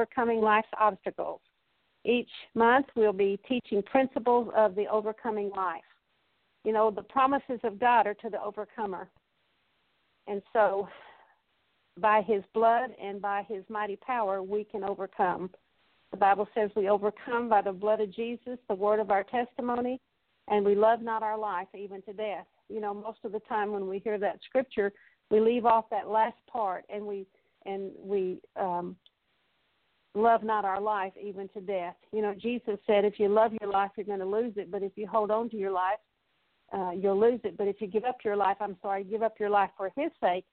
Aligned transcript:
Overcoming 0.00 0.40
Life's 0.40 0.68
Obstacles. 0.78 1.40
Each 2.06 2.30
month 2.54 2.86
we'll 2.96 3.12
be 3.12 3.38
teaching 3.46 3.82
principles 3.82 4.48
of 4.56 4.74
the 4.74 4.86
overcoming 4.86 5.50
life. 5.54 5.82
You 6.64 6.72
know, 6.72 6.90
the 6.90 7.02
promises 7.02 7.60
of 7.64 7.78
God 7.78 8.06
are 8.06 8.14
to 8.14 8.30
the 8.30 8.42
overcomer. 8.42 9.10
And 10.26 10.40
so, 10.54 10.88
by 12.00 12.22
his 12.22 12.42
blood 12.54 12.92
and 13.02 13.20
by 13.20 13.44
his 13.46 13.62
mighty 13.68 13.96
power, 13.96 14.42
we 14.42 14.64
can 14.64 14.84
overcome. 14.84 15.50
The 16.12 16.16
Bible 16.16 16.48
says 16.54 16.70
we 16.74 16.88
overcome 16.88 17.50
by 17.50 17.60
the 17.60 17.72
blood 17.72 18.00
of 18.00 18.10
Jesus, 18.10 18.58
the 18.68 18.74
word 18.74 19.00
of 19.00 19.10
our 19.10 19.24
testimony, 19.24 20.00
and 20.48 20.64
we 20.64 20.74
love 20.74 21.02
not 21.02 21.22
our 21.22 21.36
life 21.36 21.68
even 21.76 22.00
to 22.02 22.14
death. 22.14 22.46
You 22.70 22.80
know, 22.80 22.94
most 22.94 23.18
of 23.24 23.32
the 23.32 23.40
time 23.40 23.70
when 23.70 23.86
we 23.86 23.98
hear 23.98 24.18
that 24.18 24.38
scripture, 24.46 24.92
we 25.30 25.40
leave 25.40 25.66
off 25.66 25.90
that 25.90 26.08
last 26.08 26.38
part 26.50 26.86
and 26.88 27.04
we 27.04 27.26
and 27.66 27.90
we 28.02 28.40
um 28.56 28.96
love 30.14 30.42
not 30.42 30.64
our 30.64 30.80
life 30.80 31.12
even 31.20 31.48
to 31.50 31.60
death. 31.60 31.94
You 32.12 32.22
know, 32.22 32.34
Jesus 32.34 32.78
said 32.86 33.04
if 33.04 33.18
you 33.18 33.28
love 33.28 33.52
your 33.60 33.70
life 33.70 33.90
you're 33.96 34.06
going 34.06 34.18
to 34.20 34.26
lose 34.26 34.54
it, 34.56 34.70
but 34.70 34.82
if 34.82 34.92
you 34.96 35.06
hold 35.06 35.30
on 35.30 35.48
to 35.50 35.56
your 35.56 35.70
life, 35.70 35.98
uh 36.72 36.90
you'll 36.90 37.20
lose 37.20 37.40
it. 37.44 37.56
But 37.56 37.68
if 37.68 37.80
you 37.80 37.86
give 37.86 38.04
up 38.04 38.18
your 38.24 38.36
life, 38.36 38.56
I'm 38.60 38.76
sorry, 38.82 39.04
give 39.04 39.22
up 39.22 39.38
your 39.38 39.50
life 39.50 39.70
for 39.76 39.90
his 39.96 40.10
sake, 40.20 40.44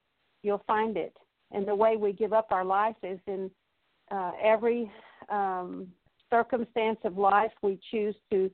you'll 0.44 0.64
find 0.68 0.98
it. 0.98 1.16
And 1.52 1.68
the 1.68 1.76
way 1.76 1.96
we 1.98 2.14
give 2.14 2.34
up 2.34 2.48
our 2.52 2.66
life 2.66 2.96
is 3.04 3.20
in 3.28 3.50
uh 4.12 4.32
every 4.44 4.92
um 5.30 5.88
circumstance 6.30 7.00
of 7.04 7.18
life 7.18 7.52
we 7.62 7.80
choose 7.90 8.16
to 8.32 8.52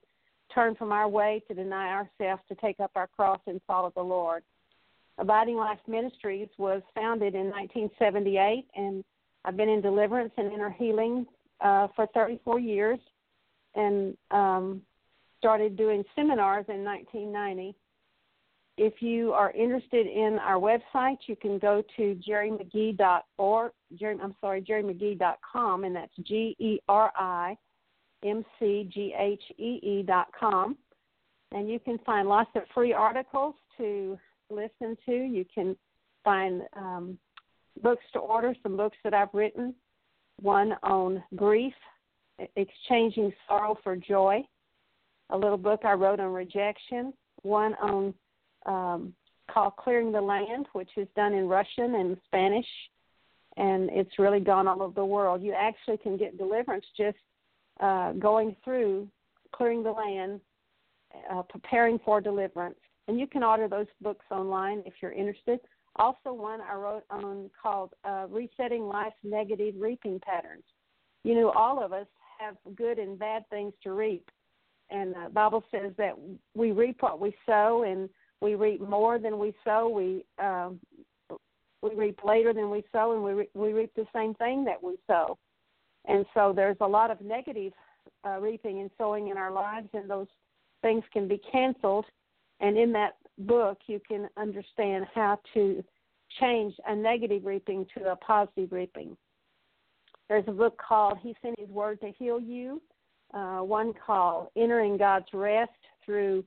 turn 0.54 0.76
from 0.76 0.92
our 0.92 1.08
way 1.08 1.42
to 1.48 1.54
deny 1.54 1.90
ourselves 1.90 2.42
to 2.48 2.56
take 2.56 2.80
up 2.80 2.92
our 2.96 3.08
cross 3.08 3.40
and 3.48 3.60
follow 3.66 3.92
the 3.96 4.02
Lord. 4.02 4.44
Abiding 5.18 5.58
Life 5.58 5.80
Ministries 5.88 6.50
was 6.58 6.82
founded 6.96 7.36
in 7.36 7.50
1978, 7.50 8.66
and 8.76 9.04
I've 9.46 9.58
been 9.58 9.70
in 9.70 9.82
deliverance 9.82 10.32
and 10.38 10.52
inner 10.52 10.70
healing 10.70 11.26
uh, 11.62 11.88
for 11.96 12.08
34 12.14 12.60
years, 12.60 13.00
and 13.76 14.16
um, 14.32 14.82
started 15.38 15.76
doing 15.76 16.04
seminars 16.16 16.66
in 16.70 16.84
1990. 16.84 17.76
If 18.78 19.02
you 19.02 19.34
are 19.34 19.52
interested 19.52 20.08
in 20.08 20.40
our 20.40 20.56
website, 20.56 21.18
you 21.28 21.36
can 21.36 21.60
go 21.60 21.84
to 21.96 22.20
gerimcghee.org. 22.28 23.72
Geri, 24.00 24.18
I'm 24.22 24.36
sorry, 24.42 24.62
gerimcghee.com, 24.62 25.84
and 25.84 25.96
that's 25.96 26.12
G 26.24 26.56
E 26.60 26.80
R 26.88 27.12
I 27.16 27.56
M 28.26 28.44
C 28.60 28.90
G 28.92 29.14
H 29.18 29.44
E 29.60 29.80
E 29.84 30.04
dot 30.04 30.28
com, 30.38 30.76
and 31.52 31.70
you 31.70 31.80
can 31.80 32.00
find 32.00 32.28
lots 32.28 32.50
of 32.56 32.64
free 32.74 32.94
articles 32.94 33.54
to 33.78 34.18
listen 34.50 34.98
to. 35.06 35.12
You 35.12 35.46
can 35.54 35.76
find 36.24 36.64
um, 36.76 37.18
books 37.82 38.04
to 38.14 38.20
order, 38.20 38.56
some 38.64 38.78
books 38.78 38.98
that 39.04 39.14
I've 39.14 39.34
written. 39.34 39.74
One 40.42 40.74
on 40.84 41.24
grief, 41.36 41.74
exchanging 42.56 43.34
sorrow 43.48 43.78
for 43.84 43.96
joy. 43.96 44.42
A 45.30 45.38
little 45.38 45.58
book 45.58 45.82
I 45.84 45.94
wrote 45.94 46.20
on 46.20 46.34
rejection. 46.34 47.14
One 47.42 47.76
on 47.76 48.14
um, 48.66 49.14
called 49.52 49.76
Clearing 49.78 50.12
the 50.12 50.22
Land, 50.22 50.68
which 50.74 50.90
is 50.98 51.08
done 51.16 51.34
in 51.34 51.48
Russian 51.48 51.96
and 51.96 52.18
Spanish, 52.26 52.66
and 53.58 53.90
it's 53.92 54.20
really 54.20 54.40
gone 54.40 54.68
all 54.68 54.82
over 54.82 54.94
the 54.94 55.06
world. 55.06 55.42
You 55.42 55.54
actually 55.54 55.98
can 55.98 56.18
get 56.18 56.38
deliverance 56.38 56.86
just 56.98 57.18
uh, 57.80 58.14
going 58.14 58.56
through 58.64 59.08
clearing 59.54 59.84
the 59.84 59.92
land, 59.92 60.40
uh, 61.32 61.44
preparing 61.44 62.00
for 62.04 62.22
deliverance 62.22 62.78
and 63.08 63.20
you 63.20 63.28
can 63.28 63.44
order 63.44 63.68
those 63.68 63.88
books 64.02 64.26
online 64.32 64.84
if 64.86 64.94
you're 65.02 65.12
interested. 65.12 65.60
Also, 65.98 66.34
one 66.34 66.60
I 66.62 66.76
wrote 66.76 67.04
on 67.10 67.50
called 67.62 67.94
uh, 68.04 68.26
Resetting 68.30 68.88
Life's 68.88 69.16
Negative 69.24 69.76
Reaping 69.78 70.20
Patterns. 70.20 70.64
You 71.24 71.36
know, 71.36 71.52
all 71.52 71.84
of 71.84 71.94
us 71.94 72.08
have 72.40 72.56
good 72.76 72.98
and 72.98 73.18
bad 73.18 73.48
things 73.50 73.74
to 73.84 73.94
reap, 73.94 74.30
and 74.90 75.14
the 75.14 75.30
Bible 75.32 75.64
says 75.72 75.92
that 75.98 76.18
we 76.56 76.72
reap 76.72 76.98
what 77.02 77.20
we 77.20 77.36
sow, 77.46 77.84
and 77.84 78.10
we 78.42 78.56
reap 78.56 78.82
more 78.82 79.20
than 79.20 79.38
we 79.38 79.54
sow. 79.64 79.88
We 79.88 80.26
um, 80.44 80.80
we 81.82 81.94
reap 81.96 82.24
later 82.24 82.54
than 82.54 82.70
we 82.70 82.84
sow, 82.92 83.14
and 83.14 83.24
we 83.24 83.34
re- 83.34 83.50
we 83.54 83.74
reap 83.74 83.94
the 83.96 84.08
same 84.14 84.34
thing 84.36 84.66
that 84.66 84.82
we 84.82 84.96
sow. 85.06 85.38
And 86.06 86.26
so 86.34 86.54
there's 86.54 86.78
a 86.82 86.88
lot 86.88 87.12
of 87.12 87.22
negative 87.22 87.72
uh, 88.28 88.40
reaping 88.40 88.82
and 88.82 88.90
sowing 88.98 89.30
in 89.30 89.38
our 89.38 89.52
lives, 89.52 89.88
and 89.94 90.10
those 90.10 90.28
things 90.82 91.04
can 91.14 91.28
be 91.28 91.40
canceled 91.52 92.06
and 92.60 92.78
in 92.78 92.92
that 92.94 93.18
book, 93.38 93.80
you 93.88 94.00
can 94.08 94.30
understand 94.38 95.06
how 95.14 95.40
to 95.54 95.84
change 96.40 96.74
a 96.88 96.96
negative 96.96 97.46
reaping 97.46 97.86
to 97.98 98.12
a 98.12 98.16
positive 98.16 98.72
reaping. 98.72 99.16
There's 100.30 100.46
a 100.48 100.52
book 100.52 100.80
called 100.80 101.18
He 101.22 101.36
Sent 101.42 101.60
His 101.60 101.70
Word 101.70 102.00
to 102.02 102.12
Heal 102.18 102.40
You, 102.40 102.82
uh, 103.34 103.60
one 103.60 103.94
called 104.06 104.48
Entering 104.56 104.98
God's 104.98 105.28
Rest 105.34 105.72
Through 106.06 106.44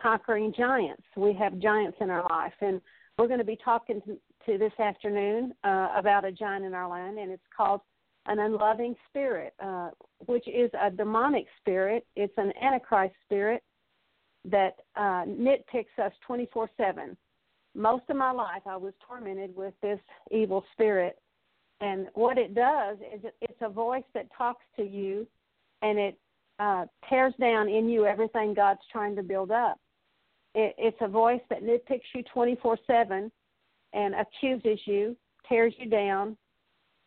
Conquering 0.00 0.52
Giants. 0.56 1.02
We 1.16 1.34
have 1.34 1.58
giants 1.58 1.98
in 2.00 2.10
our 2.10 2.26
life, 2.30 2.54
and 2.60 2.80
we're 3.16 3.26
going 3.26 3.38
to 3.38 3.44
be 3.44 3.58
talking 3.62 4.00
to, 4.02 4.18
to 4.46 4.58
this 4.58 4.72
afternoon 4.78 5.52
uh, 5.64 5.88
about 5.96 6.24
a 6.24 6.32
giant 6.32 6.64
in 6.64 6.74
our 6.74 6.88
land, 6.88 7.18
and 7.18 7.30
it's 7.30 7.42
called 7.54 7.80
an 8.26 8.38
unloving 8.38 8.94
spirit, 9.08 9.54
uh, 9.60 9.90
which 10.26 10.46
is 10.46 10.70
a 10.80 10.90
demonic 10.90 11.46
spirit. 11.60 12.06
It's 12.14 12.34
an 12.36 12.52
antichrist 12.62 13.14
spirit 13.24 13.62
that 14.44 14.76
uh, 14.96 15.24
nitpicks 15.26 15.98
us 16.02 16.12
24 16.26 16.70
7. 16.76 17.16
Most 17.74 18.04
of 18.08 18.16
my 18.16 18.30
life, 18.30 18.62
I 18.66 18.76
was 18.76 18.92
tormented 19.06 19.54
with 19.54 19.74
this 19.82 20.00
evil 20.30 20.64
spirit. 20.72 21.18
And 21.80 22.08
what 22.14 22.38
it 22.38 22.54
does 22.54 22.96
is 23.14 23.20
it's 23.40 23.60
a 23.60 23.68
voice 23.68 24.04
that 24.14 24.26
talks 24.36 24.64
to 24.76 24.82
you 24.82 25.26
and 25.82 25.98
it 25.98 26.18
uh, 26.58 26.86
tears 27.08 27.34
down 27.38 27.68
in 27.68 27.88
you 27.88 28.04
everything 28.04 28.52
God's 28.52 28.80
trying 28.90 29.14
to 29.16 29.22
build 29.22 29.50
up. 29.50 29.78
It, 30.54 30.74
it's 30.76 30.96
a 31.00 31.08
voice 31.08 31.40
that 31.50 31.62
nitpicks 31.62 32.00
you 32.14 32.24
24 32.32 32.78
7 32.86 33.30
and 33.92 34.14
accuses 34.14 34.80
you, 34.86 35.16
tears 35.48 35.72
you 35.78 35.88
down. 35.88 36.36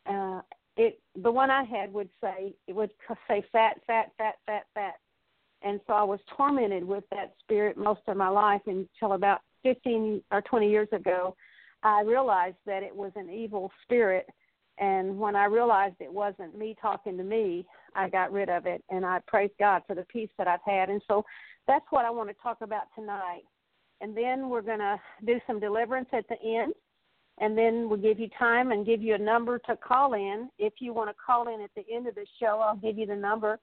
Uh, 0.10 0.42
it 0.78 1.00
the 1.22 1.32
one 1.32 1.52
I 1.52 1.64
had 1.64 1.92
would 1.92 2.10
say 2.24 2.54
it 2.68 2.74
would 2.74 2.92
say 3.28 3.44
fat, 3.52 3.78
fat, 3.86 4.12
fat, 4.18 4.36
fat, 4.46 4.64
fat, 4.74 4.96
and 5.64 5.80
so 5.86 5.94
I 5.94 6.04
was 6.04 6.20
tormented 6.36 6.84
with 6.84 7.04
that 7.12 7.34
spirit 7.40 7.78
most 7.78 8.02
of 8.08 8.18
my 8.18 8.30
life 8.30 8.62
until 8.66 9.14
about 9.14 9.42
15 9.64 10.22
or 10.32 10.42
20 10.42 10.70
years 10.70 10.88
ago. 10.92 11.36
I 11.84 12.02
realized 12.02 12.58
that 12.66 12.84
it 12.84 12.96
was 12.96 13.12
an 13.16 13.30
evil 13.30 13.72
spirit, 13.84 14.28
and 14.78 15.20
when 15.20 15.36
I 15.36 15.46
realized 15.46 15.96
it 16.00 16.12
wasn't 16.12 16.58
me 16.58 16.76
talking 16.82 17.18
to 17.18 17.24
me, 17.24 17.66
I 17.96 18.10
got 18.10 18.32
rid 18.32 18.50
of 18.50 18.66
it, 18.66 18.84
and 18.90 19.06
I 19.06 19.20
praise 19.28 19.52
God 19.60 19.84
for 19.88 19.96
the 19.96 20.06
peace 20.06 20.30
that 20.38 20.48
I've 20.48 20.60
had. 20.66 20.90
And 20.90 21.02
so 21.08 21.24
that's 21.68 21.86
what 21.90 22.06
I 22.06 22.10
want 22.10 22.30
to 22.30 22.36
talk 22.42 22.58
about 22.62 22.84
tonight. 22.96 23.44
And 24.00 24.18
then 24.18 24.50
we're 24.50 24.62
going 24.62 24.80
to 24.80 25.00
do 25.26 25.40
some 25.46 25.60
deliverance 25.60 26.10
at 26.14 26.28
the 26.28 26.42
end, 26.44 26.74
and 27.40 27.58
then 27.58 27.90
we'll 27.90 28.00
give 28.00 28.20
you 28.20 28.30
time 28.38 28.72
and 28.72 28.86
give 28.86 29.02
you 29.02 29.16
a 29.16 29.20
number 29.20 29.60
to 29.60 29.76
call 29.76 30.14
in. 30.14 30.50
If 30.58 30.74
you 30.80 30.94
want 30.94 31.10
to 31.10 31.16
call 31.24 31.54
in 31.54 31.62
at 31.62 31.72
the 31.76 31.84
end 31.94 32.08
of 32.08 32.16
the 32.16 32.26
show, 32.40 32.60
I'll 32.64 32.78
give 32.78 32.98
you 32.98 33.06
the 33.06 33.16
number 33.16 33.60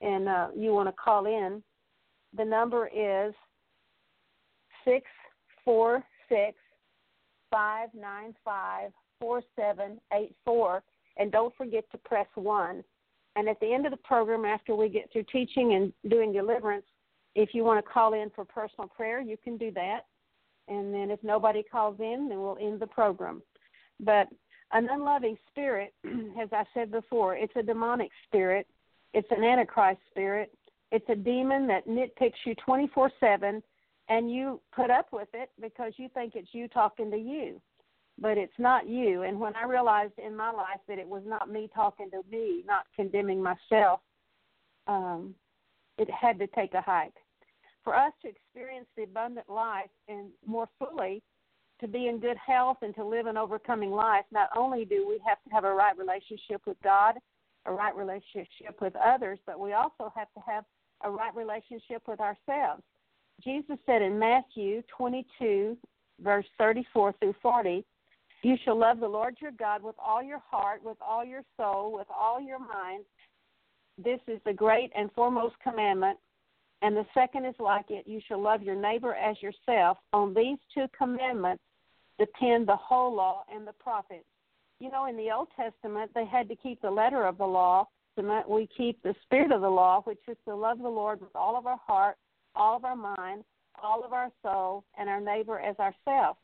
and 0.00 0.28
uh, 0.28 0.48
you 0.56 0.72
want 0.72 0.88
to 0.88 0.92
call 0.92 1.26
in, 1.26 1.62
the 2.36 2.44
number 2.44 2.88
is 2.88 3.34
six 4.84 5.06
four 5.64 6.04
six 6.28 6.56
five 7.50 7.88
nine 7.94 8.34
five 8.44 8.90
four 9.20 9.42
seven 9.54 10.00
eight 10.12 10.34
four, 10.44 10.82
and 11.16 11.32
don't 11.32 11.54
forget 11.56 11.84
to 11.92 11.98
press 11.98 12.26
one. 12.34 12.84
And 13.36 13.48
at 13.48 13.60
the 13.60 13.72
end 13.72 13.84
of 13.84 13.92
the 13.92 13.98
program, 13.98 14.44
after 14.44 14.74
we 14.74 14.88
get 14.88 15.12
through 15.12 15.24
teaching 15.30 15.74
and 15.74 15.92
doing 16.10 16.32
deliverance, 16.32 16.86
if 17.34 17.50
you 17.52 17.64
want 17.64 17.84
to 17.84 17.90
call 17.90 18.14
in 18.14 18.30
for 18.34 18.44
personal 18.46 18.88
prayer, 18.88 19.20
you 19.20 19.36
can 19.36 19.58
do 19.58 19.70
that. 19.72 20.00
And 20.68 20.92
then 20.92 21.10
if 21.10 21.22
nobody 21.22 21.62
calls 21.62 21.96
in, 22.00 22.28
then 22.28 22.40
we'll 22.40 22.58
end 22.60 22.80
the 22.80 22.86
program. 22.86 23.42
But 24.00 24.28
an 24.72 24.88
unloving 24.90 25.36
spirit, 25.50 25.92
as 26.40 26.48
I 26.52 26.64
said 26.74 26.90
before, 26.90 27.36
it's 27.36 27.52
a 27.56 27.62
demonic 27.62 28.10
spirit 28.26 28.66
it's 29.16 29.28
an 29.30 29.42
antichrist 29.42 29.98
spirit. 30.10 30.52
It's 30.92 31.08
a 31.08 31.16
demon 31.16 31.66
that 31.68 31.88
nitpicks 31.88 32.44
you 32.44 32.54
24 32.56 33.10
7, 33.18 33.62
and 34.10 34.30
you 34.30 34.60
put 34.74 34.90
up 34.90 35.06
with 35.10 35.28
it 35.32 35.48
because 35.58 35.94
you 35.96 36.10
think 36.12 36.34
it's 36.36 36.50
you 36.52 36.68
talking 36.68 37.10
to 37.10 37.16
you. 37.16 37.58
But 38.18 38.36
it's 38.36 38.58
not 38.58 38.86
you. 38.86 39.22
And 39.22 39.40
when 39.40 39.56
I 39.56 39.64
realized 39.64 40.12
in 40.18 40.36
my 40.36 40.50
life 40.50 40.80
that 40.86 40.98
it 40.98 41.08
was 41.08 41.22
not 41.26 41.50
me 41.50 41.70
talking 41.74 42.10
to 42.10 42.20
me, 42.30 42.62
not 42.66 42.84
condemning 42.94 43.42
myself, 43.42 44.00
um, 44.86 45.34
it 45.96 46.10
had 46.10 46.38
to 46.38 46.46
take 46.48 46.74
a 46.74 46.82
hike. 46.82 47.16
For 47.84 47.94
us 47.96 48.12
to 48.20 48.28
experience 48.28 48.86
the 48.96 49.04
abundant 49.04 49.48
life 49.48 49.90
and 50.08 50.28
more 50.46 50.68
fully, 50.78 51.22
to 51.80 51.88
be 51.88 52.08
in 52.08 52.20
good 52.20 52.36
health 52.36 52.78
and 52.82 52.94
to 52.96 53.04
live 53.04 53.26
an 53.26 53.38
overcoming 53.38 53.92
life, 53.92 54.24
not 54.30 54.50
only 54.54 54.84
do 54.84 55.06
we 55.08 55.18
have 55.26 55.38
to 55.44 55.50
have 55.54 55.64
a 55.64 55.72
right 55.72 55.96
relationship 55.96 56.60
with 56.66 56.76
God 56.84 57.14
a 57.66 57.72
right 57.72 57.94
relationship 57.94 58.80
with 58.80 58.94
others, 58.96 59.38
but 59.46 59.60
we 59.60 59.72
also 59.72 60.12
have 60.14 60.32
to 60.34 60.40
have 60.46 60.64
a 61.02 61.10
right 61.10 61.34
relationship 61.34 62.02
with 62.06 62.20
ourselves. 62.20 62.82
Jesus 63.42 63.76
said 63.84 64.02
in 64.02 64.18
Matthew 64.18 64.82
22, 64.96 65.76
verse 66.22 66.46
34 66.58 67.14
through 67.20 67.34
40, 67.42 67.84
You 68.42 68.56
shall 68.64 68.78
love 68.78 69.00
the 69.00 69.08
Lord 69.08 69.36
your 69.40 69.52
God 69.52 69.82
with 69.82 69.96
all 69.98 70.22
your 70.22 70.40
heart, 70.50 70.82
with 70.82 70.96
all 71.06 71.24
your 71.24 71.42
soul, 71.56 71.92
with 71.92 72.06
all 72.14 72.40
your 72.40 72.58
mind. 72.58 73.04
This 74.02 74.20
is 74.26 74.40
the 74.44 74.52
great 74.52 74.90
and 74.96 75.12
foremost 75.12 75.56
commandment. 75.62 76.18
And 76.82 76.96
the 76.96 77.06
second 77.14 77.46
is 77.46 77.54
like 77.58 77.86
it 77.90 78.06
you 78.06 78.20
shall 78.26 78.40
love 78.40 78.62
your 78.62 78.76
neighbor 78.76 79.14
as 79.14 79.36
yourself. 79.42 79.98
On 80.12 80.34
these 80.34 80.58
two 80.74 80.86
commandments 80.96 81.62
depend 82.18 82.66
the 82.66 82.76
whole 82.76 83.14
law 83.14 83.44
and 83.52 83.66
the 83.66 83.72
prophets. 83.72 84.24
You 84.78 84.90
know, 84.90 85.06
in 85.06 85.16
the 85.16 85.30
Old 85.30 85.48
Testament, 85.56 86.10
they 86.14 86.26
had 86.26 86.48
to 86.48 86.56
keep 86.56 86.82
the 86.82 86.90
letter 86.90 87.24
of 87.24 87.38
the 87.38 87.46
law. 87.46 87.88
We 88.48 88.68
keep 88.76 89.02
the 89.02 89.14
spirit 89.22 89.52
of 89.52 89.60
the 89.60 89.68
law, 89.68 90.02
which 90.02 90.18
is 90.28 90.36
to 90.46 90.54
love 90.54 90.78
the 90.78 90.88
Lord 90.88 91.20
with 91.20 91.34
all 91.34 91.56
of 91.56 91.66
our 91.66 91.78
heart, 91.86 92.16
all 92.54 92.76
of 92.76 92.84
our 92.84 92.96
mind, 92.96 93.44
all 93.82 94.04
of 94.04 94.12
our 94.12 94.30
soul, 94.42 94.84
and 94.98 95.08
our 95.08 95.20
neighbor 95.20 95.58
as 95.58 95.76
ourselves. 95.78 96.38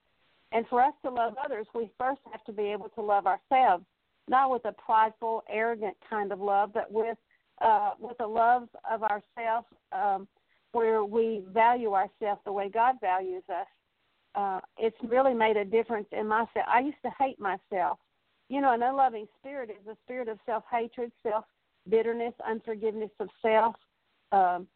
And 0.52 0.66
for 0.68 0.82
us 0.82 0.92
to 1.02 1.10
love 1.10 1.34
others, 1.42 1.66
we 1.74 1.90
first 1.98 2.20
have 2.30 2.44
to 2.44 2.52
be 2.52 2.64
able 2.64 2.90
to 2.90 3.00
love 3.00 3.26
ourselves, 3.26 3.84
not 4.28 4.50
with 4.50 4.64
a 4.66 4.72
prideful, 4.72 5.42
arrogant 5.48 5.96
kind 6.08 6.30
of 6.30 6.40
love, 6.40 6.72
but 6.74 6.92
with 6.92 7.16
uh, 7.60 7.90
with 8.00 8.18
a 8.20 8.26
love 8.26 8.68
of 8.90 9.02
ourselves 9.02 9.66
um, 9.92 10.26
where 10.72 11.04
we 11.04 11.42
value 11.52 11.92
ourselves 11.92 12.40
the 12.44 12.52
way 12.52 12.68
God 12.68 12.96
values 13.00 13.44
us. 13.48 13.66
Uh, 14.34 14.60
it's 14.78 14.96
really 15.06 15.34
made 15.34 15.56
a 15.56 15.64
difference 15.64 16.08
in 16.12 16.26
myself. 16.26 16.66
I 16.66 16.80
used 16.80 16.96
to 17.04 17.10
hate 17.18 17.38
myself. 17.38 17.98
You 18.48 18.60
know, 18.60 18.72
an 18.72 18.82
unloving 18.82 19.26
spirit 19.38 19.70
is 19.70 19.86
a 19.86 19.96
spirit 20.04 20.28
of 20.28 20.38
self 20.44 20.64
hatred, 20.70 21.12
self 21.22 21.44
bitterness, 21.88 22.34
unforgiveness 22.46 23.10
of 23.20 23.28
self, 23.40 23.74
um, 24.32 24.66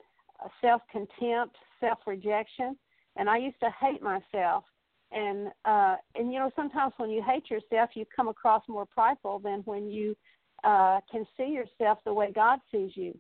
self 0.61 0.83
contempt, 0.91 1.57
self 1.81 1.99
rejection. 2.07 2.77
And 3.17 3.31
I 3.31 3.39
used 3.39 3.61
to 3.61 3.71
hate 3.81 4.03
myself 4.03 4.65
and 5.13 5.49
uh 5.65 5.97
and 6.15 6.33
you 6.33 6.39
know 6.39 6.51
sometimes 6.57 6.93
when 6.97 7.11
you 7.11 7.23
hate 7.23 7.49
yourself 7.51 7.91
you 7.95 8.05
come 8.15 8.29
across 8.29 8.63
more 8.69 8.87
prideful 8.87 9.39
than 9.39 9.61
when 9.61 9.89
you 9.89 10.17
uh 10.65 11.01
can 11.11 11.25
see 11.37 11.47
yourself 11.47 11.99
the 12.05 12.13
way 12.13 12.33
God 12.35 12.59
sees 12.73 12.91
you 12.95 13.17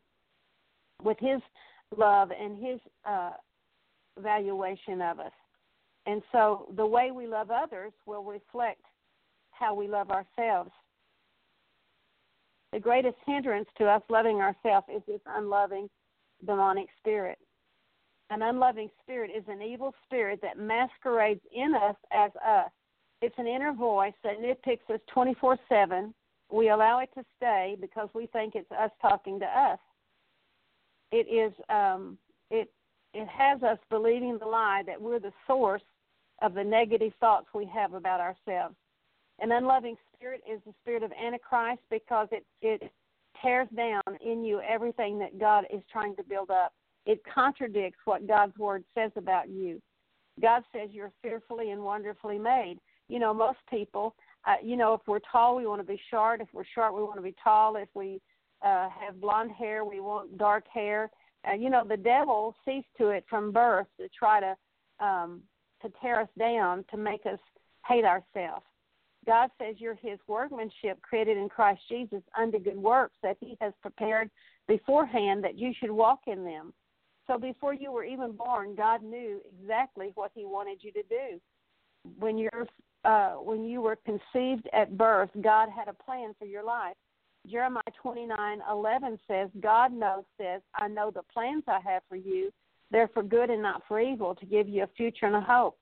with 1.02 1.18
his 1.20 1.40
love 1.96 2.30
and 2.38 2.62
his 2.62 2.80
uh 3.04 3.32
valuation 4.18 5.00
of 5.00 5.20
us 5.20 5.32
and 6.06 6.22
so 6.32 6.66
the 6.76 6.86
way 6.86 7.10
we 7.12 7.26
love 7.26 7.50
others 7.50 7.92
will 8.04 8.24
reflect 8.24 8.82
how 9.58 9.74
we 9.74 9.88
love 9.88 10.10
ourselves 10.10 10.70
the 12.72 12.80
greatest 12.80 13.16
hindrance 13.26 13.68
to 13.78 13.86
us 13.86 14.02
loving 14.08 14.36
ourselves 14.36 14.86
is 14.94 15.02
this 15.06 15.20
unloving 15.26 15.88
demonic 16.44 16.88
spirit 16.98 17.38
an 18.30 18.42
unloving 18.42 18.90
spirit 19.02 19.30
is 19.36 19.44
an 19.48 19.62
evil 19.62 19.94
spirit 20.04 20.40
that 20.42 20.58
masquerades 20.58 21.40
in 21.54 21.74
us 21.74 21.94
as 22.12 22.30
us. 22.36 22.70
It's 23.22 23.38
an 23.38 23.46
inner 23.46 23.72
voice 23.72 24.14
that 24.24 24.40
nitpicks 24.40 24.92
us 24.92 25.00
24 25.12 25.58
7. 25.68 26.12
We 26.50 26.70
allow 26.70 27.00
it 27.00 27.10
to 27.14 27.24
stay 27.36 27.76
because 27.80 28.08
we 28.14 28.26
think 28.26 28.54
it's 28.54 28.70
us 28.72 28.90
talking 29.00 29.38
to 29.40 29.46
us. 29.46 29.78
It 31.12 31.28
is 31.28 31.52
um, 31.68 32.18
it 32.50 32.70
it 33.14 33.28
has 33.28 33.62
us 33.62 33.78
believing 33.90 34.38
the 34.38 34.46
lie 34.46 34.82
that 34.86 35.00
we're 35.00 35.20
the 35.20 35.32
source 35.46 35.82
of 36.42 36.54
the 36.54 36.64
negative 36.64 37.12
thoughts 37.20 37.46
we 37.54 37.64
have 37.66 37.94
about 37.94 38.20
ourselves. 38.20 38.74
An 39.40 39.52
unloving 39.52 39.96
spirit 40.14 40.42
is 40.50 40.60
the 40.66 40.72
spirit 40.80 41.02
of 41.02 41.12
Antichrist 41.12 41.82
because 41.90 42.28
it 42.32 42.44
it 42.62 42.90
tears 43.42 43.68
down 43.76 44.02
in 44.24 44.44
you 44.44 44.60
everything 44.60 45.18
that 45.18 45.38
God 45.38 45.66
is 45.72 45.82
trying 45.92 46.16
to 46.16 46.22
build 46.22 46.50
up 46.50 46.72
it 47.06 47.22
contradicts 47.32 48.00
what 48.04 48.26
God's 48.26 48.56
word 48.58 48.84
says 48.94 49.12
about 49.16 49.48
you. 49.48 49.80
God 50.42 50.62
says 50.72 50.90
you're 50.92 51.12
fearfully 51.22 51.70
and 51.70 51.82
wonderfully 51.82 52.38
made. 52.38 52.78
You 53.08 53.20
know, 53.20 53.32
most 53.32 53.58
people, 53.70 54.16
uh, 54.44 54.56
you 54.62 54.76
know, 54.76 54.92
if 54.94 55.00
we're 55.06 55.20
tall, 55.20 55.56
we 55.56 55.66
want 55.66 55.80
to 55.80 55.86
be 55.86 56.00
short. 56.10 56.40
If 56.40 56.48
we're 56.52 56.64
short, 56.74 56.94
we 56.94 57.02
want 57.02 57.16
to 57.16 57.22
be 57.22 57.34
tall. 57.42 57.76
If 57.76 57.88
we 57.94 58.20
uh, 58.62 58.88
have 58.90 59.20
blonde 59.20 59.52
hair, 59.52 59.84
we 59.84 60.00
want 60.00 60.36
dark 60.36 60.64
hair. 60.72 61.08
Uh, 61.48 61.54
you 61.54 61.70
know, 61.70 61.84
the 61.88 61.96
devil 61.96 62.54
sees 62.64 62.82
to 62.98 63.10
it 63.10 63.24
from 63.30 63.52
birth 63.52 63.86
to 64.00 64.08
try 64.08 64.40
to 64.40 64.56
um, 64.98 65.42
to 65.82 65.92
tear 66.00 66.20
us 66.22 66.28
down, 66.38 66.84
to 66.90 66.96
make 66.96 67.24
us 67.26 67.38
hate 67.86 68.04
ourselves. 68.04 68.64
God 69.26 69.50
says 69.58 69.76
you're 69.78 69.98
His 70.00 70.18
workmanship, 70.26 71.00
created 71.02 71.36
in 71.36 71.48
Christ 71.48 71.80
Jesus 71.88 72.22
unto 72.38 72.58
good 72.58 72.76
works 72.76 73.16
that 73.22 73.36
He 73.40 73.56
has 73.60 73.72
prepared 73.82 74.30
beforehand 74.68 75.42
that 75.44 75.58
you 75.58 75.72
should 75.78 75.90
walk 75.90 76.20
in 76.26 76.44
them. 76.44 76.72
So 77.26 77.38
before 77.38 77.74
you 77.74 77.90
were 77.90 78.04
even 78.04 78.32
born, 78.32 78.76
God 78.76 79.02
knew 79.02 79.40
exactly 79.60 80.12
what 80.14 80.30
He 80.34 80.44
wanted 80.44 80.78
you 80.82 80.92
to 80.92 81.02
do. 81.02 81.40
When 82.18 82.38
you're 82.38 82.66
uh, 83.04 83.34
when 83.34 83.64
you 83.64 83.80
were 83.80 83.98
conceived 84.04 84.68
at 84.72 84.96
birth, 84.96 85.30
God 85.40 85.68
had 85.76 85.88
a 85.88 85.92
plan 85.92 86.34
for 86.38 86.46
your 86.46 86.64
life. 86.64 86.94
Jeremiah 87.48 87.82
twenty 88.00 88.26
nine 88.26 88.60
eleven 88.70 89.18
says, 89.28 89.48
God 89.60 89.92
knows 89.92 90.24
says, 90.40 90.60
I 90.74 90.88
know 90.88 91.10
the 91.10 91.22
plans 91.32 91.64
I 91.68 91.80
have 91.84 92.02
for 92.08 92.16
you. 92.16 92.52
They're 92.92 93.10
for 93.12 93.24
good 93.24 93.50
and 93.50 93.62
not 93.62 93.82
for 93.88 94.00
evil, 94.00 94.36
to 94.36 94.46
give 94.46 94.68
you 94.68 94.84
a 94.84 94.88
future 94.96 95.26
and 95.26 95.34
a 95.34 95.40
hope. 95.40 95.76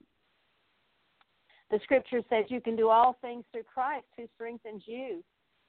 The 1.71 1.81
scripture 1.83 2.23
says 2.29 2.45
you 2.49 2.61
can 2.61 2.77
do 2.77 2.89
all 2.89 3.17
things 3.21 3.45
through 3.53 3.65
Christ 3.65 4.07
who 4.17 4.25
strengthens 4.35 4.83
you. 4.87 5.25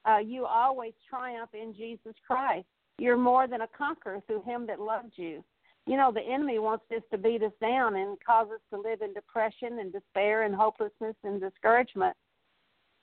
Uh, 0.08 0.20
you 0.20 0.46
always 0.46 0.94
triumph 1.10 1.50
in 1.54 1.74
Jesus 1.74 2.14
Christ. 2.28 2.68
You're 2.98 3.18
more 3.18 3.48
than 3.48 3.62
a 3.62 3.68
conqueror 3.76 4.22
through 4.28 4.44
him 4.44 4.68
that 4.68 4.80
loved 4.80 5.14
you 5.16 5.44
you 5.88 5.98
know, 5.98 6.12
the 6.12 6.22
enemy 6.22 6.60
wants 6.60 6.86
us 6.96 7.04
to 7.12 7.18
beat 7.18 7.44
us 7.44 7.52
down 7.62 7.96
and 7.96 8.18
cause 8.26 8.48
us 8.48 8.62
to 8.74 8.80
live 8.80 9.02
in 9.02 9.14
depression 9.14 9.80
and 9.80 9.94
despair 9.94 10.44
and 10.44 10.56
hopelessness 10.56 11.16
and 11.24 11.40
discouragement. 11.40 12.16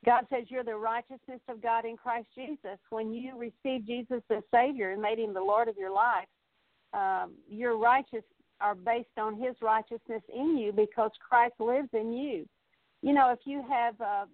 God 0.04 0.26
says 0.30 0.46
you're 0.48 0.64
the 0.64 0.74
righteousness 0.74 1.40
of 1.48 1.62
God 1.62 1.84
in 1.84 1.96
Christ 1.96 2.26
Jesus. 2.34 2.78
When 2.90 3.12
you 3.12 3.38
received 3.38 3.86
Jesus 3.86 4.22
as 4.30 4.42
Savior 4.52 4.90
and 4.90 5.00
made 5.00 5.20
Him 5.20 5.32
the 5.32 5.40
Lord 5.40 5.68
of 5.68 5.76
your 5.76 5.92
life, 5.92 6.26
um, 6.92 7.34
your 7.48 7.78
righteous 7.78 8.24
are 8.60 8.74
based 8.74 9.16
on 9.16 9.40
His 9.40 9.54
righteousness 9.62 10.22
in 10.34 10.58
you 10.58 10.72
because 10.72 11.12
Christ 11.26 11.54
lives 11.60 11.88
in 11.92 12.12
you. 12.12 12.48
You 13.02 13.12
know, 13.12 13.30
if 13.32 13.40
you 13.44 13.64
have, 13.68 14.00
uh, 14.00 14.26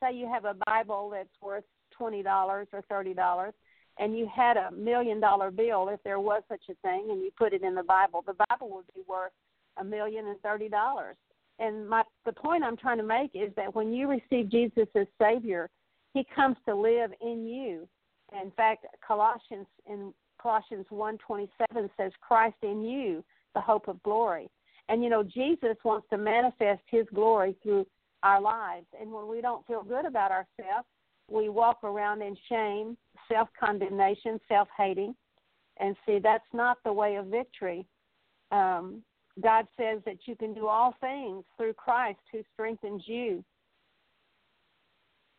say, 0.00 0.14
you 0.14 0.26
have 0.26 0.44
a 0.44 0.56
Bible 0.66 1.10
that's 1.12 1.28
worth 1.40 1.64
twenty 1.90 2.22
dollars 2.22 2.68
or 2.72 2.82
thirty 2.88 3.14
dollars, 3.14 3.52
and 3.98 4.16
you 4.16 4.28
had 4.34 4.56
a 4.56 4.70
million 4.70 5.20
dollar 5.20 5.50
bill, 5.50 5.88
if 5.88 6.02
there 6.04 6.20
was 6.20 6.42
such 6.48 6.62
a 6.70 6.74
thing, 6.86 7.08
and 7.10 7.20
you 7.20 7.30
put 7.36 7.52
it 7.52 7.62
in 7.62 7.74
the 7.74 7.82
Bible, 7.82 8.22
the 8.26 8.36
Bible 8.48 8.70
would 8.70 8.86
be 8.94 9.02
worth 9.08 9.32
a 9.78 9.84
million 9.84 10.28
and 10.28 10.40
thirty 10.40 10.68
dollars. 10.68 11.16
And 11.58 11.88
my 11.88 12.02
the 12.24 12.32
point 12.32 12.64
I'm 12.64 12.76
trying 12.76 12.98
to 12.98 13.04
make 13.04 13.32
is 13.34 13.52
that 13.56 13.74
when 13.74 13.92
you 13.92 14.08
receive 14.08 14.50
Jesus 14.50 14.88
as 14.94 15.06
Savior, 15.20 15.68
He 16.14 16.24
comes 16.34 16.56
to 16.66 16.74
live 16.74 17.10
in 17.20 17.46
you. 17.46 17.88
In 18.40 18.50
fact, 18.52 18.86
Colossians 19.06 19.66
in 19.86 20.14
Colossians 20.40 20.86
one 20.90 21.18
twenty 21.18 21.50
seven 21.58 21.90
says, 21.96 22.12
"Christ 22.20 22.56
in 22.62 22.82
you, 22.82 23.24
the 23.54 23.60
hope 23.60 23.88
of 23.88 24.02
glory." 24.02 24.48
And 24.88 25.02
you 25.02 25.10
know, 25.10 25.22
Jesus 25.22 25.76
wants 25.84 26.06
to 26.10 26.18
manifest 26.18 26.82
His 26.86 27.06
glory 27.14 27.56
through 27.62 27.86
our 28.22 28.40
lives. 28.40 28.86
And 29.00 29.12
when 29.12 29.28
we 29.28 29.40
don't 29.40 29.66
feel 29.66 29.82
good 29.82 30.06
about 30.06 30.30
ourselves, 30.30 30.86
we 31.30 31.48
walk 31.48 31.82
around 31.84 32.22
in 32.22 32.36
shame, 32.48 32.96
self 33.30 33.48
condemnation, 33.58 34.40
self 34.48 34.68
hating. 34.76 35.14
And 35.78 35.96
see, 36.06 36.18
that's 36.22 36.44
not 36.52 36.78
the 36.84 36.92
way 36.92 37.16
of 37.16 37.26
victory. 37.26 37.86
Um, 38.50 39.02
God 39.42 39.66
says 39.78 40.02
that 40.04 40.18
you 40.26 40.36
can 40.36 40.52
do 40.52 40.66
all 40.66 40.94
things 41.00 41.44
through 41.56 41.72
Christ 41.72 42.20
who 42.30 42.42
strengthens 42.52 43.02
you. 43.06 43.42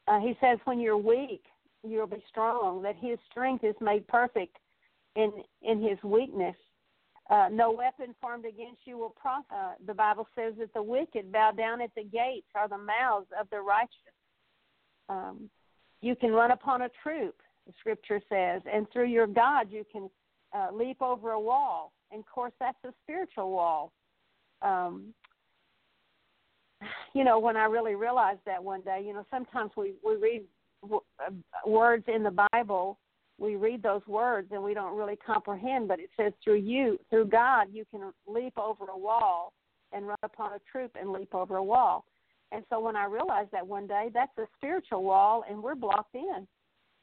Uh, 0.07 0.19
he 0.19 0.35
says, 0.41 0.57
when 0.65 0.79
you're 0.79 0.97
weak, 0.97 1.43
you'll 1.83 2.07
be 2.07 2.23
strong, 2.27 2.81
that 2.81 2.95
His 2.99 3.17
strength 3.29 3.63
is 3.63 3.75
made 3.79 4.07
perfect 4.07 4.57
in, 5.15 5.31
in 5.61 5.81
His 5.81 6.01
weakness. 6.03 6.55
Uh, 7.33 7.49
no 7.51 7.71
weapon 7.71 8.13
formed 8.21 8.45
against 8.45 8.81
you 8.85 8.95
will 8.95 9.15
prosper. 9.19 9.55
Uh, 9.55 9.71
the 9.87 9.93
Bible 9.93 10.27
says 10.35 10.53
that 10.59 10.71
the 10.75 10.83
wicked 10.83 11.31
bow 11.31 11.51
down 11.51 11.81
at 11.81 11.89
the 11.95 12.03
gates 12.03 12.45
are 12.53 12.67
the 12.67 12.77
mouths 12.77 13.25
of 13.39 13.49
the 13.49 13.59
righteous. 13.59 14.13
Um, 15.09 15.49
you 16.01 16.15
can 16.15 16.31
run 16.31 16.51
upon 16.51 16.83
a 16.83 16.89
troop, 17.01 17.35
the 17.65 17.73
scripture 17.79 18.21
says, 18.29 18.61
and 18.71 18.85
through 18.93 19.07
your 19.07 19.25
God 19.25 19.71
you 19.71 19.83
can 19.91 20.11
uh, 20.55 20.67
leap 20.71 21.01
over 21.01 21.31
a 21.31 21.39
wall. 21.39 21.91
And 22.11 22.19
of 22.19 22.27
course, 22.27 22.53
that's 22.59 22.77
a 22.83 22.93
spiritual 23.03 23.49
wall. 23.49 23.91
Um, 24.61 25.15
you 27.15 27.23
know, 27.23 27.39
when 27.39 27.57
I 27.57 27.65
really 27.65 27.95
realized 27.95 28.41
that 28.45 28.63
one 28.63 28.81
day, 28.81 29.03
you 29.03 29.13
know, 29.13 29.25
sometimes 29.31 29.71
we 29.75 29.93
we 30.05 30.17
read 30.17 30.43
w- 30.83 31.01
uh, 31.19 31.31
words 31.67 32.03
in 32.13 32.21
the 32.21 32.45
Bible, 32.51 32.99
we 33.39 33.55
read 33.55 33.81
those 33.83 34.05
words 34.07 34.49
and 34.51 34.63
we 34.63 34.73
don't 34.73 34.95
really 34.95 35.17
comprehend. 35.17 35.87
But 35.87 35.99
it 35.99 36.09
says 36.15 36.33
through 36.43 36.59
you, 36.59 36.99
through 37.09 37.25
God, 37.27 37.67
you 37.71 37.83
can 37.91 38.11
leap 38.27 38.57
over 38.57 38.85
a 38.91 38.97
wall 38.97 39.53
and 39.91 40.07
run 40.07 40.17
upon 40.23 40.53
a 40.53 40.59
troop 40.71 40.91
and 40.99 41.11
leap 41.11 41.33
over 41.33 41.57
a 41.57 41.63
wall. 41.63 42.05
And 42.51 42.63
so 42.69 42.79
when 42.79 42.95
I 42.95 43.05
realized 43.05 43.51
that 43.51 43.65
one 43.65 43.87
day, 43.87 44.09
that's 44.13 44.37
a 44.37 44.45
spiritual 44.57 45.03
wall, 45.03 45.43
and 45.49 45.61
we're 45.61 45.75
blocked 45.75 46.15
in. 46.15 46.47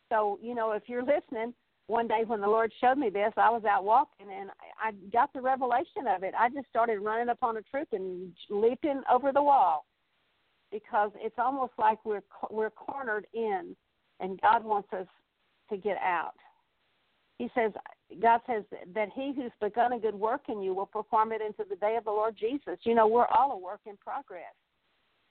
So 0.09 0.39
you 0.43 0.55
know, 0.55 0.73
if 0.73 0.85
you're 0.87 1.05
listening, 1.05 1.53
one 1.89 2.07
day 2.07 2.23
when 2.25 2.41
the 2.41 2.47
Lord 2.47 2.73
showed 2.81 2.99
me 2.99 3.11
this, 3.11 3.33
I 3.37 3.51
was 3.51 3.65
out 3.65 3.85
walking 3.85 4.29
and 4.33 4.51
I 4.81 4.93
got 5.13 5.33
the 5.33 5.41
revelation 5.41 6.07
of 6.09 6.23
it. 6.23 6.35
I 6.39 6.49
just 6.49 6.69
started 6.69 7.01
running 7.01 7.29
up 7.29 7.39
on 7.43 7.57
a 7.57 7.63
troop 7.63 7.89
and 7.93 8.33
leaping 8.49 9.03
over 9.13 9.33
the 9.33 9.43
wall. 9.43 9.85
because 10.73 11.11
it's 11.17 11.39
almost 11.39 11.73
like 11.79 11.99
we're 12.05 12.23
we're 12.51 12.71
cornered 12.71 13.27
in, 13.35 13.75
and 14.21 14.41
God 14.41 14.65
wants 14.65 14.93
us 14.93 15.07
to 15.71 15.77
get 15.77 15.97
out. 15.99 16.35
He 17.39 17.49
says, 17.55 17.73
God 18.21 18.41
says 18.47 18.65
that 18.95 19.09
He 19.15 19.33
who's 19.35 19.53
begun 19.61 19.95
a 19.95 19.99
good 19.99 20.15
work 20.15 20.43
in 20.49 20.61
you 20.61 20.75
will 20.75 20.87
perform 20.87 21.33
it 21.33 21.41
into 21.41 21.65
the 21.69 21.77
day 21.77 21.97
of 21.97 22.05
the 22.05 22.11
Lord 22.11 22.37
Jesus. 22.39 22.79
You 22.83 22.95
know, 22.95 23.07
we're 23.07 23.27
all 23.27 23.53
a 23.53 23.59
work 23.59 23.81
in 23.87 23.97
progress, 23.97 24.55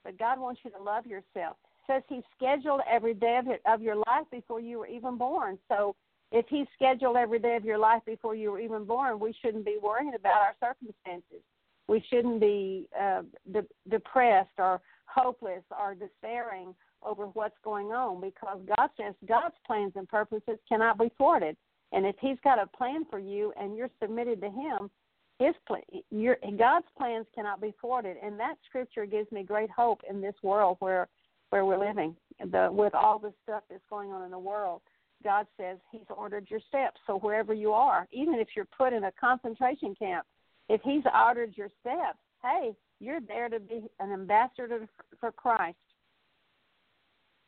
but 0.04 0.18
God 0.18 0.40
wants 0.40 0.60
you 0.64 0.70
to 0.72 0.82
love 0.82 1.06
yourself. 1.06 1.56
Says 1.86 2.02
He 2.08 2.22
scheduled 2.36 2.80
every 2.90 3.14
day 3.14 3.38
of, 3.38 3.72
of 3.72 3.80
your 3.80 3.96
life 3.96 4.26
before 4.32 4.60
you 4.60 4.80
were 4.80 4.88
even 4.88 5.18
born. 5.18 5.58
So 5.68 5.94
if 6.32 6.46
He 6.48 6.64
scheduled 6.74 7.16
every 7.16 7.38
day 7.38 7.54
of 7.54 7.64
your 7.64 7.78
life 7.78 8.02
before 8.06 8.34
you 8.34 8.50
were 8.50 8.60
even 8.60 8.84
born, 8.84 9.20
we 9.20 9.34
shouldn't 9.40 9.64
be 9.64 9.78
worrying 9.80 10.14
about 10.14 10.40
our 10.40 10.56
circumstances. 10.60 11.44
We 11.86 12.04
shouldn't 12.08 12.40
be 12.40 12.88
uh, 13.00 13.22
de- 13.52 13.66
depressed 13.88 14.58
or 14.58 14.80
hopeless 15.06 15.62
or 15.70 15.94
despairing 15.94 16.74
over 17.02 17.26
what's 17.26 17.56
going 17.64 17.88
on 17.88 18.20
because 18.20 18.58
God 18.76 18.90
says 18.96 19.14
God's 19.26 19.54
plans 19.66 19.92
and 19.96 20.08
purposes 20.08 20.58
cannot 20.68 20.98
be 20.98 21.10
thwarted. 21.16 21.56
And 21.92 22.06
if 22.06 22.16
He's 22.20 22.38
got 22.44 22.62
a 22.62 22.66
plan 22.66 23.04
for 23.10 23.18
you 23.18 23.52
and 23.60 23.76
you're 23.76 23.90
submitted 24.00 24.40
to 24.40 24.50
Him, 24.50 24.90
His 25.38 25.54
plan, 25.66 25.82
your 26.10 26.36
God's 26.58 26.86
plans 26.96 27.26
cannot 27.34 27.60
be 27.60 27.74
thwarted. 27.80 28.16
And 28.22 28.38
that 28.38 28.56
scripture 28.66 29.06
gives 29.06 29.30
me 29.32 29.42
great 29.42 29.70
hope 29.70 30.00
in 30.08 30.20
this 30.20 30.34
world 30.42 30.76
where 30.80 31.08
where 31.50 31.64
we're 31.64 31.78
living. 31.78 32.14
The 32.38 32.68
with 32.70 32.94
all 32.94 33.18
the 33.18 33.32
stuff 33.42 33.64
that's 33.68 33.82
going 33.90 34.12
on 34.12 34.24
in 34.24 34.30
the 34.30 34.38
world, 34.38 34.82
God 35.22 35.46
says 35.56 35.78
He's 35.90 36.06
ordered 36.16 36.46
your 36.48 36.60
steps. 36.68 37.00
So 37.06 37.18
wherever 37.18 37.52
you 37.52 37.72
are, 37.72 38.06
even 38.12 38.34
if 38.34 38.48
you're 38.54 38.68
put 38.76 38.92
in 38.92 39.04
a 39.04 39.12
concentration 39.12 39.94
camp, 39.94 40.26
if 40.68 40.80
He's 40.82 41.04
ordered 41.12 41.56
your 41.56 41.68
steps, 41.80 42.18
hey, 42.42 42.72
you're 43.00 43.20
there 43.20 43.48
to 43.48 43.58
be 43.58 43.82
an 43.98 44.12
ambassador 44.12 44.86
for 45.18 45.32
Christ. 45.32 45.76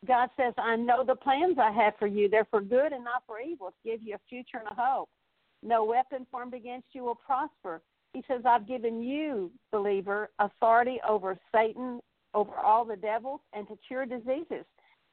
God 0.07 0.31
says, 0.37 0.53
I 0.59 0.77
know 0.77 1.05
the 1.05 1.15
plans 1.15 1.59
I 1.61 1.71
have 1.71 1.95
for 1.99 2.07
you. 2.07 2.29
They're 2.29 2.47
for 2.51 2.61
good 2.61 2.93
and 2.93 3.05
not 3.05 3.23
for 3.27 3.41
evil, 3.41 3.69
to 3.69 3.91
give 3.91 4.03
you 4.03 4.15
a 4.15 4.21
future 4.29 4.59
and 4.59 4.69
a 4.69 4.75
hope. 4.75 5.09
No 5.63 5.85
weapon 5.85 6.27
formed 6.31 6.55
against 6.55 6.89
you 6.93 7.05
will 7.05 7.15
prosper. 7.15 7.81
He 8.13 8.25
says, 8.27 8.43
I've 8.45 8.67
given 8.67 9.03
you, 9.03 9.51
believer, 9.71 10.31
authority 10.39 10.99
over 11.09 11.39
Satan, 11.55 12.01
over 12.35 12.55
all 12.57 12.85
the 12.85 12.97
devils, 12.97 13.41
and 13.53 13.67
to 13.69 13.79
cure 13.87 14.05
diseases. 14.05 14.65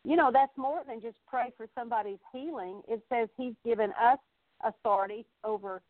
You 0.04 0.16
know, 0.16 0.32
that's 0.34 0.58
more 0.58 0.82
than 0.88 1.02
just 1.02 1.18
pray 1.28 1.54
for 1.56 1.68
somebody's 1.76 2.20
healing. 2.34 2.82
It 2.88 3.02
says 3.10 3.30
He's 3.38 3.54
given 3.64 3.92
us 4.02 4.18
authority 4.64 5.26
over 5.44 5.82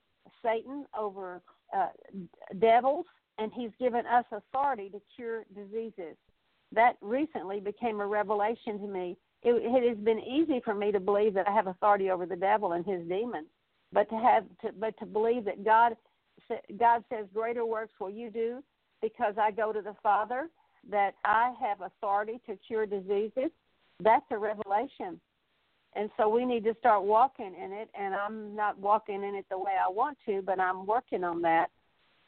Satan, 0.43 0.85
over 0.97 1.41
uh, 1.75 1.87
devils, 2.59 3.05
and 3.37 3.51
He's 3.55 3.71
given 3.79 4.05
us 4.05 4.25
authority 4.31 4.89
to 4.89 4.99
cure 5.15 5.45
diseases 5.55 6.17
that 6.73 6.93
recently 7.01 7.59
became 7.59 7.99
a 7.99 8.07
revelation 8.07 8.79
to 8.79 8.87
me. 8.87 9.17
It, 9.41 9.53
it 9.53 9.87
has 9.87 9.97
been 10.03 10.19
easy 10.19 10.61
for 10.63 10.73
me 10.75 10.91
to 10.91 10.99
believe 10.99 11.33
that 11.33 11.47
I 11.47 11.53
have 11.53 11.67
authority 11.67 12.11
over 12.11 12.25
the 12.25 12.35
devil 12.35 12.73
and 12.73 12.85
his 12.85 13.01
demons, 13.07 13.47
but 13.93 14.09
to 14.09 14.17
have 14.17 14.43
to, 14.61 14.71
but 14.77 14.97
to 14.99 15.05
believe 15.05 15.45
that 15.45 15.63
God 15.63 15.95
God 16.77 17.03
says 17.09 17.25
greater 17.33 17.65
works 17.65 17.93
will 17.99 18.09
you 18.09 18.29
do 18.29 18.63
because 19.01 19.35
I 19.39 19.51
go 19.51 19.71
to 19.71 19.81
the 19.81 19.95
Father 20.01 20.49
that 20.89 21.15
I 21.25 21.53
have 21.59 21.81
authority 21.81 22.39
to 22.47 22.55
cure 22.55 22.85
diseases. 22.85 23.51
That's 24.01 24.25
a 24.31 24.37
revelation. 24.37 25.19
And 25.95 26.09
so 26.17 26.29
we 26.29 26.45
need 26.45 26.63
to 26.65 26.75
start 26.79 27.03
walking 27.03 27.53
in 27.61 27.71
it 27.71 27.89
and 27.99 28.13
I'm 28.13 28.55
not 28.55 28.77
walking 28.77 29.23
in 29.23 29.35
it 29.35 29.45
the 29.49 29.57
way 29.57 29.73
I 29.73 29.89
want 29.89 30.17
to, 30.27 30.41
but 30.41 30.59
I'm 30.59 30.85
working 30.85 31.23
on 31.23 31.41
that. 31.41 31.67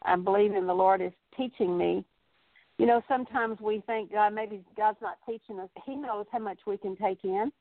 I'm 0.03 0.23
believing 0.23 0.65
the 0.65 0.73
Lord 0.73 1.01
is 1.01 1.13
teaching 1.37 1.77
me 1.77 2.03
you 2.81 2.87
know, 2.87 3.03
sometimes 3.07 3.59
we 3.61 3.83
think 3.85 4.11
God 4.11 4.33
maybe 4.33 4.63
God's 4.75 4.97
not 5.03 5.19
teaching 5.29 5.59
us. 5.59 5.69
He 5.85 5.93
knows 5.93 6.25
how 6.31 6.39
much 6.39 6.57
we 6.65 6.77
can 6.77 6.95
take 6.95 7.23
in, 7.23 7.51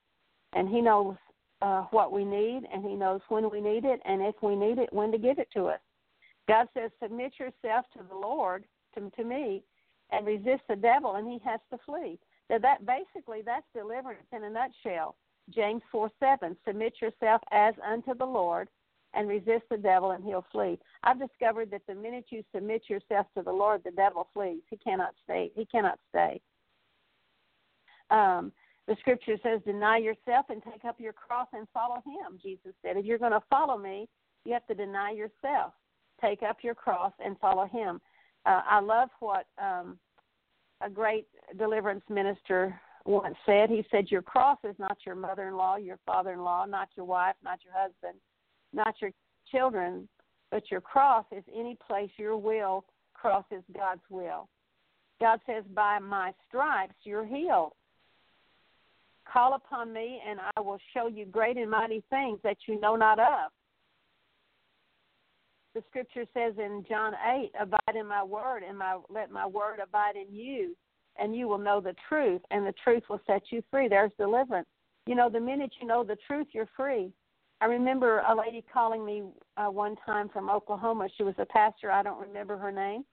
and 0.55 0.67
He 0.67 0.81
knows 0.81 1.15
uh, 1.61 1.83
what 1.91 2.11
we 2.11 2.25
need, 2.25 2.63
and 2.73 2.83
He 2.83 2.95
knows 2.95 3.21
when 3.29 3.51
we 3.51 3.61
need 3.61 3.85
it, 3.85 4.01
and 4.07 4.23
if 4.23 4.35
we 4.43 4.57
need 4.57 4.79
it, 4.79 4.91
when 4.95 5.13
to 5.13 5.19
give 5.19 5.39
it 5.39 5.49
to 5.53 5.67
us. 5.67 5.81
God 6.49 6.69
says, 6.73 6.91
"Submit 7.03 7.35
yourself 7.39 7.85
to 7.99 8.03
the 8.09 8.17
Lord, 8.17 8.65
to, 8.95 9.11
to 9.11 9.25
me, 9.25 9.63
and 10.11 10.27
resist 10.27 10.63
the 10.71 10.77
devil, 10.77 11.17
and 11.17 11.29
he 11.29 11.39
has 11.45 11.61
to 11.71 11.79
flee." 11.85 12.19
Now 12.49 12.57
that 12.57 12.87
basically 12.87 13.43
that's 13.45 13.67
deliverance 13.75 14.27
in 14.33 14.45
a 14.45 14.49
nutshell. 14.49 15.17
James 15.51 15.83
four 15.93 16.11
seven: 16.19 16.57
Submit 16.67 16.95
yourself 17.03 17.43
as 17.53 17.75
unto 17.87 18.15
the 18.15 18.25
Lord, 18.25 18.69
and 19.15 19.29
resist 19.29 19.65
the 19.71 19.77
devil 19.77 20.13
and 20.13 20.25
he'll 20.25 20.47
flee. 20.53 20.79
I've 21.03 21.19
discovered 21.19 21.71
that 21.73 21.83
the 21.87 21.95
minute 21.95 22.27
you 22.31 22.43
submit 22.55 22.83
yourself 22.89 23.27
to 23.37 23.43
the 23.43 23.53
Lord, 23.53 23.83
the 23.85 23.91
devil 23.91 24.29
flees. 24.33 24.63
He 24.69 24.77
cannot 24.77 25.15
stay. 25.25 25.51
He 25.55 25.65
cannot 25.67 25.99
stay. 26.11 26.41
Um, 28.11 28.53
the 28.87 28.97
scripture 29.01 29.37
says, 29.43 29.61
"Deny 29.65 29.99
yourself 29.99 30.47
and 30.51 30.63
take 30.63 30.85
up 30.85 30.99
your 30.99 31.13
cross 31.13 31.49
and 31.53 31.69
follow 31.73 32.03
Him." 32.05 32.39
Jesus 32.43 32.75
said, 32.83 32.97
"If 32.97 33.05
you're 33.05 33.19
going 33.19 33.33
to 33.33 33.43
follow 33.49 33.79
me, 33.79 34.09
you 34.45 34.53
have 34.53 34.67
to 34.67 34.75
deny 34.75 35.11
yourself, 35.13 35.75
take 36.21 36.43
up 36.43 36.65
your 36.65 36.75
cross, 36.75 37.13
and 37.25 37.39
follow 37.39 37.67
Him." 37.67 38.01
Uh, 38.47 38.63
I 38.69 38.81
love 38.81 39.11
what 39.21 39.47
um, 39.59 39.99
a 40.81 40.91
great 40.91 41.29
deliverance 41.57 42.03
minister 42.09 42.81
once 43.05 43.37
said. 43.47 43.71
He 43.71 43.85
said, 43.91 44.11
"Your 44.11 44.23
cross 44.23 44.59
is 44.65 44.77
not 44.79 44.99
your 45.07 45.15
mother-in-law, 45.15 45.77
your 45.77 45.99
father-in-law, 46.05 46.65
not 46.65 46.89
your 46.97 47.07
wife, 47.07 47.37
not 47.45 47.61
your 47.65 47.75
husband." 47.75 48.19
Not 48.73 48.95
your 49.01 49.11
children, 49.51 50.09
but 50.51 50.71
your 50.71 50.81
cross 50.81 51.25
is 51.33 51.45
any 51.55 51.77
place 51.87 52.11
your 52.17 52.37
will 52.37 52.85
crosses 53.15 53.63
God's 53.75 54.03
will. 54.11 54.49
God 55.21 55.41
says, 55.47 55.65
By 55.75 55.99
my 55.99 56.33
stripes 56.49 56.95
you're 57.05 57.27
healed. 57.27 57.73
Call 59.31 59.55
upon 59.55 59.93
me, 59.93 60.21
and 60.27 60.41
I 60.57 60.61
will 60.61 60.79
show 60.95 61.07
you 61.07 61.27
great 61.27 61.57
and 61.57 61.71
mighty 61.71 62.03
things 62.11 62.41
that 62.43 62.57
you 62.67 62.81
know 62.81 62.97
not 62.97 63.19
of. 63.19 63.53
The 65.75 65.83
scripture 65.89 66.25
says 66.35 66.55
in 66.59 66.85
John 66.89 67.13
8, 67.15 67.53
Abide 67.61 67.97
in 67.97 68.07
my 68.07 68.25
word, 68.25 68.63
and 68.67 68.77
my, 68.77 68.99
let 69.09 69.31
my 69.31 69.47
word 69.47 69.79
abide 69.81 70.17
in 70.17 70.35
you, 70.35 70.75
and 71.17 71.37
you 71.37 71.47
will 71.47 71.59
know 71.59 71.81
the 71.81 71.95
truth, 72.09 72.41
and 72.51 72.67
the 72.67 72.75
truth 72.83 73.05
will 73.09 73.21
set 73.27 73.43
you 73.51 73.63
free. 73.71 73.87
There's 73.89 74.11
deliverance. 74.19 74.67
You 75.07 75.15
know, 75.15 75.31
the 75.31 75.41
minute 75.41 75.73
you 75.81 75.87
know 75.87 76.03
the 76.03 76.17
truth, 76.27 76.49
you're 76.53 76.69
free. 76.77 77.13
I 77.61 77.67
remember 77.67 78.21
a 78.21 78.35
lady 78.35 78.65
calling 78.73 79.05
me 79.05 79.23
uh, 79.57 79.71
one 79.71 79.97
time 80.07 80.29
from 80.31 80.49
Oklahoma. 80.49 81.09
She 81.17 81.23
was 81.23 81.35
a 81.39 81.45
pastor. 81.45 81.91
I 81.91 82.03
don't 82.03 82.21
remember 82.21 82.57
her 82.57 82.73
name. 82.73 83.05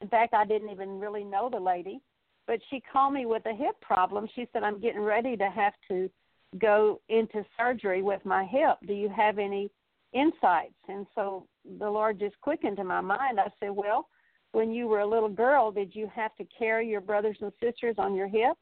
In 0.00 0.08
fact, 0.08 0.32
I 0.32 0.46
didn't 0.46 0.70
even 0.70 0.98
really 0.98 1.24
know 1.24 1.50
the 1.50 1.60
lady. 1.60 2.00
But 2.46 2.60
she 2.70 2.82
called 2.92 3.12
me 3.12 3.26
with 3.26 3.44
a 3.46 3.54
hip 3.54 3.80
problem. 3.80 4.26
She 4.34 4.48
said, 4.52 4.62
I'm 4.62 4.80
getting 4.80 5.02
ready 5.02 5.36
to 5.36 5.50
have 5.50 5.74
to 5.88 6.10
go 6.58 7.00
into 7.08 7.44
surgery 7.56 8.02
with 8.02 8.24
my 8.24 8.44
hip. 8.44 8.78
Do 8.86 8.94
you 8.94 9.08
have 9.08 9.38
any 9.38 9.70
insights? 10.12 10.74
And 10.88 11.06
so 11.14 11.46
the 11.78 11.88
Lord 11.88 12.18
just 12.18 12.40
quickened 12.40 12.78
to 12.78 12.84
my 12.84 13.00
mind. 13.00 13.38
I 13.38 13.48
said, 13.60 13.70
Well, 13.70 14.08
when 14.52 14.72
you 14.72 14.88
were 14.88 15.00
a 15.00 15.06
little 15.06 15.28
girl, 15.28 15.70
did 15.70 15.94
you 15.94 16.10
have 16.12 16.34
to 16.36 16.44
carry 16.58 16.88
your 16.88 17.02
brothers 17.02 17.36
and 17.40 17.52
sisters 17.62 17.96
on 17.98 18.14
your 18.14 18.26
hip? 18.26 18.56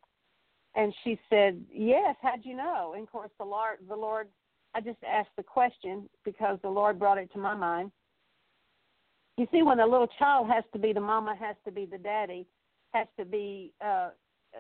And 0.75 0.92
she 1.04 1.18
said, 1.30 1.64
Yes. 1.73 2.16
How'd 2.21 2.45
you 2.45 2.57
know? 2.57 2.92
And 2.95 3.04
of 3.04 3.12
course, 3.12 3.30
the 3.38 3.47
Lord, 3.47 3.78
the 3.88 3.97
Lord 3.97 4.28
I 4.75 4.80
just 4.80 4.98
asked 5.08 5.30
the 5.37 5.42
question 5.42 6.08
because 6.25 6.58
the 6.62 6.68
Lord 6.68 6.98
brought 6.98 7.18
it 7.18 7.32
to 7.32 7.38
my 7.38 7.54
mind. 7.54 7.90
You 9.37 9.46
see, 9.52 9.62
when 9.62 9.80
a 9.80 9.87
little 9.87 10.08
child 10.18 10.48
has 10.48 10.64
to 10.72 10.78
be 10.78 10.92
the 10.92 11.00
mama, 11.00 11.34
has 11.38 11.56
to 11.64 11.70
be 11.70 11.87
the 11.87 11.98
daddy, 11.98 12.46
has 12.92 13.06
to 13.18 13.25
be 13.25 13.72
uh, 13.84 14.10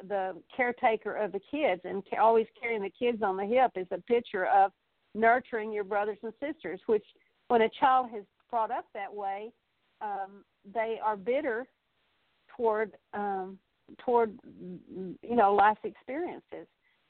the 0.06 0.40
caretaker 0.56 1.14
of 1.14 1.32
the 1.32 1.40
kids, 1.50 1.80
and 1.84 2.02
always 2.20 2.46
carrying 2.60 2.82
the 2.82 2.92
kids 2.96 3.22
on 3.22 3.36
the 3.36 3.44
hip 3.44 3.72
is 3.74 3.86
a 3.90 4.00
picture 4.02 4.46
of 4.46 4.72
nurturing 5.14 5.72
your 5.72 5.84
brothers 5.84 6.18
and 6.22 6.32
sisters. 6.40 6.80
Which, 6.86 7.04
when 7.48 7.62
a 7.62 7.68
child 7.80 8.10
is 8.16 8.24
brought 8.50 8.70
up 8.70 8.86
that 8.94 9.12
way, 9.12 9.50
um, 10.00 10.44
they 10.72 10.98
are 11.04 11.16
bitter 11.16 11.66
toward 12.56 12.92
um, 13.14 13.58
toward 14.04 14.38
you 14.60 15.36
know 15.36 15.54
life 15.54 15.78
experiences. 15.84 16.66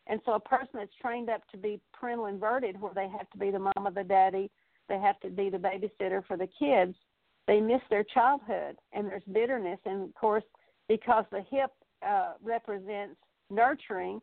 And 0.08 0.20
so 0.24 0.32
a 0.32 0.40
person 0.40 0.70
that's 0.74 0.94
trained 1.00 1.28
up 1.28 1.42
to 1.50 1.58
be 1.58 1.80
parental 1.92 2.26
inverted, 2.26 2.80
where 2.80 2.94
they 2.94 3.08
have 3.08 3.28
to 3.30 3.38
be 3.38 3.50
the 3.50 3.58
mom 3.58 3.86
or 3.86 3.90
the 3.90 4.02
daddy, 4.02 4.50
they 4.88 4.98
have 4.98 5.20
to 5.20 5.28
be 5.28 5.50
the 5.50 5.58
babysitter 5.58 6.24
for 6.26 6.36
the 6.36 6.48
kids, 6.58 6.94
they 7.46 7.60
miss 7.60 7.82
their 7.90 8.04
childhood 8.04 8.76
and 8.92 9.06
there's 9.06 9.22
bitterness. 9.32 9.78
And 9.84 10.04
of 10.04 10.14
course, 10.14 10.44
because 10.88 11.24
the 11.30 11.42
hip 11.50 11.70
uh, 12.06 12.32
represents 12.42 13.16
nurturing, 13.50 14.20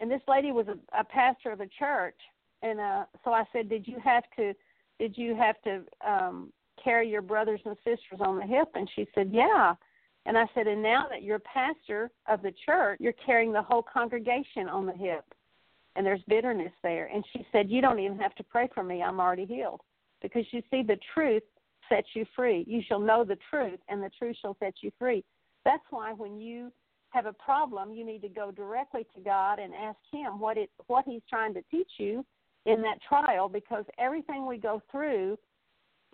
and 0.00 0.10
this 0.10 0.20
lady 0.28 0.52
was 0.52 0.66
a, 0.68 1.00
a 1.00 1.04
pastor 1.04 1.50
of 1.50 1.60
a 1.60 1.66
church, 1.66 2.18
and 2.62 2.78
uh, 2.78 3.04
so 3.24 3.32
I 3.32 3.44
said, 3.52 3.68
did 3.68 3.86
you 3.86 3.98
have 4.04 4.24
to, 4.36 4.54
did 5.00 5.16
you 5.18 5.34
have 5.34 5.56
to 5.62 5.82
um, 6.06 6.52
carry 6.82 7.08
your 7.08 7.22
brothers 7.22 7.60
and 7.64 7.76
sisters 7.78 8.20
on 8.20 8.38
the 8.38 8.46
hip? 8.46 8.68
And 8.74 8.88
she 8.94 9.08
said, 9.14 9.30
yeah. 9.32 9.74
And 10.28 10.36
I 10.36 10.44
said, 10.54 10.66
and 10.66 10.82
now 10.82 11.06
that 11.08 11.22
you're 11.22 11.38
pastor 11.38 12.10
of 12.28 12.42
the 12.42 12.52
church, 12.66 12.98
you're 13.00 13.14
carrying 13.14 13.50
the 13.50 13.62
whole 13.62 13.82
congregation 13.82 14.68
on 14.68 14.84
the 14.84 14.92
hip. 14.92 15.24
And 15.96 16.04
there's 16.04 16.20
bitterness 16.28 16.72
there. 16.82 17.10
And 17.12 17.24
she 17.32 17.46
said, 17.50 17.70
You 17.70 17.80
don't 17.80 17.98
even 17.98 18.18
have 18.18 18.34
to 18.34 18.44
pray 18.44 18.68
for 18.74 18.82
me. 18.82 19.02
I'm 19.02 19.20
already 19.20 19.46
healed. 19.46 19.80
Because 20.20 20.44
you 20.50 20.62
see, 20.70 20.82
the 20.82 20.98
truth 21.14 21.42
sets 21.88 22.08
you 22.12 22.26
free. 22.36 22.62
You 22.68 22.82
shall 22.86 23.00
know 23.00 23.24
the 23.24 23.38
truth, 23.48 23.80
and 23.88 24.02
the 24.02 24.10
truth 24.18 24.36
shall 24.42 24.54
set 24.60 24.74
you 24.82 24.92
free. 24.98 25.24
That's 25.64 25.82
why 25.88 26.12
when 26.12 26.38
you 26.38 26.70
have 27.08 27.24
a 27.24 27.32
problem, 27.32 27.94
you 27.94 28.04
need 28.04 28.20
to 28.20 28.28
go 28.28 28.50
directly 28.50 29.06
to 29.14 29.20
God 29.22 29.58
and 29.58 29.72
ask 29.74 29.96
Him 30.12 30.38
what 30.38 30.58
it 30.58 30.68
what 30.88 31.06
He's 31.06 31.22
trying 31.30 31.54
to 31.54 31.62
teach 31.70 31.90
you 31.96 32.22
in 32.66 32.82
that 32.82 32.98
trial 33.08 33.48
because 33.48 33.86
everything 33.98 34.46
we 34.46 34.58
go 34.58 34.82
through, 34.90 35.38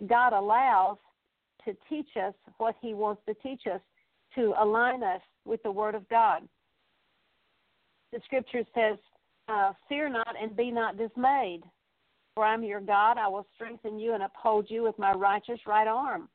God 0.07 0.31
allows 0.31 0.97
to 1.65 1.75
teach 1.89 2.15
us 2.15 2.33
what 2.59 2.75
He 2.81 2.93
wants 2.93 3.21
to 3.27 3.33
teach 3.35 3.63
us 3.67 3.81
to 4.35 4.53
align 4.59 5.03
us 5.03 5.21
with 5.45 5.61
the 5.63 5.71
Word 5.71 5.95
of 5.95 6.07
God. 6.09 6.47
The 8.11 8.19
Scripture 8.25 8.63
says, 8.73 8.97
uh, 9.47 9.73
"Fear 9.89 10.09
not 10.09 10.35
and 10.39 10.55
be 10.55 10.71
not 10.71 10.97
dismayed, 10.97 11.63
for 12.35 12.45
I'm 12.45 12.63
your 12.63 12.81
God. 12.81 13.17
I 13.17 13.27
will 13.27 13.45
strengthen 13.55 13.99
you 13.99 14.13
and 14.13 14.23
uphold 14.23 14.69
you 14.69 14.83
with 14.83 14.97
my 14.99 15.13
righteous 15.13 15.59
right 15.65 15.87
arm." 15.87 16.29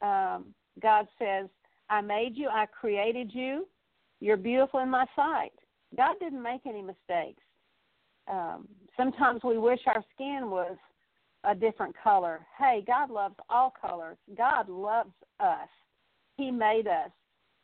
Um, 0.00 0.54
God 0.80 1.08
says, 1.18 1.48
I 1.90 2.00
made 2.00 2.36
you, 2.36 2.48
I 2.48 2.66
created 2.66 3.34
you, 3.34 3.66
you're 4.20 4.36
beautiful 4.36 4.80
in 4.80 4.90
my 4.90 5.06
sight. 5.16 5.52
God 5.96 6.16
didn't 6.20 6.42
make 6.42 6.66
any 6.66 6.82
mistakes. 6.82 7.42
Um, 8.30 8.68
sometimes 8.96 9.42
we 9.42 9.58
wish 9.58 9.80
our 9.86 10.04
skin 10.14 10.50
was 10.50 10.76
a 11.44 11.54
different 11.54 11.94
color. 12.02 12.46
Hey, 12.58 12.84
God 12.86 13.10
loves 13.10 13.36
all 13.48 13.72
colors. 13.80 14.18
God 14.36 14.68
loves 14.68 15.12
us. 15.40 15.68
He 16.38 16.50
made 16.50 16.86
us. 16.86 17.10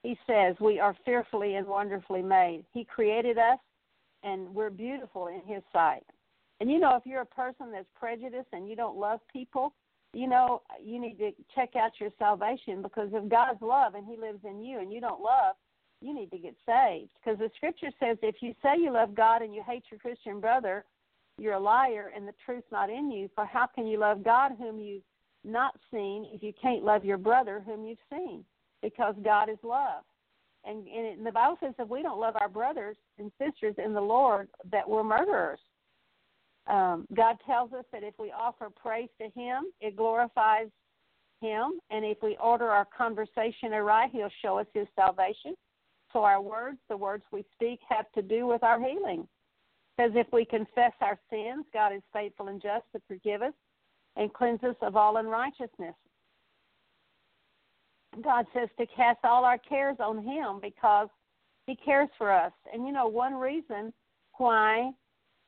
He 0.02 0.18
says 0.26 0.56
we 0.60 0.78
are 0.78 0.94
fearfully 1.06 1.54
and 1.54 1.66
wonderfully 1.66 2.20
made. 2.20 2.64
He 2.72 2.84
created 2.84 3.38
us, 3.38 3.58
and 4.22 4.54
we're 4.54 4.68
beautiful 4.68 5.28
in 5.28 5.40
His 5.46 5.62
sight. 5.72 6.04
And 6.60 6.70
you 6.70 6.78
know, 6.78 6.96
if 6.96 7.06
you're 7.06 7.22
a 7.22 7.26
person 7.26 7.72
that's 7.72 7.88
prejudiced 7.98 8.48
and 8.52 8.68
you 8.68 8.76
don't 8.76 8.98
love 8.98 9.20
people, 9.32 9.72
you 10.12 10.28
know, 10.28 10.62
you 10.82 11.00
need 11.00 11.18
to 11.18 11.30
check 11.54 11.70
out 11.76 11.92
your 12.00 12.10
salvation 12.18 12.82
because 12.82 13.08
if 13.12 13.28
God's 13.28 13.62
love 13.62 13.94
and 13.94 14.06
He 14.06 14.16
lives 14.16 14.40
in 14.44 14.62
you 14.62 14.80
and 14.80 14.92
you 14.92 15.00
don't 15.00 15.22
love, 15.22 15.56
you 16.00 16.14
need 16.14 16.30
to 16.32 16.38
get 16.38 16.54
saved. 16.66 17.10
Because 17.24 17.38
the 17.38 17.50
scripture 17.56 17.90
says 17.98 18.18
if 18.22 18.36
you 18.40 18.54
say 18.62 18.74
you 18.78 18.92
love 18.92 19.14
God 19.14 19.42
and 19.42 19.54
you 19.54 19.62
hate 19.66 19.84
your 19.90 20.00
Christian 20.00 20.40
brother, 20.40 20.84
you're 21.38 21.54
a 21.54 21.60
liar 21.60 22.12
and 22.14 22.28
the 22.28 22.34
truth's 22.44 22.70
not 22.70 22.90
in 22.90 23.10
you. 23.10 23.28
For 23.34 23.46
how 23.46 23.66
can 23.66 23.86
you 23.86 23.98
love 23.98 24.22
God 24.22 24.52
whom 24.58 24.78
you've 24.78 25.02
not 25.44 25.74
seen 25.92 26.26
if 26.32 26.42
you 26.42 26.52
can't 26.60 26.84
love 26.84 27.04
your 27.04 27.18
brother 27.18 27.62
whom 27.64 27.84
you've 27.84 27.98
seen? 28.10 28.44
Because 28.84 29.14
God 29.24 29.48
is 29.48 29.56
love. 29.62 30.04
And, 30.66 30.86
and 30.86 31.26
the 31.26 31.32
Bible 31.32 31.56
says 31.60 31.72
if 31.78 31.88
we 31.88 32.02
don't 32.02 32.20
love 32.20 32.36
our 32.38 32.50
brothers 32.50 32.96
and 33.18 33.32
sisters 33.38 33.74
in 33.82 33.94
the 33.94 34.00
Lord, 34.00 34.48
that 34.70 34.86
we're 34.86 35.02
murderers. 35.02 35.60
Um, 36.66 37.06
God 37.14 37.36
tells 37.46 37.72
us 37.72 37.84
that 37.92 38.02
if 38.02 38.14
we 38.18 38.30
offer 38.30 38.68
praise 38.70 39.08
to 39.20 39.28
Him, 39.38 39.64
it 39.80 39.96
glorifies 39.96 40.68
Him. 41.40 41.72
And 41.90 42.04
if 42.04 42.18
we 42.22 42.36
order 42.42 42.68
our 42.68 42.86
conversation 42.96 43.72
aright, 43.72 44.10
He'll 44.12 44.28
show 44.42 44.58
us 44.58 44.66
His 44.74 44.86
salvation. 44.94 45.54
So 46.12 46.24
our 46.24 46.40
words, 46.40 46.78
the 46.88 46.96
words 46.96 47.24
we 47.32 47.44
speak, 47.54 47.80
have 47.88 48.10
to 48.12 48.22
do 48.22 48.46
with 48.46 48.62
our 48.62 48.78
healing. 48.78 49.26
Because 49.96 50.12
if 50.14 50.26
we 50.32 50.44
confess 50.44 50.92
our 51.00 51.18
sins, 51.30 51.64
God 51.72 51.94
is 51.94 52.02
faithful 52.12 52.48
and 52.48 52.60
just 52.60 52.84
to 52.94 53.02
forgive 53.08 53.42
us 53.42 53.52
and 54.16 54.32
cleanse 54.32 54.62
us 54.62 54.76
of 54.82 54.96
all 54.96 55.16
unrighteousness. 55.16 55.94
God 58.22 58.46
says 58.54 58.68
to 58.78 58.86
cast 58.86 59.18
all 59.24 59.44
our 59.44 59.58
cares 59.58 59.96
on 60.00 60.22
Him 60.22 60.60
because 60.60 61.08
He 61.66 61.76
cares 61.76 62.08
for 62.18 62.32
us. 62.32 62.52
And 62.72 62.86
you 62.86 62.92
know, 62.92 63.06
one 63.06 63.34
reason 63.34 63.92
why 64.36 64.92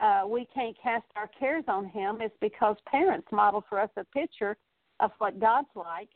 uh, 0.01 0.23
we 0.29 0.47
can't 0.53 0.77
cast 0.83 1.05
our 1.17 1.29
cares 1.39 1.65
on 1.69 1.87
him 1.87 2.21
is 2.21 2.31
because 2.41 2.77
parents 2.87 3.27
model 3.33 3.65
for 3.69 3.81
us 3.81 3.91
a 3.97 4.05
picture 4.05 4.57
of 5.01 5.11
what 5.19 5.41
God's 5.41 5.69
like. 5.75 6.09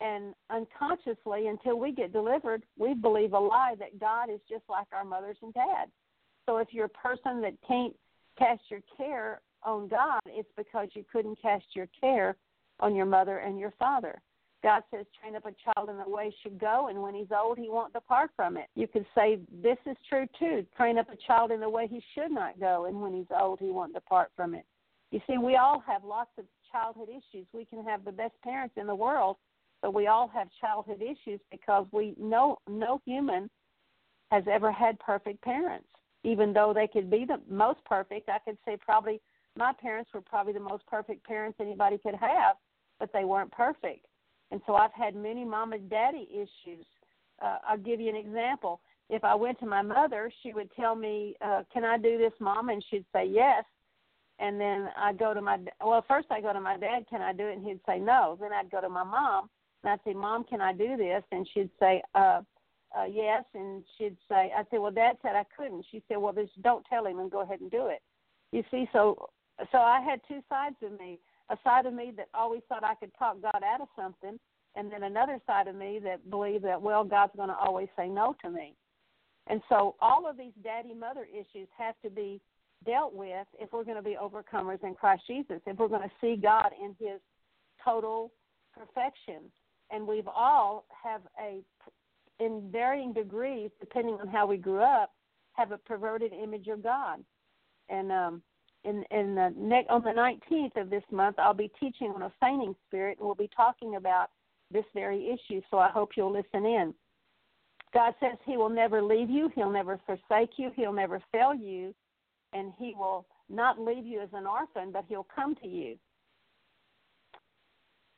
And 0.00 0.34
unconsciously, 0.48 1.48
until 1.48 1.78
we 1.78 1.92
get 1.92 2.12
delivered, 2.12 2.62
we 2.78 2.94
believe 2.94 3.34
a 3.34 3.38
lie 3.38 3.74
that 3.78 3.98
God 3.98 4.30
is 4.30 4.40
just 4.48 4.62
like 4.68 4.86
our 4.92 5.04
mothers 5.04 5.36
and 5.42 5.52
dads. 5.52 5.90
So 6.46 6.56
if 6.56 6.68
you're 6.70 6.86
a 6.86 6.88
person 6.88 7.42
that 7.42 7.54
can't 7.66 7.94
cast 8.38 8.62
your 8.70 8.80
care 8.96 9.42
on 9.62 9.88
God, 9.88 10.20
it's 10.26 10.48
because 10.56 10.88
you 10.94 11.04
couldn't 11.12 11.40
cast 11.42 11.64
your 11.74 11.88
care 12.00 12.36
on 12.78 12.94
your 12.94 13.04
mother 13.04 13.38
and 13.38 13.58
your 13.58 13.74
father. 13.78 14.22
God 14.62 14.82
says, 14.90 15.06
train 15.20 15.36
up 15.36 15.46
a 15.46 15.54
child 15.64 15.88
in 15.88 15.96
the 15.96 16.08
way 16.08 16.26
he 16.30 16.36
should 16.42 16.58
go, 16.58 16.88
and 16.88 17.00
when 17.00 17.14
he's 17.14 17.30
old, 17.30 17.56
he 17.56 17.70
won't 17.70 17.94
depart 17.94 18.30
from 18.36 18.56
it. 18.56 18.66
You 18.74 18.86
could 18.86 19.06
say, 19.14 19.38
this 19.62 19.78
is 19.86 19.96
true 20.08 20.26
too. 20.38 20.66
Train 20.76 20.98
up 20.98 21.08
a 21.10 21.16
child 21.26 21.50
in 21.50 21.60
the 21.60 21.68
way 21.68 21.86
he 21.86 22.02
should 22.14 22.30
not 22.30 22.60
go, 22.60 22.84
and 22.84 23.00
when 23.00 23.14
he's 23.14 23.30
old, 23.38 23.58
he 23.58 23.70
won't 23.70 23.94
depart 23.94 24.30
from 24.36 24.54
it. 24.54 24.66
You 25.12 25.20
see, 25.26 25.38
we 25.38 25.56
all 25.56 25.82
have 25.86 26.04
lots 26.04 26.30
of 26.38 26.44
childhood 26.70 27.08
issues. 27.08 27.46
We 27.52 27.64
can 27.64 27.84
have 27.84 28.04
the 28.04 28.12
best 28.12 28.34
parents 28.42 28.74
in 28.76 28.86
the 28.86 28.94
world, 28.94 29.36
but 29.80 29.94
we 29.94 30.08
all 30.08 30.28
have 30.28 30.48
childhood 30.60 31.02
issues 31.02 31.40
because 31.50 31.86
we 31.90 32.14
know 32.18 32.58
no 32.68 33.00
human 33.06 33.48
has 34.30 34.44
ever 34.48 34.70
had 34.70 34.98
perfect 35.00 35.42
parents. 35.42 35.88
Even 36.22 36.52
though 36.52 36.72
they 36.74 36.86
could 36.86 37.10
be 37.10 37.24
the 37.24 37.40
most 37.48 37.82
perfect, 37.86 38.28
I 38.28 38.38
could 38.44 38.58
say 38.66 38.76
probably 38.76 39.22
my 39.56 39.72
parents 39.80 40.10
were 40.12 40.20
probably 40.20 40.52
the 40.52 40.60
most 40.60 40.86
perfect 40.86 41.26
parents 41.26 41.58
anybody 41.60 41.96
could 41.98 42.14
have, 42.14 42.56
but 43.00 43.10
they 43.12 43.24
weren't 43.24 43.50
perfect 43.50 44.06
and 44.50 44.60
so 44.66 44.74
I've 44.74 44.92
had 44.92 45.14
many 45.14 45.44
mom 45.44 45.72
and 45.72 45.88
daddy 45.88 46.28
issues. 46.32 46.84
Uh, 47.40 47.58
I'll 47.68 47.78
give 47.78 48.00
you 48.00 48.08
an 48.08 48.16
example. 48.16 48.80
If 49.08 49.24
I 49.24 49.34
went 49.34 49.58
to 49.60 49.66
my 49.66 49.82
mother, 49.82 50.30
she 50.42 50.52
would 50.52 50.70
tell 50.74 50.94
me, 50.94 51.36
uh, 51.40 51.64
"Can 51.72 51.84
I 51.84 51.98
do 51.98 52.18
this, 52.18 52.32
mom?" 52.40 52.68
and 52.68 52.84
she'd 52.90 53.06
say 53.12 53.24
yes. 53.24 53.64
And 54.38 54.60
then 54.60 54.90
I 54.96 55.12
go 55.12 55.34
to 55.34 55.40
my 55.40 55.58
well, 55.84 56.04
first 56.06 56.28
I 56.30 56.40
go 56.40 56.52
to 56.52 56.60
my 56.60 56.76
dad, 56.76 57.08
"Can 57.08 57.20
I 57.20 57.32
do 57.32 57.46
it?" 57.46 57.56
and 57.56 57.66
he'd 57.66 57.84
say 57.86 57.98
no. 57.98 58.36
Then 58.40 58.52
I'd 58.52 58.70
go 58.70 58.80
to 58.80 58.88
my 58.88 59.04
mom 59.04 59.50
and 59.82 59.92
I'd 59.92 60.04
say, 60.04 60.14
"Mom, 60.14 60.44
can 60.44 60.60
I 60.60 60.72
do 60.72 60.96
this?" 60.96 61.24
and 61.32 61.48
she'd 61.48 61.70
say, 61.78 62.02
"Uh, 62.14 62.42
uh 62.96 63.04
yes." 63.04 63.44
And 63.54 63.84
she'd 63.96 64.16
say, 64.28 64.52
"I 64.56 64.64
said, 64.70 64.80
well, 64.80 64.92
Dad 64.92 65.18
said 65.22 65.36
I 65.36 65.44
couldn't." 65.56 65.86
She 65.90 66.02
said, 66.08 66.18
"Well, 66.18 66.32
just 66.32 66.60
don't 66.62 66.84
tell 66.86 67.06
him 67.06 67.18
and 67.18 67.30
go 67.30 67.40
ahead 67.40 67.60
and 67.60 67.70
do 67.70 67.86
it." 67.86 68.02
You 68.52 68.64
see, 68.70 68.88
so 68.92 69.30
so 69.72 69.78
I 69.78 70.00
had 70.00 70.20
two 70.26 70.42
sides 70.48 70.76
of 70.82 70.98
me 70.98 71.18
a 71.50 71.56
side 71.64 71.86
of 71.86 71.94
me 71.94 72.12
that 72.16 72.28
always 72.32 72.62
thought 72.68 72.84
I 72.84 72.94
could 72.94 73.12
talk 73.18 73.42
God 73.42 73.62
out 73.64 73.80
of 73.80 73.88
something, 73.96 74.38
and 74.76 74.90
then 74.90 75.02
another 75.02 75.38
side 75.46 75.66
of 75.66 75.74
me 75.74 76.00
that 76.04 76.30
believed 76.30 76.64
that, 76.64 76.80
well, 76.80 77.04
God's 77.04 77.32
going 77.36 77.48
to 77.48 77.56
always 77.56 77.88
say 77.96 78.08
no 78.08 78.34
to 78.42 78.50
me. 78.50 78.74
And 79.48 79.60
so 79.68 79.96
all 80.00 80.28
of 80.28 80.36
these 80.36 80.52
daddy 80.62 80.94
mother 80.94 81.26
issues 81.32 81.68
have 81.76 81.96
to 82.04 82.10
be 82.10 82.40
dealt 82.86 83.12
with 83.12 83.46
if 83.58 83.72
we're 83.72 83.84
going 83.84 83.96
to 83.96 84.02
be 84.02 84.16
overcomers 84.20 84.82
in 84.84 84.94
Christ 84.94 85.22
Jesus, 85.26 85.60
if 85.66 85.76
we're 85.76 85.88
going 85.88 86.08
to 86.08 86.14
see 86.20 86.36
God 86.40 86.70
in 86.80 86.94
his 87.00 87.20
total 87.84 88.32
perfection. 88.76 89.50
And 89.90 90.06
we've 90.06 90.28
all 90.28 90.86
have 91.02 91.22
a, 91.42 91.60
in 92.42 92.68
varying 92.70 93.12
degrees, 93.12 93.70
depending 93.80 94.14
on 94.20 94.28
how 94.28 94.46
we 94.46 94.56
grew 94.56 94.82
up, 94.82 95.10
have 95.54 95.72
a 95.72 95.78
perverted 95.78 96.32
image 96.32 96.68
of 96.68 96.82
God. 96.82 97.24
And 97.88 98.12
um, 98.12 98.42
in 98.84 99.04
in 99.10 99.34
the 99.34 99.52
ne- 99.56 99.86
on 99.88 100.02
the 100.02 100.10
19th 100.10 100.80
of 100.80 100.90
this 100.90 101.02
month, 101.10 101.38
I'll 101.38 101.54
be 101.54 101.70
teaching 101.80 102.12
on 102.14 102.22
a 102.22 102.32
fainting 102.40 102.74
spirit, 102.86 103.18
and 103.18 103.26
we'll 103.26 103.34
be 103.34 103.50
talking 103.54 103.96
about 103.96 104.30
this 104.70 104.84
very 104.94 105.28
issue. 105.28 105.60
So 105.70 105.78
I 105.78 105.90
hope 105.90 106.10
you'll 106.16 106.32
listen 106.32 106.64
in. 106.64 106.94
God 107.92 108.14
says 108.20 108.38
He 108.44 108.56
will 108.56 108.68
never 108.68 109.02
leave 109.02 109.28
you, 109.28 109.50
He'll 109.54 109.70
never 109.70 110.00
forsake 110.06 110.52
you, 110.56 110.70
He'll 110.76 110.92
never 110.92 111.20
fail 111.32 111.54
you, 111.54 111.94
and 112.52 112.72
He 112.78 112.94
will 112.96 113.26
not 113.48 113.80
leave 113.80 114.06
you 114.06 114.20
as 114.20 114.28
an 114.32 114.46
orphan, 114.46 114.92
but 114.92 115.04
He'll 115.08 115.26
come 115.34 115.54
to 115.56 115.68
you. 115.68 115.96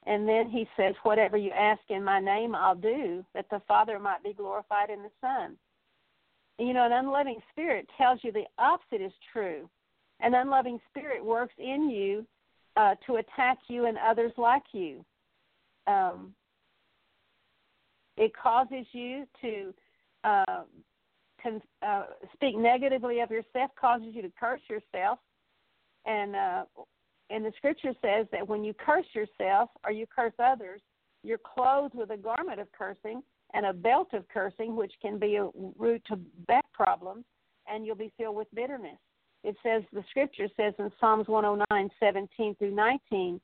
And 0.06 0.28
then 0.28 0.48
He 0.48 0.68
says, 0.76 0.94
Whatever 1.02 1.36
you 1.36 1.50
ask 1.50 1.80
in 1.88 2.04
my 2.04 2.20
name, 2.20 2.54
I'll 2.54 2.76
do, 2.76 3.24
that 3.34 3.46
the 3.50 3.62
Father 3.66 3.98
might 3.98 4.22
be 4.22 4.34
glorified 4.34 4.90
in 4.90 5.02
the 5.02 5.10
Son. 5.20 5.56
You 6.58 6.74
know, 6.74 6.84
an 6.86 6.92
unloving 6.92 7.40
spirit 7.50 7.88
tells 7.96 8.20
you 8.22 8.30
the 8.30 8.44
opposite 8.58 9.00
is 9.00 9.12
true 9.32 9.68
an 10.22 10.34
unloving 10.34 10.80
spirit 10.88 11.24
works 11.24 11.54
in 11.58 11.90
you 11.90 12.24
uh, 12.76 12.94
to 13.06 13.16
attack 13.16 13.58
you 13.68 13.86
and 13.86 13.98
others 13.98 14.32
like 14.36 14.62
you. 14.72 15.04
Um, 15.86 16.32
it 18.16 18.32
causes 18.40 18.86
you 18.92 19.26
to 19.40 19.74
uh, 20.24 20.62
con- 21.42 21.62
uh, 21.86 22.04
speak 22.32 22.56
negatively 22.56 23.20
of 23.20 23.30
yourself, 23.30 23.70
causes 23.78 24.08
you 24.12 24.22
to 24.22 24.32
curse 24.38 24.60
yourself, 24.70 25.18
and 26.06 26.36
uh, 26.36 26.64
and 27.30 27.44
the 27.44 27.52
scripture 27.56 27.94
says 28.02 28.26
that 28.30 28.46
when 28.46 28.62
you 28.62 28.74
curse 28.74 29.06
yourself 29.14 29.70
or 29.84 29.92
you 29.92 30.06
curse 30.14 30.34
others, 30.38 30.80
you're 31.24 31.38
clothed 31.38 31.94
with 31.94 32.10
a 32.10 32.16
garment 32.16 32.60
of 32.60 32.68
cursing 32.72 33.22
and 33.54 33.66
a 33.66 33.72
belt 33.72 34.08
of 34.12 34.28
cursing, 34.28 34.76
which 34.76 34.92
can 35.00 35.18
be 35.18 35.36
a 35.36 35.48
root 35.78 36.02
to 36.08 36.16
back 36.46 36.64
problems, 36.72 37.24
and 37.66 37.86
you'll 37.86 37.96
be 37.96 38.12
filled 38.18 38.36
with 38.36 38.48
bitterness 38.54 38.98
it 39.44 39.56
says 39.62 39.82
the 39.92 40.04
scripture 40.10 40.48
says 40.56 40.74
in 40.78 40.90
Psalms 41.00 41.28
109, 41.28 41.90
17 41.98 42.54
through 42.56 42.74
19, 42.74 43.40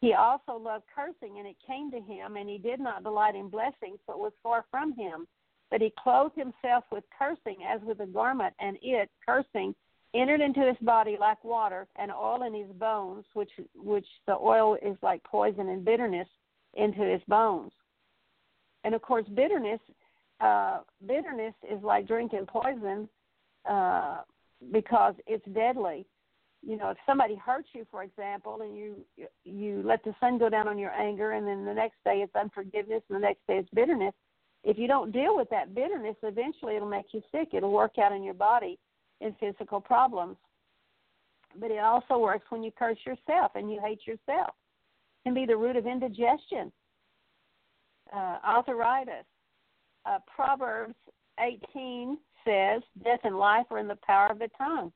he 0.00 0.14
also 0.14 0.56
loved 0.56 0.84
cursing, 0.94 1.38
and 1.38 1.46
it 1.46 1.56
came 1.64 1.90
to 1.92 2.00
him, 2.00 2.36
and 2.36 2.48
he 2.48 2.58
did 2.58 2.80
not 2.80 3.04
delight 3.04 3.36
in 3.36 3.48
blessings, 3.48 3.98
but 4.06 4.18
was 4.18 4.32
far 4.42 4.64
from 4.70 4.94
him. 4.94 5.26
But 5.70 5.80
he 5.80 5.92
clothed 5.96 6.36
himself 6.36 6.84
with 6.90 7.04
cursing 7.16 7.58
as 7.66 7.80
with 7.82 8.00
a 8.00 8.06
garment, 8.06 8.54
and 8.60 8.76
it, 8.82 9.08
cursing, 9.24 9.74
entered 10.14 10.40
into 10.40 10.60
his 10.60 10.76
body 10.82 11.16
like 11.18 11.42
water, 11.44 11.86
and 11.96 12.10
oil 12.10 12.42
in 12.42 12.52
his 12.52 12.70
bones, 12.72 13.24
which 13.34 13.52
which 13.74 14.06
the 14.26 14.36
oil 14.36 14.76
is 14.82 14.96
like 15.02 15.22
poison 15.24 15.68
and 15.68 15.84
bitterness 15.84 16.28
into 16.74 17.00
his 17.00 17.22
bones. 17.28 17.72
And 18.84 18.94
of 18.94 19.02
course, 19.02 19.24
bitterness 19.34 19.80
uh, 20.40 20.80
bitterness 21.06 21.54
is 21.70 21.82
like 21.82 22.08
drinking 22.08 22.46
poison 22.46 23.08
uh, 23.70 24.22
because 24.70 25.14
it's 25.26 25.44
deadly. 25.52 26.06
You 26.64 26.76
know, 26.76 26.90
if 26.90 26.98
somebody 27.06 27.34
hurts 27.34 27.68
you, 27.72 27.84
for 27.90 28.04
example, 28.04 28.60
and 28.62 28.76
you 28.76 28.96
you 29.44 29.82
let 29.84 30.04
the 30.04 30.14
sun 30.20 30.38
go 30.38 30.48
down 30.48 30.68
on 30.68 30.78
your 30.78 30.92
anger, 30.92 31.32
and 31.32 31.46
then 31.46 31.64
the 31.64 31.74
next 31.74 31.96
day 32.04 32.22
it's 32.22 32.34
unforgiveness, 32.36 33.02
and 33.08 33.16
the 33.16 33.20
next 33.20 33.44
day 33.48 33.58
it's 33.58 33.68
bitterness. 33.74 34.14
If 34.64 34.78
you 34.78 34.86
don't 34.86 35.10
deal 35.10 35.36
with 35.36 35.50
that 35.50 35.74
bitterness, 35.74 36.14
eventually 36.22 36.76
it'll 36.76 36.88
make 36.88 37.06
you 37.12 37.20
sick. 37.32 37.48
It'll 37.52 37.72
work 37.72 37.98
out 37.98 38.12
in 38.12 38.22
your 38.22 38.34
body 38.34 38.78
in 39.20 39.34
physical 39.40 39.80
problems. 39.80 40.36
But 41.58 41.70
it 41.70 41.80
also 41.80 42.18
works 42.18 42.46
when 42.48 42.62
you 42.62 42.70
curse 42.70 42.98
yourself 43.04 43.52
and 43.56 43.70
you 43.70 43.80
hate 43.82 44.06
yourself. 44.06 44.50
It 44.50 45.24
can 45.24 45.34
be 45.34 45.46
the 45.46 45.56
root 45.56 45.76
of 45.76 45.86
indigestion, 45.86 46.72
uh, 48.14 48.38
arthritis. 48.44 49.24
Uh, 50.04 50.18
Proverbs 50.34 50.96
18 51.38 52.18
says, 52.44 52.82
Death 53.04 53.20
and 53.24 53.38
life 53.38 53.66
are 53.70 53.78
in 53.78 53.88
the 53.88 53.98
power 54.06 54.28
of 54.30 54.38
the 54.38 54.50
tongue. 54.58 54.92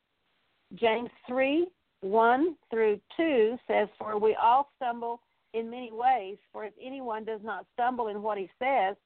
James 0.74 1.10
3 1.28 1.66
1 2.00 2.56
through 2.70 3.00
2 3.16 3.58
says, 3.66 3.88
For 3.98 4.18
we 4.18 4.36
all 4.40 4.68
stumble 4.76 5.20
in 5.54 5.70
many 5.70 5.90
ways, 5.92 6.36
for 6.52 6.64
if 6.64 6.72
anyone 6.82 7.24
does 7.24 7.40
not 7.42 7.66
stumble 7.72 8.08
in 8.08 8.22
what 8.22 8.38
he 8.38 8.50
says, 8.58 8.96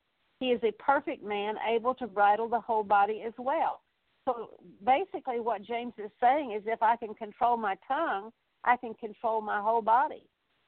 he 0.41 0.47
is 0.47 0.61
a 0.65 0.73
perfect 0.73 1.23
man, 1.23 1.55
able 1.69 1.95
to 1.95 2.07
bridle 2.07 2.49
the 2.49 2.61
whole 2.61 2.83
body 2.83 3.23
as 3.27 3.35
well. 3.39 3.83
So 4.25 4.51
basically, 4.85 5.41
what 5.41 5.63
James 5.63 5.93
is 5.99 6.11
saying 6.21 6.53
is 6.53 6.63
if 6.67 6.83
I 6.83 6.97
can 6.97 7.15
control 7.15 7.57
my 7.57 7.77
tongue, 7.87 8.31
I 8.65 8.77
can 8.77 8.95
control 8.95 9.41
my 9.41 9.61
whole 9.61 9.83
body, 9.83 10.25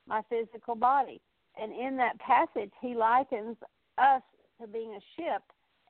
my 0.07 0.23
physical 0.29 0.75
body. 0.75 1.21
And 1.61 1.73
in 1.73 1.97
that 1.99 2.19
passage, 2.19 2.71
he 2.81 2.95
likens 2.95 3.57
us 3.99 4.23
to 4.61 4.67
being 4.67 4.95
a 4.95 5.01
ship, 5.17 5.43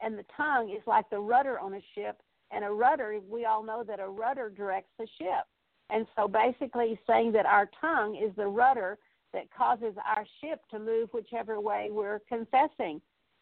and 0.03 0.19
the 0.19 0.25
tongue 0.37 0.71
is 0.71 0.83
like 0.87 1.09
the 1.11 1.19
rudder 1.19 1.59
on 1.59 1.75
a 1.75 1.81
ship. 1.95 2.21
And 2.51 2.65
a 2.65 2.71
rudder, 2.71 3.19
we 3.31 3.47
all 3.47 3.63
know 3.63 3.83
that 3.83 3.99
a 3.99 4.07
rudder 4.07 4.51
directs 4.55 4.91
the 4.99 5.07
ship. 5.19 5.47
And 5.89 6.07
so 6.17 6.29
basically, 6.29 6.91
he's 6.91 6.99
saying 7.07 7.33
that 7.33 7.47
our 7.47 7.69
tongue 7.81 8.17
is 8.17 8.35
the 8.37 8.47
rudder 8.47 8.99
that 9.33 9.53
causes 9.57 9.95
our 10.15 10.27
ship 10.43 10.61
to 10.71 10.79
move 10.79 11.09
whichever 11.13 11.61
way 11.61 11.89
we're 11.91 12.21
confessing. 12.29 13.01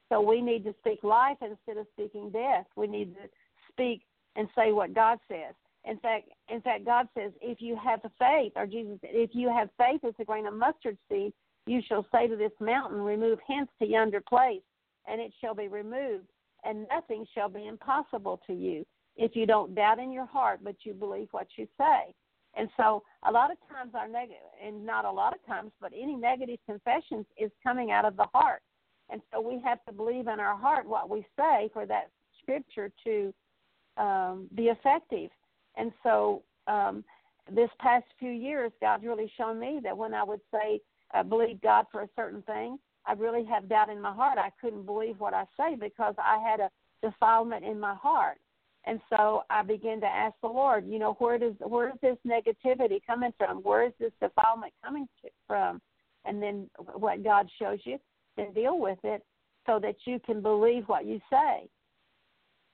So 0.09 0.20
we 0.20 0.40
need 0.40 0.64
to 0.64 0.75
speak 0.79 1.03
life 1.03 1.38
instead 1.40 1.77
of 1.77 1.87
speaking 1.92 2.31
death. 2.31 2.66
We 2.77 2.87
need 2.87 3.14
to 3.14 3.29
speak 3.70 4.03
and 4.37 4.49
say 4.57 4.73
what 4.73 4.94
God 4.94 5.18
says. 5.29 5.55
In 5.85 5.99
fact, 5.99 6.29
in 6.49 6.61
fact, 6.61 6.85
God 6.85 7.09
says, 7.16 7.33
if 7.40 7.61
you 7.61 7.77
have 7.83 8.01
faith, 8.18 8.53
or 8.55 8.66
Jesus 8.66 8.99
if 9.03 9.31
you 9.33 9.49
have 9.49 9.70
faith 9.79 10.05
as 10.05 10.14
a 10.18 10.25
grain 10.25 10.46
of 10.46 10.55
mustard 10.55 10.99
seed, 11.09 11.33
you 11.66 11.81
shall 11.88 12.07
say 12.12 12.27
to 12.27 12.37
this 12.37 12.53
mountain, 12.61 13.01
remove 13.01 13.38
hence 13.46 13.68
to 13.81 13.87
yonder 13.87 14.20
place, 14.20 14.62
and 15.07 15.20
it 15.20 15.33
shall 15.40 15.55
be 15.55 15.68
removed, 15.68 16.27
and 16.64 16.87
nothing 16.88 17.27
shall 17.35 17.49
be 17.49 17.66
impossible 17.66 18.40
to 18.46 18.53
you 18.53 18.85
if 19.16 19.35
you 19.35 19.46
don't 19.46 19.75
doubt 19.75 19.99
in 19.99 20.12
your 20.12 20.27
heart, 20.27 20.61
but 20.62 20.77
you 20.85 20.94
believe 20.94 21.29
what 21.33 21.46
you 21.57 21.66
say. 21.79 22.14
And 22.57 22.68
so, 22.77 23.03
a 23.23 23.31
lot 23.31 23.51
of 23.53 23.59
times, 23.68 23.92
our 23.94 24.09
negative, 24.09 24.38
and 24.64 24.85
not 24.85 25.05
a 25.05 25.11
lot 25.11 25.35
of 25.35 25.44
times, 25.46 25.70
but 25.81 25.92
any 25.92 26.16
negative 26.16 26.59
confessions 26.66 27.27
is 27.37 27.51
coming 27.62 27.92
out 27.92 28.05
of 28.05 28.16
the 28.16 28.27
heart. 28.35 28.62
And 29.09 29.20
so, 29.33 29.40
we 29.40 29.61
have 29.61 29.85
to 29.85 29.92
believe 29.92 30.27
in 30.27 30.40
our 30.40 30.57
heart 30.57 30.88
what 30.88 31.09
we 31.09 31.25
say 31.38 31.70
for 31.73 31.87
that 31.87 32.11
scripture 32.42 32.90
to 33.05 33.33
um, 33.96 34.49
be 34.55 34.64
effective. 34.64 35.31
And 35.77 35.92
so, 36.03 36.42
um, 36.66 37.05
this 37.55 37.70
past 37.79 38.07
few 38.18 38.31
years, 38.31 38.73
God's 38.81 39.05
really 39.05 39.31
shown 39.37 39.59
me 39.59 39.81
that 39.85 39.96
when 39.96 40.12
I 40.14 40.25
would 40.25 40.40
say, 40.53 40.81
I 41.12 41.23
believe 41.23 41.61
God 41.61 41.87
for 41.90 42.03
a 42.03 42.09
certain 42.16 42.42
thing, 42.42 42.79
I 43.07 43.13
really 43.13 43.45
have 43.45 43.69
doubt 43.69 43.89
in 43.89 44.01
my 44.01 44.13
heart. 44.13 44.39
I 44.39 44.51
couldn't 44.61 44.87
believe 44.87 45.19
what 45.19 45.35
I 45.35 45.45
say 45.57 45.75
because 45.75 46.15
I 46.19 46.39
had 46.39 46.61
a 46.61 46.71
defilement 47.03 47.65
in 47.65 47.81
my 47.81 47.95
heart. 47.95 48.39
And 48.85 49.01
so 49.11 49.43
I 49.51 49.63
began 49.63 50.01
to 50.01 50.07
ask 50.07 50.35
the 50.41 50.49
Lord, 50.49 50.87
you 50.87 50.99
know, 50.99 51.15
where 51.19 51.39
does 51.39 51.55
where 51.61 51.89
is 51.89 51.97
this 52.01 52.17
negativity 52.27 53.01
coming 53.07 53.33
from? 53.37 53.59
Where 53.59 53.85
is 53.85 53.93
this 54.01 54.13
defilement 54.23 54.73
coming 54.83 55.07
to, 55.23 55.31
from? 55.47 55.83
And 56.25 56.43
then 56.43 56.69
what 56.95 57.23
God 57.23 57.49
shows 57.59 57.79
you, 57.85 57.99
then 58.37 58.53
deal 58.53 58.79
with 58.79 58.99
it 59.05 59.23
so 59.67 59.79
that 59.81 59.97
you 60.07 60.19
can 60.25 60.41
believe 60.41 60.85
what 60.87 61.05
you 61.05 61.21
say. 61.31 61.69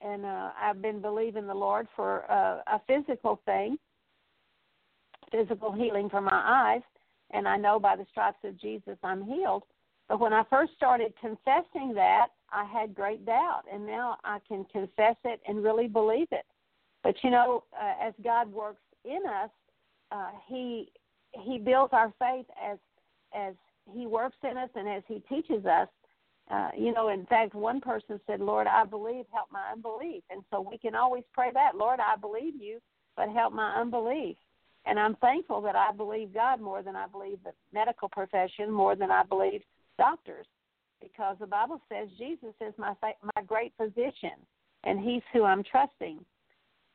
And 0.01 0.25
uh, 0.25 0.51
I've 0.61 0.81
been 0.81 1.01
believing 1.01 1.47
the 1.47 1.53
Lord 1.53 1.87
for 1.95 2.29
uh, 2.31 2.61
a 2.67 2.81
physical 2.87 3.41
thing, 3.45 3.77
physical 5.31 5.73
healing 5.73 6.09
for 6.09 6.21
my 6.21 6.41
eyes, 6.45 6.83
and 7.31 7.47
I 7.47 7.57
know 7.57 7.79
by 7.79 7.95
the 7.95 8.05
stripes 8.11 8.37
of 8.43 8.59
Jesus 8.59 8.97
I'm 9.03 9.23
healed. 9.23 9.63
But 10.09 10.19
when 10.19 10.33
I 10.33 10.43
first 10.49 10.73
started 10.75 11.13
confessing 11.19 11.93
that, 11.95 12.27
I 12.51 12.63
had 12.63 12.95
great 12.95 13.25
doubt, 13.25 13.63
and 13.71 13.85
now 13.85 14.17
I 14.23 14.39
can 14.47 14.65
confess 14.71 15.15
it 15.25 15.41
and 15.47 15.63
really 15.63 15.87
believe 15.87 16.27
it. 16.31 16.45
But 17.03 17.15
you 17.23 17.29
know, 17.29 17.63
uh, 17.73 17.93
as 18.01 18.13
God 18.23 18.51
works 18.51 18.81
in 19.03 19.19
us, 19.27 19.49
uh, 20.11 20.29
He 20.47 20.91
He 21.33 21.57
builds 21.57 21.93
our 21.93 22.13
faith 22.19 22.45
as 22.63 22.77
as 23.33 23.53
He 23.93 24.07
works 24.07 24.37
in 24.49 24.57
us 24.57 24.69
and 24.75 24.87
as 24.87 25.03
He 25.07 25.21
teaches 25.27 25.65
us. 25.65 25.89
Uh, 26.49 26.69
you 26.77 26.93
know, 26.93 27.09
in 27.09 27.25
fact, 27.25 27.53
one 27.53 27.81
person 27.81 28.19
said, 28.25 28.39
"Lord, 28.39 28.67
I 28.67 28.85
believe, 28.85 29.25
help 29.33 29.51
my 29.51 29.71
unbelief," 29.73 30.23
and 30.29 30.41
so 30.49 30.61
we 30.61 30.77
can 30.77 30.95
always 30.95 31.25
pray 31.33 31.51
that, 31.53 31.75
"Lord, 31.75 31.99
I 31.99 32.15
believe 32.15 32.55
you, 32.61 32.79
but 33.17 33.27
help 33.29 33.51
my 33.51 33.75
unbelief." 33.75 34.37
And 34.85 34.97
I'm 34.97 35.15
thankful 35.17 35.59
that 35.63 35.75
I 35.75 35.91
believe 35.91 36.33
God 36.33 36.61
more 36.61 36.81
than 36.81 36.95
I 36.95 37.07
believe 37.07 37.39
the 37.43 37.51
medical 37.73 38.07
profession, 38.07 38.71
more 38.71 38.95
than 38.95 39.11
I 39.11 39.23
believe 39.23 39.61
doctors, 39.97 40.47
because 41.01 41.37
the 41.39 41.47
Bible 41.47 41.81
says 41.89 42.09
Jesus 42.17 42.53
is 42.61 42.73
my 42.77 42.93
my 43.01 43.41
great 43.45 43.73
physician, 43.77 44.37
and 44.83 44.99
He's 44.99 45.23
who 45.33 45.43
I'm 45.43 45.63
trusting. 45.63 46.19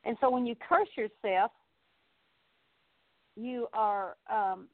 And 0.05 0.17
so 0.19 0.29
when 0.29 0.45
you 0.45 0.55
curse 0.67 0.89
yourself, 0.97 1.51
you 3.35 3.67
are 3.73 4.15
um, 4.31 4.67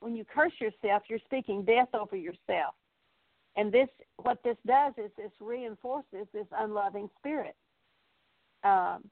when 0.00 0.14
you 0.14 0.24
curse 0.24 0.52
yourself, 0.60 1.02
you're 1.08 1.18
speaking 1.24 1.64
death 1.64 1.88
over 1.94 2.16
yourself. 2.16 2.74
And 3.56 3.72
this, 3.72 3.88
what 4.22 4.38
this 4.44 4.56
does 4.66 4.94
is 4.96 5.10
this 5.16 5.32
reinforces 5.40 6.26
this 6.32 6.46
unloving 6.56 7.08
spirit. 7.18 7.56
Um, 8.62 9.04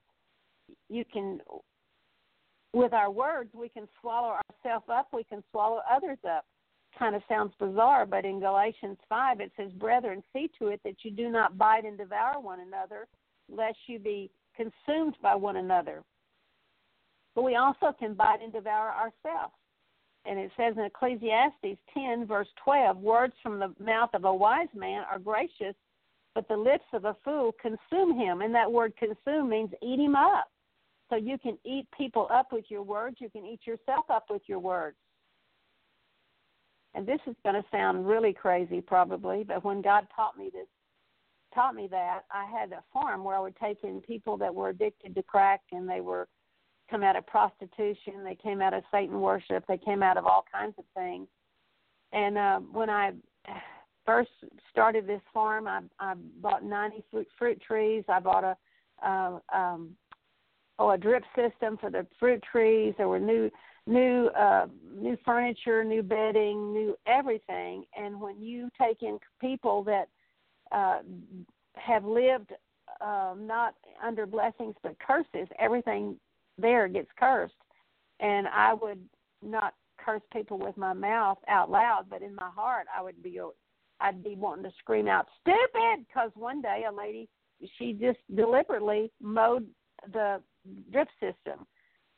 you 0.89 1.05
can 1.13 1.41
with 2.73 2.93
our 2.93 3.11
words, 3.11 3.51
we 3.55 3.69
can 3.69 3.89
swallow 4.01 4.37
ourselves 4.65 4.85
up, 4.93 5.09
we 5.13 5.25
can 5.25 5.43
swallow 5.51 5.81
others 5.91 6.19
up. 6.29 6.45
Kind 6.99 7.15
of 7.15 7.23
sounds 7.29 7.53
bizarre, 7.59 8.07
but 8.07 8.25
in 8.25 8.41
Galatians 8.41 8.97
5 9.09 9.41
it 9.41 9.53
says, 9.57 9.71
Brethren, 9.73 10.23
see 10.33 10.51
to 10.59 10.69
it 10.69 10.81
that 10.85 10.97
you 11.03 11.11
do 11.11 11.29
not 11.29 11.59
bite 11.59 11.85
and 11.85 11.99
devour 11.99 12.41
one 12.41 12.61
another, 12.61 13.07
lest 13.51 13.77
you 13.87 13.99
be 13.99 14.31
consumed 14.57 15.17
by 15.23 15.35
one 15.35 15.57
another. 15.57 16.03
But 17.35 17.43
we 17.43 17.57
also 17.57 17.93
can 17.99 18.15
bite 18.15 18.43
and 18.43 18.53
devour 18.53 18.91
ourselves. 18.91 19.53
And 20.25 20.39
it 20.39 20.51
says 20.57 20.75
in 20.77 20.85
Ecclesiastes 20.85 21.79
10, 21.95 22.27
verse 22.27 22.49
12, 22.65 22.97
words 22.97 23.35
from 23.43 23.59
the 23.59 23.75
mouth 23.79 24.11
of 24.15 24.25
a 24.25 24.35
wise 24.35 24.69
man 24.75 25.05
are 25.11 25.19
gracious, 25.19 25.75
but 26.35 26.49
the 26.49 26.57
lips 26.57 26.85
of 26.93 27.05
a 27.05 27.17
fool 27.25 27.55
consume 27.61 28.19
him. 28.19 28.41
And 28.41 28.55
that 28.55 28.71
word 28.71 28.95
consume 28.97 29.51
means 29.51 29.71
eat 29.83 30.01
him 30.01 30.17
up. 30.17 30.49
So 31.11 31.17
you 31.17 31.39
can 31.39 31.57
eat 31.65 31.87
people 31.97 32.27
up 32.33 32.53
with 32.53 32.65
your 32.69 32.83
words, 32.83 33.19
you 33.21 33.31
can 33.31 33.47
eat 33.47 33.61
yourself 33.65 34.07
up 34.11 34.25
with 34.29 34.43
your 34.47 34.59
words. 34.59 34.97
And 36.97 37.07
this 37.07 37.21
is 37.27 37.37
going 37.45 37.55
to 37.55 37.69
sound 37.71 38.09
really 38.09 38.33
crazy 38.33 38.81
probably, 38.81 39.45
but 39.45 39.63
when 39.63 39.83
God 39.83 40.07
taught 40.17 40.39
me 40.39 40.51
this, 40.51 40.67
taught 41.55 41.75
me 41.75 41.89
that, 41.91 42.23
I 42.33 42.47
had 42.47 42.73
a 42.73 42.83
farm 42.91 43.23
where 43.23 43.37
I 43.37 43.41
would 43.41 43.57
take 43.57 43.85
in 43.85 44.01
people 44.01 44.39
that 44.39 44.55
were 44.55 44.71
addicted 44.71 45.15
to 45.15 45.23
crack 45.23 45.61
and 45.73 45.89
they 45.89 46.01
were 46.01 46.27
come 46.91 47.03
out 47.03 47.17
of 47.17 47.27
prostitution, 47.27 48.25
they 48.25 48.37
came 48.37 48.63
out 48.63 48.73
of 48.73 48.83
Satan 48.91 49.21
worship, 49.21 49.65
they 49.69 49.77
came 49.77 50.03
out 50.03 50.17
of 50.17 50.25
all 50.25 50.45
kinds 50.51 50.75
of 50.79 50.85
things. 50.95 51.29
And 52.13 52.39
uh, 52.39 52.61
when 52.61 52.89
I 52.89 53.13
first 54.07 54.31
started 54.71 55.07
this 55.07 55.21
farm, 55.35 55.69
I, 55.69 55.81
I 56.01 56.15
bought 56.41 56.65
90 56.65 57.05
fruit, 57.11 57.29
fruit 57.39 57.61
trees. 57.61 58.05
I 58.09 58.21
bought 58.21 58.45
a 58.45 58.57
uh, 59.07 59.39
um, 59.55 59.91
oh 60.79 60.91
a 60.91 60.97
drip 60.97 61.25
system 61.35 61.77
for 61.79 61.91
the 61.91 62.07
fruit 62.19 62.43
trees. 62.51 62.95
There 62.97 63.09
were 63.09 63.21
new 63.21 63.51
new 63.87 64.29
uh, 64.39 64.67
new 64.95 65.17
furniture, 65.25 65.85
new 65.85 66.03
bedding, 66.03 66.73
new 66.73 66.97
everything. 67.07 67.85
And 67.97 68.21
when 68.21 68.41
you 68.41 68.69
take 68.81 69.03
in 69.03 69.19
people 69.41 69.85
that 69.85 70.09
uh, 70.73 71.01
have 71.75 72.05
lived 72.05 72.53
uh, 73.01 73.35
not 73.39 73.75
under 74.05 74.27
blessings 74.27 74.75
but 74.83 74.97
curses, 74.99 75.49
everything 75.59 76.17
there 76.59 76.89
gets 76.89 77.09
cursed. 77.19 77.55
And 78.21 78.49
I 78.49 78.75
would 78.75 79.01
not 79.43 79.75
curse 79.99 80.23
people 80.33 80.59
with 80.59 80.77
my 80.77 80.93
mouth 80.93 81.39
out 81.49 81.71
loud, 81.71 82.07
but 82.09 82.23
in 82.23 82.35
my 82.35 82.51
heart, 82.55 82.87
I 82.97 83.03
would 83.03 83.23
be 83.23 83.41
I'd 84.01 84.23
be 84.23 84.35
wanting 84.35 84.65
to 84.65 84.73
scream 84.79 85.09
out 85.09 85.27
stupid 85.41 86.07
because 86.07 86.31
one 86.35 86.61
day 86.61 86.85
a 86.89 86.95
lady 86.95 87.29
she 87.79 87.93
just 87.95 88.19
deliberately 88.35 89.11
mowed 89.23 89.67
the 90.13 90.43
drip 90.93 91.09
system 91.21 91.67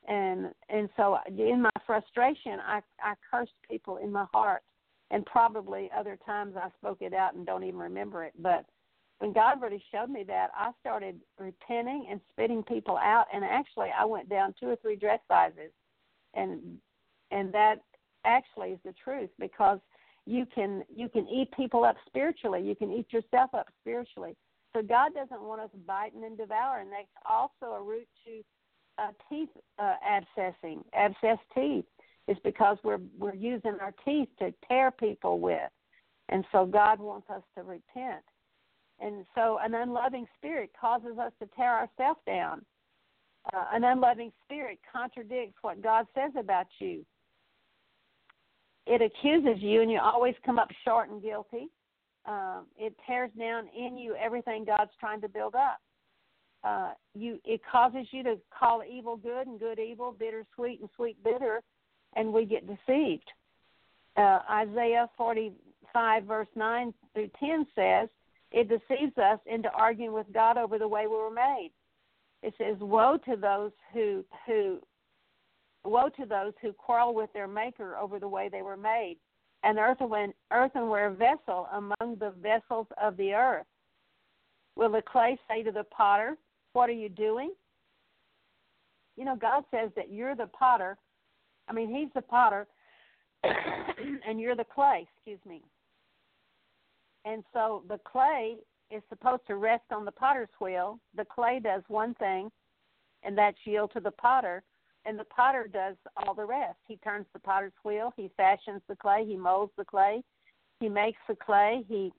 and 0.09 0.53
and 0.69 0.89
so 0.97 1.19
in 1.29 1.63
my 1.63 1.71
frustration 1.87 2.59
i 2.67 2.81
i 3.01 3.15
cursed 3.31 3.53
people 3.69 3.99
in 3.99 4.11
my 4.11 4.27
heart. 4.33 4.63
And 5.11 5.25
probably 5.25 5.91
other 5.97 6.19
times 6.27 6.55
i 6.57 6.69
spoke 6.79 6.99
it 7.01 7.15
out 7.15 7.35
and 7.35 7.47
don't 7.47 7.65
even 7.65 7.79
remember 7.79 8.25
it. 8.25 8.35
But 8.39 8.67
when 9.21 9.33
God 9.33 9.61
really 9.61 9.83
showed 9.91 10.11
me 10.11 10.23
that, 10.25 10.51
I 10.55 10.71
started 10.81 11.21
repenting 11.39 12.07
and 12.11 12.21
spitting 12.31 12.63
people 12.63 12.97
out, 12.97 13.27
and 13.33 13.45
actually 13.45 13.89
I 13.99 14.05
went 14.05 14.29
down 14.29 14.55
two 14.59 14.69
or 14.69 14.77
three 14.77 14.97
dress 14.97 15.21
sizes, 15.29 15.73
and 16.35 16.61
and 17.31 17.53
that 17.53 17.77
actually 18.25 18.71
is 18.71 18.79
the 18.85 18.95
truth 19.03 19.31
because 19.39 19.81
you 20.27 20.47
can 20.55 20.85
you 20.95 21.09
can 21.09 21.27
eat 21.29 21.51
people 21.57 21.85
up 21.85 21.97
spiritually, 22.07 22.63
you 22.63 22.77
can 22.77 22.93
eat 22.93 23.13
yourself 23.13 23.55
up 23.55 23.67
spiritually. 23.81 24.37
So 24.77 24.83
God 24.83 25.15
doesn't 25.15 25.43
want 25.43 25.63
us 25.63 25.71
biting 25.87 26.25
and 26.25 26.37
devouring. 26.37 26.91
That's 26.91 27.09
also 27.29 27.75
a 27.75 27.83
route 27.83 28.09
to 28.27 28.43
uh, 28.99 29.13
teeth 29.29 29.49
uh, 29.79 29.95
abscessing, 30.07 30.83
abscess 30.95 31.39
teeth 31.55 31.85
is 32.27 32.37
because 32.45 32.77
we're 32.83 33.01
we're 33.19 33.35
using 33.35 33.77
our 33.81 33.95
teeth 34.05 34.29
to 34.39 34.53
tear 34.67 34.91
people 34.91 35.41
with, 35.41 35.71
and 36.29 36.45
so 36.53 36.67
God 36.67 37.01
wants 37.01 37.29
us 37.31 37.43
to 37.57 37.63
repent. 37.63 38.25
And 39.01 39.25
so, 39.35 39.59
an 39.63 39.75
unloving 39.75 40.27
spirit 40.37 40.71
causes 40.79 41.19
us 41.19 41.33
to 41.41 41.49
tear 41.57 41.73
ourselves 41.73 42.21
down. 42.27 42.65
Uh, 43.53 43.65
an 43.73 43.85
unloving 43.85 44.33
spirit 44.45 44.79
contradicts 44.93 45.57
what 45.63 45.83
God 45.83 46.07
says 46.15 46.33
about 46.39 46.67
you. 46.81 47.05
It 48.87 49.01
accuses 49.01 49.63
you, 49.63 49.83
and 49.83 49.91
you 49.91 50.01
always 50.03 50.35
come 50.45 50.59
up 50.59 50.69
short 50.85 51.11
and 51.11 51.23
guilty. 51.23 51.69
Um, 52.27 52.67
it 52.77 52.95
tears 53.07 53.31
down 53.39 53.69
in 53.77 53.97
you 53.97 54.15
everything 54.17 54.65
God's 54.65 54.91
trying 54.99 55.21
to 55.21 55.29
build 55.29 55.55
up. 55.55 55.79
Uh, 56.65 56.93
you, 57.15 57.39
it 57.45 57.61
causes 57.71 58.07
you 58.11 58.23
to 58.23 58.37
call 58.57 58.83
evil 58.89 59.17
good 59.17 59.47
and 59.47 59.61
good 59.61 59.79
evil, 59.79 60.15
bitter 60.19 60.45
sweet 60.55 60.81
and 60.81 60.89
sweet 60.97 61.23
bitter, 61.23 61.63
and 62.17 62.33
we 62.33 62.45
get 62.45 62.67
deceived. 62.67 63.31
Uh, 64.17 64.41
Isaiah 64.51 65.09
45, 65.17 66.25
verse 66.25 66.49
9 66.57 66.93
through 67.15 67.31
10 67.39 67.67
says, 67.75 68.09
It 68.51 68.69
deceives 68.69 69.17
us 69.19 69.39
into 69.47 69.71
arguing 69.73 70.13
with 70.13 70.27
God 70.33 70.57
over 70.57 70.79
the 70.79 70.89
way 70.89 71.03
we 71.03 71.17
were 71.17 71.31
made. 71.31 71.71
It 72.43 72.55
says, 72.59 72.77
Woe 72.81 73.19
to 73.29 73.37
those 73.37 73.73
who, 73.93 74.25
who 74.47 74.81
Woe 75.85 76.09
to 76.11 76.27
those 76.27 76.53
who 76.61 76.73
quarrel 76.73 77.15
with 77.15 77.33
their 77.33 77.49
Maker 77.49 77.97
over 77.97 78.19
the 78.19 78.29
way 78.29 78.49
they 78.49 78.63
were 78.63 78.77
made, 78.77 79.17
an 79.63 79.79
earthen, 79.79 80.33
earthenware 80.53 81.11
vessel 81.11 81.69
among 81.73 82.17
the 82.19 82.35
vessels 82.43 82.87
of 83.01 83.17
the 83.17 83.33
earth. 83.33 83.67
Will 84.77 84.91
the 84.91 85.03
clay 85.03 85.39
say 85.49 85.63
to 85.63 85.73
the 85.73 85.85
potter, 85.85 86.37
What 86.79 86.89
are 86.89 86.93
you 86.93 87.09
doing? 87.09 87.53
You 89.17 89.25
know, 89.25 89.37
God 89.37 89.65
says 89.71 89.91
that 89.97 90.13
you're 90.13 90.37
the 90.37 90.47
potter 90.47 90.97
I 91.69 91.73
mean, 91.73 91.95
he's 91.95 92.09
the 92.15 92.23
potter, 92.23 92.67
and 93.45 94.41
you're 94.41 94.57
the 94.57 94.65
clay. 94.65 95.07
Excuse 95.17 95.41
me. 95.47 95.63
And 97.25 97.45
so 97.53 97.83
the 97.89 97.99
clay 98.11 98.57
is 98.91 99.03
supposed 99.09 99.43
to 99.49 99.57
rest 99.57 99.85
on 99.91 100.05
the 100.05 100.13
potter's 100.13 100.49
wheel. 100.61 100.99
The 101.15 101.27
clay 101.27 101.61
does 101.63 101.83
one 101.89 102.15
thing, 102.15 102.51
and 103.23 103.37
that's 103.37 103.59
yield 103.65 103.93
to 103.95 104.01
the 104.01 104.11
potter, 104.13 104.63
and 105.05 105.19
the 105.19 105.25
potter 105.25 105.69
does 105.71 105.97
all 106.17 106.35
the 106.35 106.45
rest. 106.45 106.79
He 106.87 106.97
turns 106.97 107.27
the 107.33 107.39
potter's 107.39 107.73
wheel. 107.85 108.13
He 108.17 108.31
fashions 108.37 108.83
the 108.89 108.97
clay. 108.97 109.25
He 109.27 109.37
molds 109.37 109.73
the 109.77 109.85
clay. 109.85 110.23
He 110.81 110.89
makes 110.89 111.19
the 111.29 111.37
clay. 111.37 111.85
He 111.89 112.13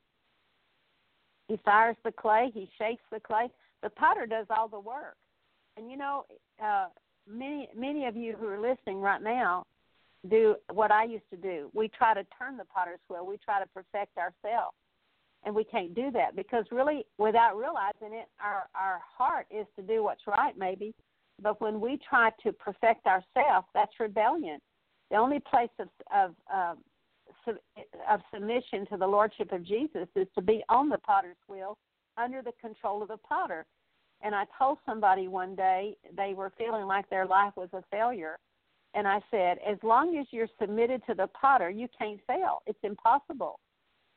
he 1.48 1.58
fires 1.66 1.96
the 2.06 2.12
clay. 2.12 2.52
He 2.54 2.70
shakes 2.78 3.02
the 3.12 3.20
clay. 3.20 3.48
The 3.84 3.90
potter 3.90 4.26
does 4.26 4.48
all 4.50 4.68
the 4.68 4.80
work. 4.80 5.16
And 5.78 5.90
you 5.90 5.98
know, 5.98 6.26
uh, 6.64 6.88
many 7.28 7.70
many 7.76 8.06
of 8.06 8.16
you 8.16 8.36
who 8.38 8.48
are 8.48 8.60
listening 8.60 9.02
right 9.02 9.22
now 9.22 9.66
do 10.30 10.56
what 10.74 10.92
I 10.92 11.06
used 11.06 11.30
to 11.32 11.38
do. 11.38 11.70
We 11.74 11.88
try 11.88 12.14
to 12.14 12.26
turn 12.38 12.58
the 12.58 12.66
potter's 12.66 13.00
wheel. 13.10 13.26
We 13.26 13.38
try 13.38 13.62
to 13.62 13.68
perfect 13.68 14.18
ourselves. 14.18 14.76
And 15.46 15.56
we 15.56 15.64
can't 15.64 15.96
do 15.96 16.12
that 16.12 16.36
because 16.36 16.66
really 16.70 17.06
without 17.18 17.58
realizing 17.58 18.18
it, 18.18 18.28
our 18.44 18.68
our 18.76 19.00
heart 19.18 19.46
is 19.50 19.66
to 19.78 19.82
do 19.82 20.04
what's 20.04 20.28
right 20.28 20.58
maybe, 20.58 20.94
but 21.42 21.62
when 21.62 21.80
we 21.80 21.98
try 21.98 22.32
to 22.44 22.52
perfect 22.52 23.06
ourselves, 23.06 23.68
that's 23.74 23.94
rebellion. 24.00 24.60
The 25.10 25.18
only 25.18 25.40
place 25.40 25.70
of 25.80 25.88
of 26.14 26.36
um, 26.54 26.78
of 28.10 28.20
submission 28.34 28.86
to 28.88 28.98
the 28.98 29.08
lordship 29.08 29.52
of 29.52 29.64
Jesus 29.64 30.08
is 30.16 30.28
to 30.36 30.42
be 30.42 30.62
on 30.68 30.90
the 30.90 30.98
potter's 30.98 31.38
wheel 31.48 31.78
under 32.20 32.42
the 32.42 32.54
control 32.60 33.02
of 33.02 33.08
the 33.08 33.18
potter. 33.18 33.66
And 34.22 34.36
I 34.36 34.46
told 34.58 34.80
somebody 34.86 35.28
one 35.28 35.56
day 35.56 35.96
they 36.16 36.34
were 36.34 36.52
feeling 36.58 36.86
like 36.86 37.10
their 37.10 37.26
life 37.26 37.54
was 37.56 37.70
a 37.74 37.84
failure. 37.90 38.38
And 38.94 39.08
I 39.08 39.20
said, 39.32 39.60
as 39.68 39.78
long 39.84 40.18
as 40.18 40.26
you're 40.32 40.50
submitted 40.60 41.02
to 41.08 41.14
the 41.14 41.28
potter, 41.28 41.70
you 41.70 41.88
can't 41.98 42.20
fail. 42.28 42.62
It's 42.66 42.80
impossible. 42.84 43.60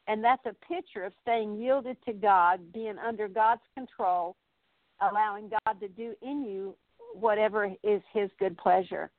And 0.09 0.25
that's 0.25 0.45
a 0.47 0.55
picture 0.67 1.05
of 1.05 1.13
staying 1.23 1.61
yielded 1.61 1.97
to 2.07 2.13
God, 2.13 2.73
being 2.73 2.97
under 2.99 3.29
God's 3.29 3.63
control, 3.77 4.37
allowing 5.01 5.51
God 5.65 5.79
to 5.81 5.89
do 5.89 6.15
in 6.23 6.45
you 6.45 6.75
whatever 7.15 7.71
is 7.85 8.03
His 8.13 8.31
good 8.39 8.57
pleasure. 8.59 9.11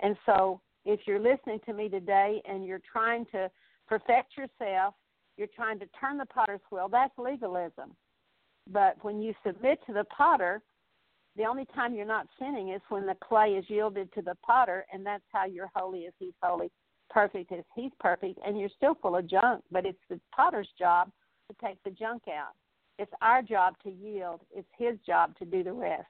And 0.00 0.16
so, 0.26 0.60
if 0.84 1.00
you're 1.06 1.20
listening 1.20 1.60
to 1.66 1.72
me 1.72 1.88
today 1.88 2.40
and 2.48 2.64
you're 2.64 2.82
trying 2.90 3.26
to 3.26 3.50
perfect 3.88 4.36
yourself, 4.36 4.94
you're 5.36 5.48
trying 5.54 5.78
to 5.80 5.86
turn 6.00 6.16
the 6.16 6.26
potter's 6.26 6.60
wheel, 6.70 6.88
that's 6.88 7.16
legalism. 7.18 7.94
But 8.70 8.96
when 9.02 9.20
you 9.20 9.34
submit 9.44 9.80
to 9.86 9.92
the 9.92 10.04
potter, 10.04 10.62
the 11.36 11.44
only 11.44 11.66
time 11.74 11.94
you're 11.94 12.06
not 12.06 12.26
sinning 12.38 12.70
is 12.70 12.80
when 12.88 13.06
the 13.06 13.16
clay 13.22 13.50
is 13.50 13.64
yielded 13.68 14.12
to 14.14 14.22
the 14.22 14.36
potter, 14.44 14.86
and 14.92 15.04
that's 15.04 15.24
how 15.32 15.44
you're 15.44 15.70
holy 15.74 16.06
as 16.06 16.12
he's 16.18 16.32
holy, 16.42 16.70
perfect 17.10 17.52
as 17.52 17.64
he's 17.74 17.92
perfect, 18.00 18.38
and 18.44 18.58
you're 18.58 18.70
still 18.76 18.96
full 19.00 19.16
of 19.16 19.28
junk. 19.28 19.62
But 19.70 19.86
it's 19.86 19.98
the 20.08 20.20
potter's 20.34 20.68
job 20.78 21.10
to 21.50 21.56
take 21.64 21.82
the 21.84 21.90
junk 21.90 22.22
out. 22.28 22.54
It's 22.98 23.12
our 23.20 23.42
job 23.42 23.74
to 23.84 23.90
yield. 23.90 24.40
It's 24.50 24.68
his 24.78 24.98
job 25.06 25.36
to 25.38 25.44
do 25.44 25.62
the 25.62 25.72
rest. 25.72 26.06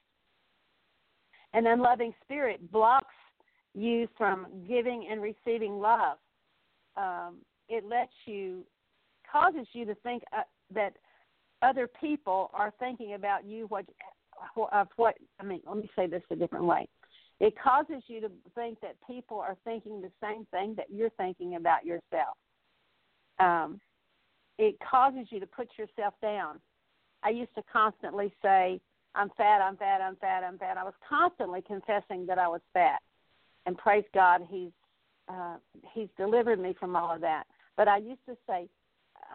An 1.53 1.66
unloving 1.66 2.14
spirit 2.23 2.71
blocks 2.71 3.14
you 3.75 4.09
from 4.16 4.47
giving 4.69 5.09
and 5.11 5.21
receiving 5.21 5.81
love. 5.81 6.19
Um, 6.97 7.38
it 7.69 7.85
lets 7.85 8.12
you, 8.27 8.64
causes 9.31 9.66
you 9.73 9.85
to 9.85 9.95
think 9.97 10.23
uh, 10.37 10.42
that 10.73 10.95
other 11.62 11.88
people 12.01 12.51
are 12.53 12.73
thinking 12.79 13.14
about 13.14 13.45
you 13.45 13.66
what 13.66 13.87
of 14.71 14.88
what 14.97 15.16
I 15.40 15.45
mean 15.45 15.61
let 15.66 15.79
me 15.79 15.90
say 15.97 16.07
this 16.07 16.23
a 16.31 16.37
different 16.37 16.64
way. 16.64 16.88
It 17.38 17.55
causes 17.62 18.03
you 18.07 18.21
to 18.23 18.31
think 18.55 18.81
that 18.81 18.97
people 19.07 19.38
are 19.38 19.57
thinking 19.64 20.01
the 20.01 20.11
same 20.23 20.47
thing 20.51 20.75
that 20.77 20.87
you're 20.90 21.11
thinking 21.11 21.57
about 21.57 21.85
yourself. 21.85 22.37
Um, 23.38 23.79
it 24.59 24.77
causes 24.81 25.27
you 25.31 25.40
to 25.40 25.47
put 25.47 25.69
yourself 25.79 26.14
down. 26.23 26.59
I 27.23 27.31
used 27.31 27.55
to 27.57 27.62
constantly 27.71 28.33
say, 28.40 28.81
I'm 29.14 29.31
fat, 29.37 29.61
I'm 29.61 29.77
fat, 29.77 30.01
I'm 30.01 30.16
fat, 30.16 30.45
I'm 30.45 30.59
fat. 30.59 30.77
I 30.79 30.85
was 30.85 30.95
constantly 31.07 31.62
confessing 31.62 32.27
that 32.27 32.38
I 32.38 32.49
was 32.49 32.61
fat. 32.73 33.01
And 33.66 33.77
praise 33.77 34.05
God, 34.14 34.42
He's 34.49 34.71
uh, 35.29 35.57
He's 35.92 36.09
delivered 36.16 36.61
me 36.61 36.75
from 36.79 36.97
all 36.97 37.14
of 37.14 37.21
that. 37.21 37.45
But 37.77 37.88
I 37.88 37.99
used 37.99 38.25
to 38.29 38.37
say, 38.49 38.69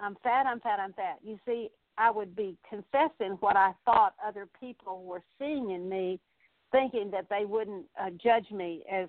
I'm 0.02 0.16
fat, 0.24 0.46
I'm 0.46 0.60
fat, 0.60 0.80
I'm 0.80 0.94
fat. 0.94 1.18
You 1.24 1.38
see, 1.46 1.70
I 1.98 2.10
would 2.10 2.36
be 2.36 2.58
confessing 2.70 3.38
what 3.40 3.56
I 3.56 3.74
thought 3.86 4.14
other 4.26 4.48
people 4.60 5.04
were 5.04 5.24
seeing 5.38 5.72
in 5.72 5.90
me, 5.90 6.20
thinking 6.72 7.12
that 7.12 7.28
they 7.30 7.46
wouldn't 7.46 7.86
uh, 8.00 8.10
judge 8.22 8.50
me 8.52 8.84
as 8.92 9.08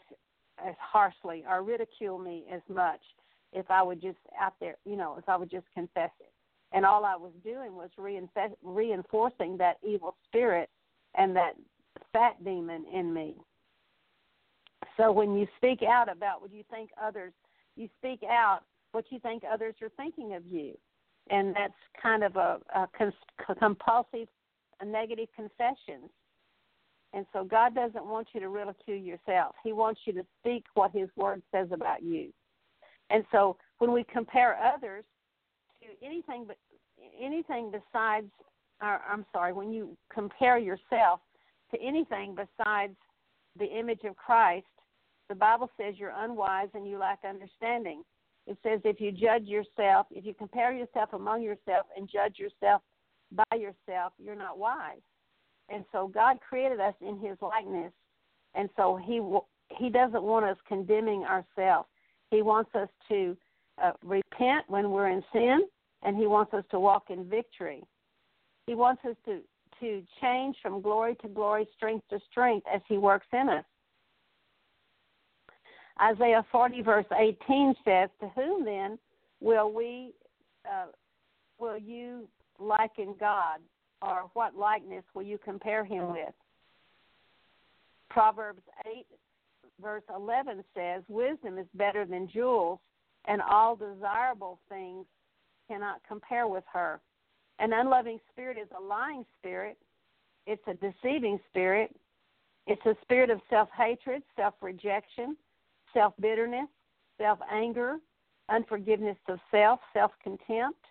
as 0.64 0.75
harshly 0.79 1.45
or 1.49 1.62
ridicule 1.62 2.18
me 2.18 2.45
as 2.53 2.61
much 2.68 3.01
if 3.53 3.71
I 3.71 3.83
would 3.83 4.01
just 4.01 4.18
out 4.40 4.55
there, 4.61 4.77
you 4.85 4.97
know, 4.97 5.16
if 5.18 5.29
I 5.29 5.37
would 5.37 5.51
just 5.51 5.66
confess 5.75 6.11
it. 6.21 6.31
And 6.73 6.85
all 6.87 7.05
I 7.05 7.16
was 7.16 7.33
doing 7.42 7.75
was 7.75 7.90
reinf- 7.99 8.57
reinforcing 8.62 9.57
that 9.57 9.79
evil 9.83 10.14
spirit 10.27 10.71
and 11.14 11.35
that 11.37 11.55
fat 12.12 12.42
demon 12.45 12.85
in 12.92 13.12
me. 13.12 13.35
So 14.97 15.11
when 15.11 15.35
you 15.37 15.47
speak 15.57 15.83
out 15.83 16.11
about 16.11 16.42
what 16.42 16.53
you 16.53 16.64
think 16.71 16.90
others, 17.03 17.33
you 17.77 17.88
speak 17.99 18.23
out 18.23 18.61
what 18.92 19.07
you 19.11 19.18
think 19.21 19.42
others 19.51 19.75
are 19.83 19.90
thinking 19.97 20.35
of 20.35 20.47
you 20.47 20.77
and 21.30 21.54
that's 21.54 21.72
kind 22.00 22.22
of 22.24 22.37
a, 22.37 22.58
a 22.74 22.88
compulsive 23.58 24.28
a 24.80 24.85
negative 24.85 25.28
confessions. 25.35 26.11
And 27.14 27.26
so 27.32 27.44
God 27.44 27.74
doesn't 27.74 28.04
want 28.04 28.28
you 28.32 28.40
to 28.40 28.48
ridicule 28.48 28.96
yourself. 28.96 29.54
He 29.62 29.72
wants 29.72 30.00
you 30.06 30.12
to 30.14 30.24
speak 30.40 30.64
what 30.74 30.90
His 30.92 31.08
Word 31.16 31.42
says 31.52 31.68
about 31.72 32.02
you. 32.02 32.32
And 33.11 33.24
so 33.30 33.56
when 33.78 33.92
we 33.92 34.04
compare 34.04 34.58
others 34.58 35.04
to 35.82 36.06
anything 36.06 36.44
but 36.46 36.56
anything 37.20 37.70
besides, 37.70 38.30
or, 38.80 39.00
I'm 39.11 39.26
sorry, 39.32 39.52
when 39.52 39.72
you 39.72 39.96
compare 40.12 40.58
yourself 40.58 41.20
to 41.72 41.80
anything 41.80 42.35
besides 42.35 42.96
the 43.58 43.66
image 43.66 44.04
of 44.04 44.16
Christ, 44.16 44.66
the 45.28 45.35
Bible 45.35 45.70
says 45.76 45.94
you're 45.98 46.14
unwise 46.16 46.68
and 46.74 46.88
you 46.88 46.98
lack 46.98 47.20
understanding. 47.28 48.02
It 48.46 48.59
says 48.62 48.81
if 48.85 49.00
you 49.00 49.12
judge 49.12 49.44
yourself, 49.44 50.07
if 50.11 50.24
you 50.24 50.35
compare 50.35 50.72
yourself 50.72 51.12
among 51.12 51.42
yourself 51.42 51.87
and 51.96 52.09
judge 52.09 52.38
yourself 52.38 52.83
by 53.31 53.57
yourself, 53.57 54.12
you're 54.18 54.35
not 54.35 54.59
wise. 54.59 55.00
And 55.68 55.85
so 55.92 56.09
God 56.09 56.38
created 56.46 56.81
us 56.81 56.94
in 57.00 57.18
His 57.18 57.37
likeness, 57.40 57.92
and 58.55 58.68
so 58.76 58.96
He 58.96 59.20
He 59.78 59.90
doesn't 59.90 60.22
want 60.22 60.44
us 60.44 60.57
condemning 60.66 61.24
ourselves. 61.24 61.88
He 62.31 62.42
wants 62.42 62.70
us 62.74 62.88
to 63.09 63.37
uh, 63.83 63.92
repent 64.05 64.64
when 64.68 64.90
we're 64.90 65.09
in 65.09 65.22
sin, 65.33 65.61
and 66.02 66.16
He 66.16 66.26
wants 66.26 66.52
us 66.52 66.64
to 66.72 66.81
walk 66.81 67.05
in 67.11 67.28
victory. 67.28 67.83
He 68.66 68.74
wants 68.74 69.02
us 69.05 69.16
to 69.26 69.40
to 69.81 70.02
change 70.20 70.57
from 70.62 70.81
glory 70.81 71.16
to 71.22 71.28
glory, 71.28 71.66
strength 71.76 72.05
to 72.09 72.20
strength 72.31 72.66
as 72.72 72.81
He 72.88 72.98
works 72.98 73.26
in 73.33 73.48
us. 73.48 73.64
Isaiah 76.00 76.44
40 76.50 76.83
verse 76.83 77.07
18 77.16 77.74
says, 77.85 78.09
"To 78.20 78.28
whom 78.31 78.64
then 78.64 78.98
will 79.40 79.72
we 79.72 80.12
uh, 80.64 80.87
will 81.59 81.78
you 81.78 82.28
liken 82.59 83.14
God, 83.18 83.61
or 84.00 84.31
what 84.35 84.57
likeness 84.57 85.05
will 85.14 85.22
you 85.22 85.38
compare 85.38 85.85
Him 85.85 86.12
with?" 86.12 86.35
Proverbs 88.09 88.62
8 88.87 89.07
verse 89.81 90.05
11 90.14 90.64
says, 90.74 91.02
"Wisdom 91.09 91.59
is 91.59 91.66
better 91.74 92.05
than 92.05 92.28
jewels, 92.28 92.78
and 93.26 93.40
all 93.42 93.76
desirable 93.76 94.59
things 94.68 95.07
cannot 95.68 96.00
compare 96.07 96.46
with 96.46 96.64
her." 96.72 97.00
An 97.59 97.72
unloving 97.72 98.18
spirit 98.33 98.59
is 98.59 98.68
a 98.76 98.83
lying 98.83 99.24
spirit. 99.38 99.78
It's 100.46 100.66
a 100.66 100.74
deceiving 100.74 101.38
spirit. 101.48 101.94
It's 102.66 102.85
a 102.87 102.96
spirit 103.02 103.31
of 103.31 103.40
self 103.50 103.68
hatred, 103.76 104.22
self 104.37 104.55
rejection, 104.61 105.37
self 105.94 106.14
bitterness, 106.20 106.68
self 107.18 107.38
anger, 107.50 107.96
unforgiveness 108.48 109.16
of 109.28 109.38
self, 109.50 109.81
self 109.92 110.12
contempt. 110.22 110.85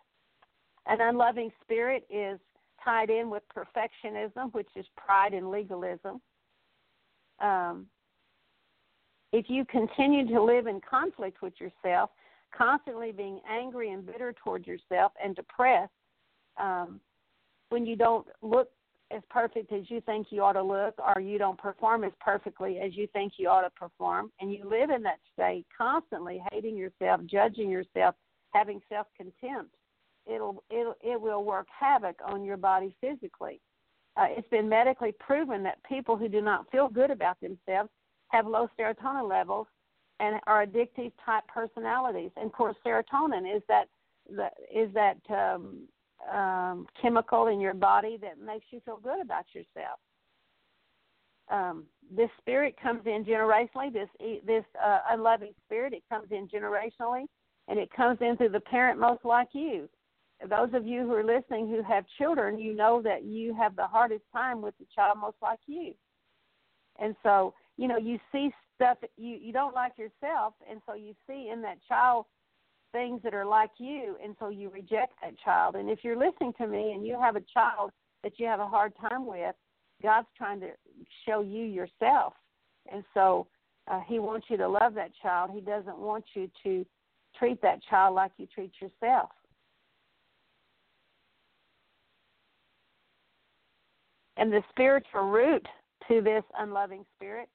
An 0.87 0.99
unloving 0.99 1.51
spirit 1.61 2.05
is 2.09 2.39
tied 2.83 3.09
in 3.09 3.29
with 3.29 3.43
perfectionism, 3.55 4.53
which 4.53 4.69
is 4.75 4.85
pride 4.97 5.33
and 5.33 5.51
legalism. 5.51 6.19
Um, 7.39 7.87
if 9.31 9.45
you 9.47 9.63
continue 9.65 10.27
to 10.27 10.41
live 10.41 10.67
in 10.67 10.81
conflict 10.81 11.41
with 11.41 11.53
yourself, 11.59 12.09
constantly 12.55 13.11
being 13.11 13.39
angry 13.49 13.91
and 13.91 14.05
bitter 14.05 14.33
towards 14.43 14.67
yourself 14.67 15.11
and 15.23 15.35
depressed, 15.35 15.91
um, 16.59 16.99
when 17.69 17.85
you 17.85 17.95
don't 17.95 18.27
look 18.41 18.69
as 19.13 19.21
perfect 19.29 19.71
as 19.71 19.89
you 19.89 20.01
think 20.01 20.27
you 20.29 20.43
ought 20.43 20.53
to 20.53 20.63
look, 20.63 20.95
or 20.97 21.21
you 21.21 21.37
don't 21.37 21.57
perform 21.57 22.03
as 22.03 22.11
perfectly 22.19 22.79
as 22.79 22.95
you 22.95 23.07
think 23.07 23.33
you 23.37 23.49
ought 23.49 23.61
to 23.61 23.69
perform, 23.71 24.31
and 24.39 24.51
you 24.53 24.63
live 24.67 24.89
in 24.89 25.03
that 25.03 25.19
state 25.33 25.65
constantly 25.75 26.41
hating 26.51 26.77
yourself, 26.77 27.21
judging 27.25 27.69
yourself, 27.69 28.15
having 28.53 28.81
self 28.89 29.07
contempt, 29.17 29.75
it'll 30.25 30.63
it'll 30.69 30.95
it 31.01 31.19
will 31.19 31.43
work 31.43 31.67
havoc 31.77 32.15
on 32.25 32.43
your 32.43 32.57
body 32.57 32.95
physically. 33.01 33.59
Uh, 34.17 34.25
it's 34.29 34.49
been 34.49 34.67
medically 34.67 35.13
proven 35.19 35.63
that 35.63 35.81
people 35.83 36.17
who 36.17 36.27
do 36.27 36.41
not 36.41 36.69
feel 36.71 36.89
good 36.89 37.11
about 37.11 37.39
themselves 37.39 37.89
have 38.27 38.45
low 38.45 38.67
serotonin 38.77 39.27
levels 39.27 39.67
and 40.19 40.39
are 40.47 40.65
addictive 40.65 41.11
type 41.25 41.43
personalities. 41.47 42.31
And 42.35 42.45
of 42.45 42.51
course, 42.51 42.75
serotonin 42.85 43.55
is 43.55 43.63
that 43.67 43.87
is 44.73 44.93
that 44.93 45.17
um, 45.29 45.87
um, 46.33 46.87
chemical 47.01 47.47
in 47.47 47.59
your 47.59 47.73
body 47.73 48.17
that 48.21 48.39
makes 48.39 48.65
you 48.71 48.81
feel 48.85 48.97
good 48.97 49.21
about 49.21 49.45
yourself. 49.53 49.99
Um, 51.49 51.85
this 52.15 52.29
spirit 52.39 52.75
comes 52.81 53.01
in 53.05 53.25
generationally. 53.25 53.91
This 53.91 54.09
this 54.45 54.63
uh, 54.83 54.99
unloving 55.09 55.53
spirit 55.65 55.93
it 55.93 56.03
comes 56.09 56.27
in 56.31 56.47
generationally, 56.47 57.25
and 57.67 57.77
it 57.77 57.91
comes 57.91 58.17
in 58.21 58.37
through 58.37 58.49
the 58.49 58.59
parent 58.61 58.99
most 58.99 59.25
like 59.25 59.49
you. 59.53 59.89
Those 60.49 60.69
of 60.73 60.87
you 60.87 61.01
who 61.01 61.13
are 61.13 61.23
listening 61.23 61.67
who 61.67 61.83
have 61.83 62.05
children, 62.17 62.57
you 62.57 62.73
know 62.73 63.01
that 63.03 63.23
you 63.23 63.53
have 63.53 63.75
the 63.75 63.85
hardest 63.85 64.23
time 64.33 64.61
with 64.61 64.75
the 64.79 64.85
child 64.95 65.17
most 65.19 65.37
like 65.41 65.59
you. 65.67 65.93
And 66.99 67.15
so, 67.21 67.53
you 67.77 67.87
know, 67.87 67.97
you 67.97 68.17
see 68.31 68.51
stuff 68.75 68.97
you 69.17 69.37
you 69.41 69.53
don't 69.53 69.75
like 69.75 69.93
yourself, 69.97 70.53
and 70.69 70.81
so 70.85 70.93
you 70.95 71.13
see 71.27 71.49
in 71.51 71.61
that 71.63 71.77
child 71.87 72.25
things 72.91 73.21
that 73.23 73.33
are 73.33 73.45
like 73.45 73.71
you, 73.77 74.17
and 74.23 74.35
so 74.39 74.49
you 74.49 74.69
reject 74.69 75.13
that 75.21 75.37
child. 75.39 75.75
And 75.75 75.89
if 75.89 75.99
you're 76.03 76.17
listening 76.17 76.53
to 76.59 76.67
me 76.67 76.91
and 76.93 77.05
you 77.05 77.19
have 77.19 77.35
a 77.35 77.43
child 77.53 77.91
that 78.23 78.33
you 78.37 78.45
have 78.45 78.59
a 78.59 78.67
hard 78.67 78.93
time 78.99 79.25
with, 79.25 79.55
God's 80.03 80.27
trying 80.37 80.59
to 80.61 80.69
show 81.25 81.41
you 81.41 81.63
yourself. 81.63 82.33
And 82.91 83.03
so 83.13 83.47
uh, 83.89 84.01
He 84.07 84.19
wants 84.19 84.47
you 84.49 84.57
to 84.57 84.67
love 84.67 84.93
that 84.95 85.11
child. 85.21 85.51
He 85.53 85.61
doesn't 85.61 85.97
want 85.97 86.25
you 86.33 86.49
to 86.63 86.85
treat 87.37 87.61
that 87.61 87.79
child 87.89 88.15
like 88.15 88.31
you 88.37 88.47
treat 88.47 88.71
yourself. 88.81 89.29
And 94.37 94.51
the 94.51 94.63
spiritual 94.69 95.29
root 95.29 95.65
to 96.07 96.21
this 96.21 96.43
unloving 96.57 97.05
spirit 97.15 97.47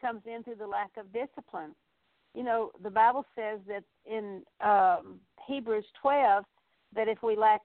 comes 0.00 0.20
in 0.26 0.42
through 0.42 0.56
the 0.56 0.66
lack 0.66 0.90
of 0.98 1.12
discipline 1.12 1.74
you 2.36 2.44
know, 2.44 2.70
the 2.82 2.90
Bible 2.90 3.24
says 3.34 3.60
that 3.66 3.82
in 4.04 4.42
um, 4.60 5.18
Hebrews 5.48 5.86
12 6.02 6.44
that 6.94 7.08
if 7.08 7.22
we 7.22 7.34
lack 7.34 7.62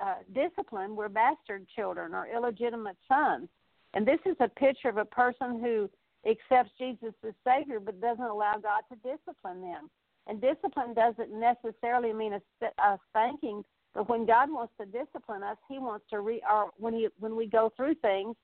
uh, 0.00 0.16
discipline, 0.34 0.94
we're 0.94 1.08
bastard 1.08 1.66
children 1.74 2.14
or 2.14 2.26
illegitimate 2.26 2.96
sons. 3.08 3.48
And 3.94 4.06
this 4.06 4.20
is 4.26 4.36
a 4.40 4.48
picture 4.48 4.90
of 4.90 4.98
a 4.98 5.04
person 5.06 5.60
who 5.60 5.88
accepts 6.28 6.72
Jesus 6.78 7.14
as 7.26 7.32
Savior 7.42 7.80
but 7.80 8.00
doesn't 8.02 8.22
allow 8.22 8.56
God 8.62 8.82
to 8.90 8.96
discipline 8.96 9.62
them. 9.62 9.90
And 10.26 10.40
discipline 10.40 10.94
doesn't 10.94 11.32
necessarily 11.32 12.12
mean 12.12 12.34
a, 12.34 12.66
a 12.82 12.98
spanking, 13.08 13.64
but 13.94 14.10
when 14.10 14.26
God 14.26 14.50
wants 14.50 14.74
to 14.78 14.86
discipline 14.86 15.42
us, 15.42 15.56
He 15.68 15.78
wants 15.78 16.04
to 16.10 16.20
re. 16.20 16.40
Or 16.48 16.70
when 16.76 16.94
He 16.94 17.08
when 17.18 17.34
we 17.34 17.46
go 17.46 17.72
through 17.76 17.96
things, 17.96 18.36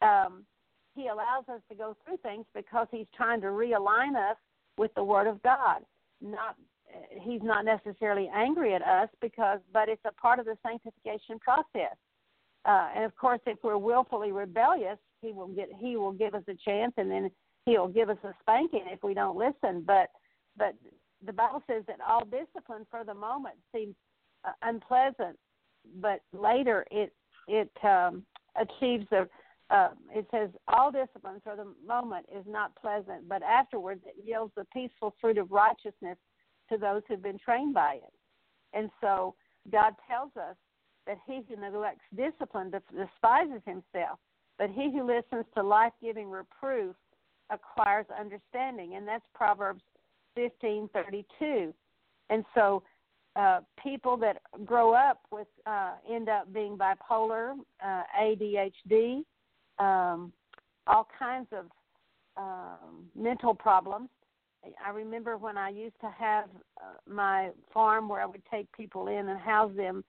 um, 0.00 0.44
He 0.94 1.08
allows 1.08 1.44
us 1.52 1.60
to 1.68 1.74
go 1.74 1.94
through 2.04 2.16
things 2.18 2.46
because 2.54 2.86
He's 2.90 3.06
trying 3.14 3.42
to 3.42 3.48
realign 3.48 4.16
us 4.16 4.36
with 4.80 4.92
the 4.94 5.04
Word 5.04 5.26
of 5.26 5.42
God. 5.42 5.82
Not 6.22 6.56
he's 7.20 7.42
not 7.42 7.64
necessarily 7.64 8.28
angry 8.34 8.74
at 8.74 8.82
us 8.82 9.08
because, 9.20 9.60
but 9.72 9.88
it's 9.88 10.04
a 10.06 10.12
part 10.12 10.38
of 10.40 10.46
the 10.46 10.56
sanctification 10.66 11.38
process. 11.38 11.96
Uh, 12.64 12.88
and 12.96 13.04
of 13.04 13.14
course, 13.16 13.40
if 13.46 13.58
we're 13.62 13.78
willfully 13.78 14.32
rebellious, 14.32 14.98
he 15.20 15.32
will 15.32 15.48
get 15.48 15.68
he 15.78 15.96
will 15.96 16.12
give 16.12 16.34
us 16.34 16.42
a 16.48 16.54
chance, 16.64 16.92
and 16.96 17.10
then 17.10 17.30
he'll 17.66 17.88
give 17.88 18.08
us 18.08 18.16
a 18.24 18.32
spanking 18.40 18.84
if 18.86 19.02
we 19.02 19.14
don't 19.14 19.36
listen. 19.36 19.84
But 19.86 20.08
but 20.56 20.74
the 21.24 21.32
Bible 21.32 21.62
says 21.66 21.84
that 21.86 21.98
all 22.06 22.24
discipline 22.24 22.86
for 22.90 23.04
the 23.04 23.14
moment 23.14 23.56
seems 23.74 23.94
uh, 24.44 24.52
unpleasant, 24.62 25.38
but 26.00 26.20
later 26.32 26.86
it 26.90 27.12
it 27.48 27.70
um, 27.84 28.24
achieves 28.56 29.06
the 29.10 29.28
uh, 29.70 29.90
it 30.12 30.26
says 30.30 30.50
all 30.68 30.90
discipline 30.90 31.40
for 31.44 31.54
the 31.56 31.72
moment 31.86 32.26
is 32.34 32.44
not 32.46 32.74
pleasant, 32.76 33.28
but 33.28 33.42
afterwards 33.42 34.02
it 34.04 34.16
yields 34.26 34.52
the 34.56 34.64
peaceful 34.72 35.14
fruit 35.20 35.38
of 35.38 35.50
righteousness 35.50 36.18
to 36.70 36.76
those 36.76 37.02
who've 37.08 37.22
been 37.22 37.38
trained 37.38 37.74
by 37.74 37.94
it. 37.94 38.12
And 38.72 38.90
so 39.00 39.34
God 39.70 39.94
tells 40.08 40.30
us 40.36 40.56
that 41.06 41.18
he 41.26 41.42
who 41.48 41.60
neglects 41.60 42.04
discipline 42.16 42.70
despises 42.70 43.62
himself, 43.64 44.18
but 44.58 44.70
he 44.70 44.90
who 44.92 45.06
listens 45.06 45.44
to 45.54 45.62
life-giving 45.62 46.28
reproof 46.28 46.96
acquires 47.50 48.06
understanding, 48.18 48.94
and 48.96 49.06
that's 49.06 49.24
Proverbs 49.34 49.82
15:32. 50.36 51.72
And 52.28 52.44
so 52.54 52.82
uh, 53.36 53.60
people 53.82 54.16
that 54.18 54.42
grow 54.64 54.92
up 54.92 55.20
with 55.30 55.48
uh, 55.66 55.94
end 56.08 56.28
up 56.28 56.52
being 56.52 56.76
bipolar, 56.76 57.54
uh, 57.84 58.02
ADHD, 58.20 59.22
um, 59.80 60.32
all 60.86 61.08
kinds 61.18 61.48
of 61.52 61.66
um, 62.36 63.06
mental 63.16 63.54
problems. 63.54 64.08
I 64.84 64.90
remember 64.90 65.38
when 65.38 65.56
I 65.56 65.70
used 65.70 65.98
to 66.02 66.10
have 66.16 66.44
uh, 66.76 67.10
my 67.10 67.50
farm 67.72 68.08
where 68.08 68.20
I 68.20 68.26
would 68.26 68.42
take 68.50 68.70
people 68.72 69.08
in 69.08 69.28
and 69.28 69.40
house 69.40 69.72
them 69.74 70.04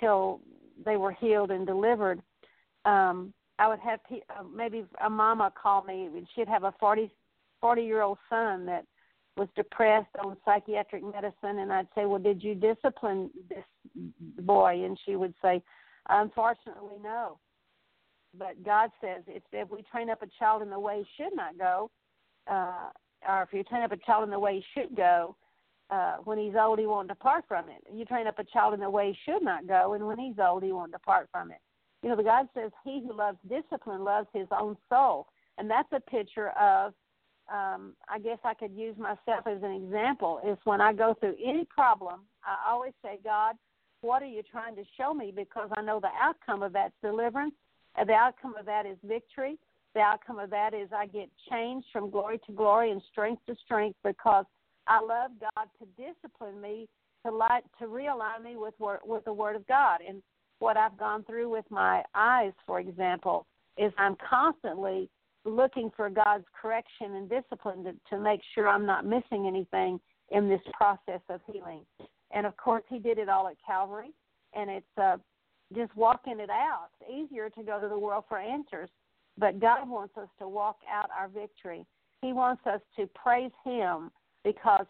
till 0.00 0.40
they 0.84 0.96
were 0.96 1.12
healed 1.12 1.52
and 1.52 1.66
delivered. 1.66 2.20
Um, 2.84 3.32
I 3.58 3.68
would 3.68 3.78
have 3.78 4.00
pe- 4.08 4.22
uh, 4.36 4.42
maybe 4.42 4.84
a 5.04 5.08
mama 5.08 5.52
call 5.60 5.84
me, 5.84 6.06
and 6.06 6.26
she'd 6.34 6.48
have 6.48 6.64
a 6.64 6.74
40, 6.80 7.10
40 7.60 7.82
year 7.82 8.02
old 8.02 8.18
son 8.28 8.66
that 8.66 8.84
was 9.36 9.48
depressed 9.54 10.14
on 10.22 10.36
psychiatric 10.44 11.04
medicine, 11.04 11.60
and 11.60 11.72
I'd 11.72 11.86
say, 11.94 12.04
"Well, 12.04 12.18
did 12.18 12.42
you 12.42 12.54
discipline 12.56 13.30
this 13.48 13.64
boy?" 14.40 14.84
And 14.84 14.98
she 15.06 15.14
would 15.14 15.34
say, 15.40 15.62
"Unfortunately, 16.08 16.96
no." 17.00 17.38
But 18.38 18.62
God 18.64 18.90
says 19.00 19.22
if, 19.26 19.42
if 19.52 19.70
we 19.70 19.82
train 19.82 20.10
up 20.10 20.22
a 20.22 20.28
child 20.38 20.62
in 20.62 20.70
the 20.70 20.78
way 20.78 21.04
he 21.04 21.22
should 21.22 21.34
not 21.34 21.58
go, 21.58 21.90
uh, 22.50 22.88
or 23.28 23.42
if 23.42 23.52
you 23.52 23.62
train 23.64 23.82
up 23.82 23.92
a 23.92 23.96
child 23.98 24.24
in 24.24 24.30
the 24.30 24.38
way 24.38 24.56
he 24.56 24.80
should 24.80 24.96
go, 24.96 25.36
uh, 25.90 26.16
when 26.24 26.38
he's 26.38 26.54
old, 26.58 26.78
he 26.78 26.86
won't 26.86 27.08
depart 27.08 27.44
from 27.46 27.66
it. 27.68 27.84
You 27.92 28.04
train 28.04 28.26
up 28.26 28.38
a 28.38 28.44
child 28.44 28.72
in 28.74 28.80
the 28.80 28.88
way 28.88 29.12
he 29.12 29.30
should 29.30 29.42
not 29.42 29.66
go, 29.66 29.92
and 29.92 30.06
when 30.06 30.18
he's 30.18 30.38
old, 30.38 30.62
he 30.62 30.72
won't 30.72 30.92
depart 30.92 31.28
from 31.30 31.50
it. 31.50 31.58
You 32.02 32.08
know, 32.08 32.16
the 32.16 32.22
God 32.22 32.48
says, 32.54 32.72
"He 32.82 33.00
who 33.00 33.12
loves 33.12 33.38
discipline 33.48 34.02
loves 34.02 34.28
his 34.32 34.48
own 34.50 34.76
soul," 34.88 35.28
and 35.58 35.70
that's 35.70 35.92
a 35.92 36.00
picture 36.00 36.50
of. 36.50 36.94
Um, 37.52 37.96
I 38.08 38.20
guess 38.20 38.38
I 38.44 38.54
could 38.54 38.72
use 38.72 38.96
myself 38.96 39.46
as 39.46 39.62
an 39.62 39.72
example. 39.72 40.40
Is 40.44 40.56
when 40.64 40.80
I 40.80 40.92
go 40.92 41.12
through 41.14 41.36
any 41.44 41.66
problem, 41.66 42.20
I 42.44 42.70
always 42.70 42.94
say, 43.02 43.18
"God, 43.22 43.56
what 44.00 44.22
are 44.22 44.26
you 44.26 44.42
trying 44.42 44.76
to 44.76 44.84
show 44.96 45.12
me?" 45.12 45.32
Because 45.32 45.68
I 45.76 45.82
know 45.82 46.00
the 46.00 46.10
outcome 46.18 46.62
of 46.62 46.72
that's 46.72 46.94
deliverance 47.02 47.54
the 47.96 48.12
outcome 48.12 48.54
of 48.58 48.66
that 48.66 48.86
is 48.86 48.96
victory. 49.04 49.58
The 49.94 50.00
outcome 50.00 50.38
of 50.38 50.50
that 50.50 50.72
is 50.74 50.88
I 50.96 51.06
get 51.06 51.28
changed 51.50 51.86
from 51.92 52.10
glory 52.10 52.40
to 52.46 52.52
glory 52.52 52.90
and 52.90 53.02
strength 53.10 53.42
to 53.46 53.54
strength 53.64 53.98
because 54.02 54.46
I 54.86 55.00
love 55.00 55.32
God 55.40 55.66
to 55.78 55.86
discipline 56.02 56.60
me 56.60 56.88
to 57.24 57.30
light 57.30 57.62
to 57.78 57.86
realign 57.86 58.42
me 58.42 58.56
with 58.56 58.74
word, 58.80 59.00
with 59.04 59.24
the 59.24 59.32
Word 59.32 59.56
of 59.56 59.66
God. 59.66 60.00
And 60.06 60.22
what 60.58 60.76
I've 60.76 60.96
gone 60.96 61.24
through 61.24 61.50
with 61.50 61.64
my 61.70 62.02
eyes, 62.14 62.52
for 62.66 62.80
example, 62.80 63.46
is 63.78 63.92
I'm 63.98 64.16
constantly 64.28 65.08
looking 65.44 65.90
for 65.96 66.08
God's 66.08 66.44
correction 66.60 67.14
and 67.16 67.28
discipline 67.28 67.84
to, 67.84 67.92
to 68.10 68.22
make 68.22 68.40
sure 68.54 68.68
I'm 68.68 68.86
not 68.86 69.04
missing 69.04 69.46
anything 69.46 70.00
in 70.30 70.48
this 70.48 70.60
process 70.72 71.20
of 71.28 71.40
healing. 71.50 71.80
And 72.32 72.46
of 72.46 72.56
course, 72.56 72.84
He 72.88 72.98
did 72.98 73.18
it 73.18 73.28
all 73.28 73.48
at 73.48 73.56
Calvary, 73.64 74.12
and 74.54 74.70
it's 74.70 74.86
uh, 75.00 75.16
just 75.74 75.94
walking 75.96 76.40
it 76.40 76.50
out. 76.50 76.88
It's 77.00 77.10
easier 77.10 77.50
to 77.50 77.62
go 77.62 77.80
to 77.80 77.88
the 77.88 77.98
world 77.98 78.24
for 78.28 78.38
answers, 78.38 78.88
but 79.38 79.60
God 79.60 79.88
wants 79.88 80.16
us 80.16 80.28
to 80.38 80.48
walk 80.48 80.78
out 80.90 81.10
our 81.18 81.28
victory. 81.28 81.86
He 82.20 82.32
wants 82.32 82.62
us 82.66 82.80
to 82.96 83.06
praise 83.08 83.50
Him 83.64 84.10
because 84.44 84.86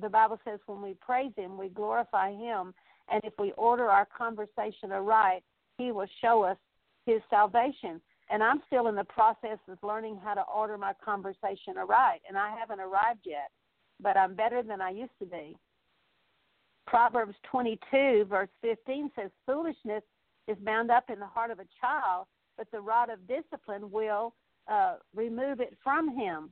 the 0.00 0.08
Bible 0.08 0.38
says 0.44 0.60
when 0.66 0.82
we 0.82 0.94
praise 0.94 1.32
Him, 1.36 1.58
we 1.58 1.68
glorify 1.68 2.32
Him. 2.32 2.74
And 3.10 3.20
if 3.24 3.34
we 3.38 3.52
order 3.52 3.88
our 3.88 4.06
conversation 4.06 4.92
aright, 4.92 5.42
He 5.78 5.92
will 5.92 6.08
show 6.20 6.42
us 6.42 6.56
His 7.04 7.20
salvation. 7.30 8.00
And 8.30 8.42
I'm 8.42 8.62
still 8.66 8.88
in 8.88 8.96
the 8.96 9.04
process 9.04 9.58
of 9.68 9.78
learning 9.82 10.18
how 10.22 10.34
to 10.34 10.42
order 10.42 10.76
my 10.76 10.92
conversation 11.04 11.76
aright, 11.78 12.22
and 12.28 12.36
I 12.36 12.56
haven't 12.58 12.80
arrived 12.80 13.20
yet, 13.24 13.50
but 14.00 14.16
I'm 14.16 14.34
better 14.34 14.62
than 14.62 14.80
I 14.80 14.90
used 14.90 15.16
to 15.20 15.26
be. 15.26 15.56
Proverbs 16.86 17.34
22, 17.50 18.26
verse 18.28 18.48
15 18.62 19.10
says, 19.16 19.30
Foolishness 19.44 20.02
is 20.48 20.56
bound 20.64 20.90
up 20.90 21.10
in 21.10 21.18
the 21.18 21.26
heart 21.26 21.50
of 21.50 21.58
a 21.58 21.66
child, 21.80 22.26
but 22.56 22.70
the 22.70 22.80
rod 22.80 23.10
of 23.10 23.18
discipline 23.26 23.90
will 23.90 24.34
uh, 24.70 24.96
remove 25.14 25.60
it 25.60 25.76
from 25.82 26.16
him. 26.16 26.50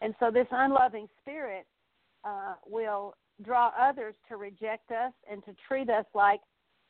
And 0.00 0.14
so, 0.18 0.30
this 0.30 0.46
unloving 0.50 1.08
spirit 1.20 1.66
uh, 2.24 2.54
will 2.66 3.14
draw 3.42 3.70
others 3.78 4.14
to 4.28 4.36
reject 4.36 4.90
us 4.90 5.12
and 5.30 5.44
to 5.44 5.54
treat 5.68 5.90
us 5.90 6.06
like 6.14 6.40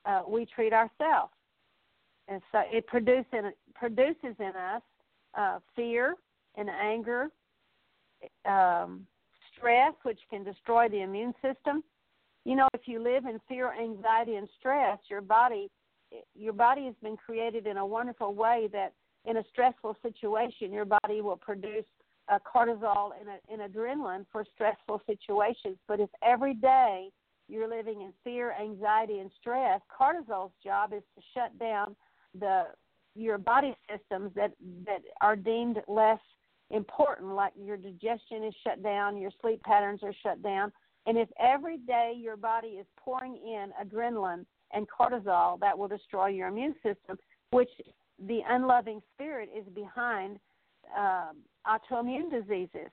uh, 0.04 0.22
we 0.28 0.46
treat 0.46 0.72
ourselves. 0.72 1.32
And 2.28 2.40
so, 2.52 2.61
it 2.70 2.86
produces 2.86 4.34
in 4.38 4.46
us 4.56 4.82
uh, 5.36 5.58
fear 5.74 6.14
and 6.56 6.68
anger, 6.68 7.28
um, 8.44 9.06
stress, 9.61 9.94
which 10.02 10.18
can 10.30 10.42
destroy 10.42 10.88
the 10.88 11.02
immune 11.02 11.34
system. 11.42 11.84
You 12.44 12.56
know, 12.56 12.68
if 12.74 12.82
you 12.86 13.02
live 13.02 13.26
in 13.26 13.38
fear, 13.48 13.72
anxiety, 13.72 14.36
and 14.36 14.48
stress, 14.58 14.98
your 15.08 15.20
body 15.20 15.70
your 16.34 16.52
body 16.52 16.86
has 16.86 16.94
been 17.02 17.16
created 17.16 17.68
in 17.68 17.76
a 17.76 17.86
wonderful 17.86 18.34
way 18.34 18.68
that 18.72 18.92
in 19.26 19.36
a 19.36 19.44
stressful 19.50 19.96
situation, 20.02 20.72
your 20.72 20.84
body 20.84 21.20
will 21.20 21.36
produce 21.36 21.84
uh, 22.28 22.38
cortisol 22.52 23.11
and, 23.18 23.61
and 23.61 23.72
adrenaline 23.72 24.26
for 24.32 24.44
stressful 24.54 25.02
situations. 25.06 25.76
But 25.86 26.00
if 26.00 26.11
every 26.22 26.54
day 26.54 27.11
you're 27.48 27.68
living 27.68 28.02
in 28.02 28.12
fear, 28.24 28.54
anxiety, 28.61 29.18
and 29.18 29.30
stress, 29.40 29.80
cortisol's 29.88 30.52
job 30.64 30.92
is 30.92 31.02
to 31.16 31.22
shut 31.34 31.56
down 31.58 31.94
the 32.38 32.64
your 33.16 33.38
body 33.38 33.76
systems 33.90 34.30
that 34.36 34.52
that 34.86 35.02
are 35.20 35.36
deemed 35.36 35.82
less 35.88 36.20
important, 36.71 37.35
like 37.35 37.53
your 37.61 37.77
digestion 37.77 38.45
is 38.45 38.55
shut 38.64 38.83
down, 38.83 39.16
your 39.16 39.31
sleep 39.41 39.62
patterns 39.62 40.01
are 40.03 40.14
shut 40.23 40.43
down. 40.43 40.73
And 41.07 41.16
if 41.16 41.29
every 41.39 41.79
day 41.79 42.14
your 42.16 42.37
body 42.37 42.68
is 42.68 42.87
pouring 42.99 43.37
in 43.37 43.73
adrenaline 43.83 44.45
and 44.73 44.87
cortisol, 44.89 45.59
that 45.61 45.77
will 45.77 45.89
destroy 45.89 46.29
your 46.29 46.49
immune 46.49 46.75
system, 46.83 47.18
which 47.51 47.71
the 48.27 48.41
unloving 48.49 49.01
spirit 49.14 49.49
is 49.57 49.64
behind 49.75 50.39
um, 50.97 51.39
autoimmune 51.66 52.31
diseases, 52.31 52.91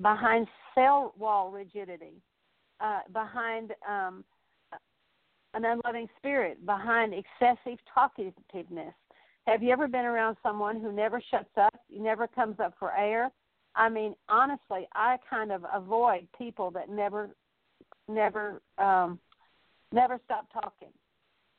behind 0.00 0.46
cell 0.74 1.12
wall 1.18 1.50
rigidity, 1.50 2.22
uh, 2.80 3.00
behind 3.12 3.72
um, 3.88 4.24
an 5.54 5.64
unloving 5.64 6.08
spirit, 6.16 6.64
behind 6.64 7.12
excessive 7.12 7.78
talkativeness, 7.96 8.94
have 9.50 9.64
you 9.64 9.72
ever 9.72 9.88
been 9.88 10.04
around 10.04 10.36
someone 10.44 10.80
who 10.80 10.92
never 10.92 11.20
shuts 11.30 11.50
up, 11.60 11.74
never 11.92 12.28
comes 12.28 12.60
up 12.60 12.74
for 12.78 12.96
air? 12.96 13.30
I 13.74 13.88
mean, 13.88 14.14
honestly, 14.28 14.86
I 14.94 15.16
kind 15.28 15.50
of 15.50 15.64
avoid 15.74 16.28
people 16.38 16.70
that 16.72 16.88
never, 16.88 17.30
never, 18.08 18.62
um, 18.78 19.18
never 19.92 20.20
stop 20.24 20.46
talking. 20.52 20.92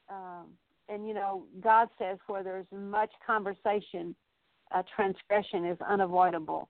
Um, 0.10 0.48
and 0.88 1.06
you 1.06 1.14
know, 1.14 1.44
God 1.62 1.90
says 2.00 2.18
where 2.28 2.44
there's 2.44 2.66
much 2.72 3.12
conversation, 3.26 4.16
uh, 4.74 4.84
transgression 4.96 5.66
is 5.66 5.78
unavoidable. 5.88 6.70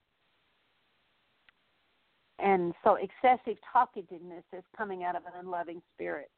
And 2.39 2.73
so, 2.83 2.95
excessive 2.95 3.57
talkativeness 3.75 4.43
is 4.57 4.63
coming 4.75 5.03
out 5.03 5.15
of 5.15 5.23
an 5.25 5.33
unloving 5.39 5.83
spirit. 5.93 6.31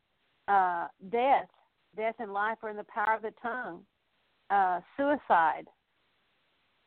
Uh, 0.50 0.88
death, 1.10 1.48
death 1.96 2.16
and 2.20 2.34
life 2.34 2.58
are 2.64 2.70
in 2.70 2.76
the 2.76 2.86
power 2.94 3.16
of 3.16 3.22
the 3.22 3.34
tongue 3.42 3.86
uh, 4.50 4.80
suicide. 4.98 5.68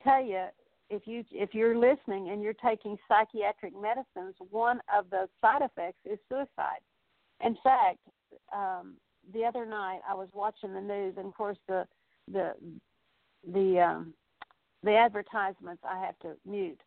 Tell 0.03 0.25
you 0.25 0.47
if 0.91 1.03
you 1.07 1.25
if 1.33 1.55
you're 1.55 1.77
listening 1.77 2.31
and 2.31 2.43
you're 2.43 2.55
taking 2.55 2.97
psychiatric 3.09 3.73
medicines, 3.81 4.35
one 4.51 4.81
of 4.97 5.11
the 5.11 5.29
side 5.41 5.63
effects 5.63 5.99
is 6.05 6.19
suicide. 6.29 6.81
In 7.45 7.57
fact, 7.63 7.99
um, 8.55 8.95
the 9.33 9.45
other 9.45 9.67
night 9.67 10.01
I 10.09 10.15
was 10.15 10.29
watching 10.33 10.73
the 10.73 10.81
news, 10.81 11.15
and 11.17 11.27
of 11.27 11.35
course 11.35 11.59
the 11.69 11.87
the 12.31 12.53
the 13.53 13.81
um, 13.81 14.15
the 14.83 14.95
advertisements 14.95 15.83
I 15.85 15.99
have 16.05 16.19
to 16.21 16.35
mute. 16.49 16.81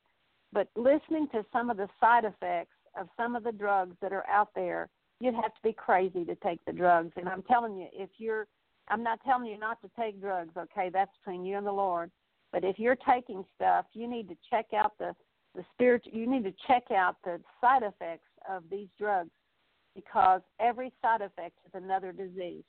But 0.51 0.67
listening 0.75 1.27
to 1.33 1.45
some 1.51 1.69
of 1.69 1.77
the 1.77 1.89
side 1.99 2.25
effects 2.25 2.75
of 2.99 3.07
some 3.17 3.35
of 3.35 3.43
the 3.43 3.51
drugs 3.51 3.95
that 4.01 4.13
are 4.13 4.25
out 4.27 4.49
there, 4.55 4.89
you'd 5.19 5.35
have 5.35 5.53
to 5.53 5.61
be 5.63 5.73
crazy 5.73 6.25
to 6.25 6.35
take 6.35 6.63
the 6.65 6.73
drugs. 6.73 7.11
And 7.17 7.29
I'm 7.29 7.43
telling 7.43 7.77
you, 7.77 7.87
if 7.93 8.09
you're 8.17 8.47
I'm 8.89 9.03
not 9.03 9.19
telling 9.25 9.47
you 9.47 9.57
not 9.57 9.81
to 9.81 9.89
take 9.99 10.19
drugs, 10.19 10.53
okay? 10.57 10.89
That's 10.91 11.11
between 11.23 11.45
you 11.45 11.57
and 11.57 11.65
the 11.65 11.71
Lord. 11.71 12.11
But 12.51 12.63
if 12.63 12.79
you're 12.79 12.97
taking 13.07 13.43
stuff, 13.55 13.85
you 13.93 14.07
need 14.07 14.27
to 14.29 14.35
check 14.49 14.67
out 14.73 14.93
the 14.97 15.13
the 15.55 15.63
spirit. 15.73 16.03
You 16.05 16.29
need 16.29 16.43
to 16.43 16.53
check 16.67 16.91
out 16.91 17.17
the 17.23 17.39
side 17.61 17.83
effects 17.83 18.27
of 18.49 18.63
these 18.69 18.87
drugs 18.97 19.31
because 19.95 20.41
every 20.59 20.93
side 21.01 21.21
effect 21.21 21.55
is 21.65 21.71
another 21.73 22.11
disease. 22.11 22.63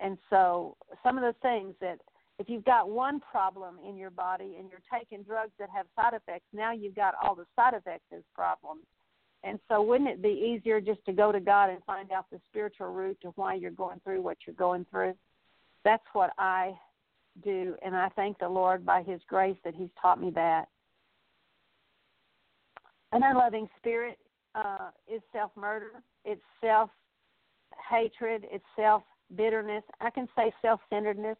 And 0.00 0.16
so, 0.30 0.76
some 1.02 1.18
of 1.18 1.22
the 1.22 1.34
things 1.42 1.74
that 1.80 1.98
if 2.38 2.48
you've 2.48 2.64
got 2.64 2.88
one 2.88 3.20
problem 3.20 3.76
in 3.86 3.96
your 3.96 4.10
body 4.10 4.56
and 4.58 4.70
you're 4.70 4.80
taking 4.92 5.22
drugs 5.24 5.52
that 5.58 5.68
have 5.74 5.86
side 5.96 6.14
effects, 6.14 6.46
now 6.52 6.72
you've 6.72 6.94
got 6.94 7.14
all 7.22 7.34
the 7.34 7.46
side 7.56 7.74
effects 7.74 8.06
as 8.14 8.22
problems. 8.34 8.84
And 9.42 9.58
so, 9.68 9.82
wouldn't 9.82 10.08
it 10.08 10.22
be 10.22 10.56
easier 10.56 10.80
just 10.80 11.04
to 11.06 11.12
go 11.12 11.32
to 11.32 11.40
God 11.40 11.70
and 11.70 11.82
find 11.84 12.12
out 12.12 12.26
the 12.30 12.40
spiritual 12.48 12.92
root 12.92 13.18
to 13.22 13.28
why 13.34 13.54
you're 13.54 13.70
going 13.70 14.00
through 14.04 14.22
what 14.22 14.38
you're 14.46 14.54
going 14.54 14.86
through? 14.90 15.14
That's 15.84 16.04
what 16.12 16.30
I 16.38 16.74
do, 17.42 17.76
and 17.84 17.94
I 17.94 18.08
thank 18.10 18.38
the 18.38 18.48
Lord 18.48 18.84
by 18.84 19.02
His 19.02 19.20
grace 19.28 19.56
that 19.64 19.74
He's 19.74 19.90
taught 20.00 20.20
me 20.20 20.30
that. 20.34 20.66
An 23.12 23.22
unloving 23.22 23.68
spirit 23.78 24.18
uh, 24.54 24.90
is 25.12 25.22
self 25.32 25.50
murder, 25.56 26.02
it's 26.24 26.42
self 26.60 26.90
hatred, 27.90 28.44
it's 28.50 28.64
self 28.76 29.02
bitterness. 29.36 29.84
I 30.00 30.10
can 30.10 30.28
say 30.36 30.52
self 30.62 30.80
centeredness, 30.90 31.38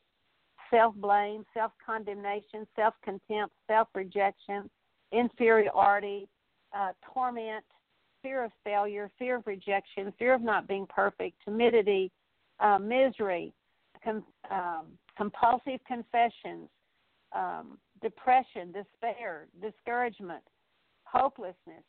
self 0.71 0.95
blame, 0.95 1.45
self 1.55 1.73
condemnation, 1.85 2.67
self 2.77 2.95
contempt, 3.03 3.55
self 3.67 3.89
rejection, 3.95 4.71
inferiority, 5.13 6.29
uh, 6.77 6.93
torment, 7.13 7.65
fear 8.23 8.45
of 8.45 8.53
failure, 8.65 9.11
fear 9.19 9.37
of 9.37 9.47
rejection, 9.47 10.13
fear 10.19 10.35
of 10.35 10.43
not 10.43 10.69
being 10.69 10.87
perfect, 10.89 11.37
timidity, 11.45 12.11
uh, 12.61 12.79
misery, 12.79 13.53
com, 14.03 14.25
um, 14.51 14.87
compulsive 15.17 15.81
confessions, 15.87 16.69
um, 17.35 17.79
depression, 18.03 18.73
despair, 18.73 19.47
discouragement, 19.61 20.43
hopelessness, 21.05 21.85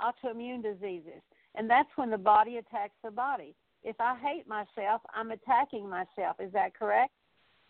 autoimmune 0.00 0.62
diseases. 0.62 1.22
And 1.54 1.68
that's 1.68 1.88
when 1.96 2.10
the 2.10 2.18
body 2.18 2.56
attacks 2.56 2.94
the 3.02 3.10
body. 3.10 3.54
If 3.82 3.96
I 4.00 4.16
hate 4.18 4.48
myself, 4.48 5.02
I'm 5.14 5.30
attacking 5.30 5.88
myself. 5.88 6.36
Is 6.40 6.52
that 6.52 6.76
correct? 6.76 7.12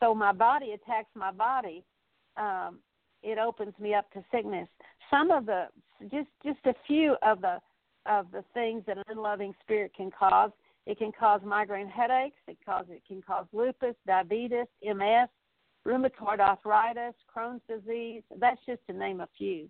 So 0.00 0.14
my 0.14 0.32
body 0.32 0.72
attacks 0.72 1.10
my 1.14 1.32
body. 1.32 1.84
Um, 2.36 2.78
it 3.22 3.38
opens 3.38 3.74
me 3.78 3.94
up 3.94 4.10
to 4.12 4.24
sickness. 4.32 4.68
Some 5.10 5.30
of 5.30 5.46
the 5.46 5.66
just 6.10 6.28
just 6.44 6.58
a 6.66 6.74
few 6.86 7.16
of 7.22 7.40
the 7.40 7.58
of 8.06 8.26
the 8.32 8.44
things 8.52 8.82
that 8.86 8.98
an 8.98 9.04
unloving 9.08 9.54
spirit 9.62 9.92
can 9.96 10.10
cause 10.10 10.50
it 10.86 10.98
can 10.98 11.12
cause 11.18 11.40
migraine 11.44 11.88
headaches. 11.88 12.36
It 12.46 12.58
cause 12.64 12.86
it 12.90 13.02
can 13.06 13.22
cause 13.22 13.46
lupus, 13.52 13.94
diabetes, 14.06 14.66
MS, 14.82 15.28
rheumatoid 15.86 16.40
arthritis, 16.40 17.14
Crohn's 17.34 17.62
disease. 17.68 18.22
That's 18.38 18.60
just 18.66 18.80
to 18.88 18.92
name 18.92 19.20
a 19.20 19.28
few. 19.36 19.68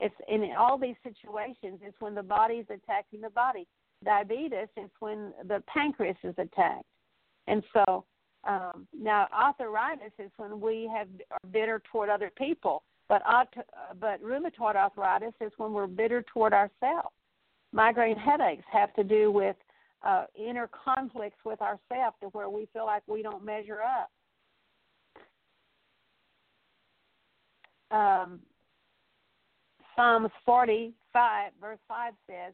It's 0.00 0.14
in 0.28 0.50
all 0.58 0.78
these 0.78 0.96
situations. 1.02 1.80
It's 1.82 2.00
when 2.00 2.14
the 2.14 2.22
body 2.22 2.54
is 2.54 2.66
attacking 2.66 3.20
the 3.20 3.30
body. 3.30 3.66
Diabetes 4.04 4.68
is 4.76 4.90
when 5.00 5.32
the 5.48 5.62
pancreas 5.66 6.16
is 6.22 6.34
attacked, 6.36 6.84
and 7.46 7.62
so 7.72 8.04
um, 8.46 8.86
now 8.92 9.26
arthritis 9.32 10.12
is 10.18 10.30
when 10.36 10.60
we 10.60 10.90
have 10.94 11.08
are 11.30 11.38
bitter 11.50 11.80
toward 11.90 12.10
other 12.10 12.30
people. 12.36 12.82
But 13.08 13.22
but 14.00 14.22
rheumatoid 14.22 14.76
arthritis 14.76 15.34
is 15.40 15.52
when 15.56 15.72
we're 15.72 15.86
bitter 15.86 16.22
toward 16.22 16.52
ourselves. 16.52 17.14
Migraine 17.72 18.16
headaches 18.16 18.64
have 18.70 18.94
to 18.94 19.04
do 19.04 19.30
with 19.30 19.56
uh, 20.04 20.24
inner 20.36 20.68
conflicts 20.84 21.38
with 21.44 21.60
ourselves 21.60 22.16
to 22.20 22.28
where 22.32 22.48
we 22.48 22.68
feel 22.72 22.84
like 22.84 23.02
we 23.06 23.22
don't 23.22 23.44
measure 23.44 23.80
up. 23.82 24.10
Um, 27.96 28.40
Psalms 29.96 30.30
45, 30.44 31.52
verse 31.60 31.78
5 31.88 32.12
says, 32.28 32.52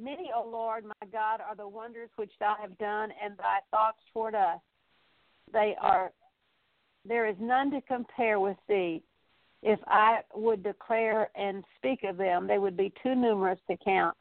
Many, 0.00 0.30
O 0.34 0.48
Lord, 0.48 0.84
my 0.84 1.06
God, 1.12 1.40
are 1.40 1.56
the 1.56 1.66
wonders 1.66 2.10
which 2.16 2.30
thou 2.38 2.56
have 2.60 2.78
done, 2.78 3.10
and 3.22 3.36
thy 3.36 3.58
thoughts 3.70 3.98
toward 4.12 4.36
us. 4.36 4.60
They 5.52 5.74
are, 5.80 6.12
there 7.04 7.26
is 7.26 7.36
none 7.40 7.70
to 7.72 7.80
compare 7.80 8.38
with 8.38 8.56
thee. 8.68 9.02
If 9.62 9.80
I 9.88 10.20
would 10.36 10.62
declare 10.62 11.30
and 11.34 11.64
speak 11.76 12.04
of 12.04 12.16
them, 12.16 12.46
they 12.46 12.58
would 12.58 12.76
be 12.76 12.92
too 13.02 13.16
numerous 13.16 13.58
to 13.68 13.76
count. 13.84 14.16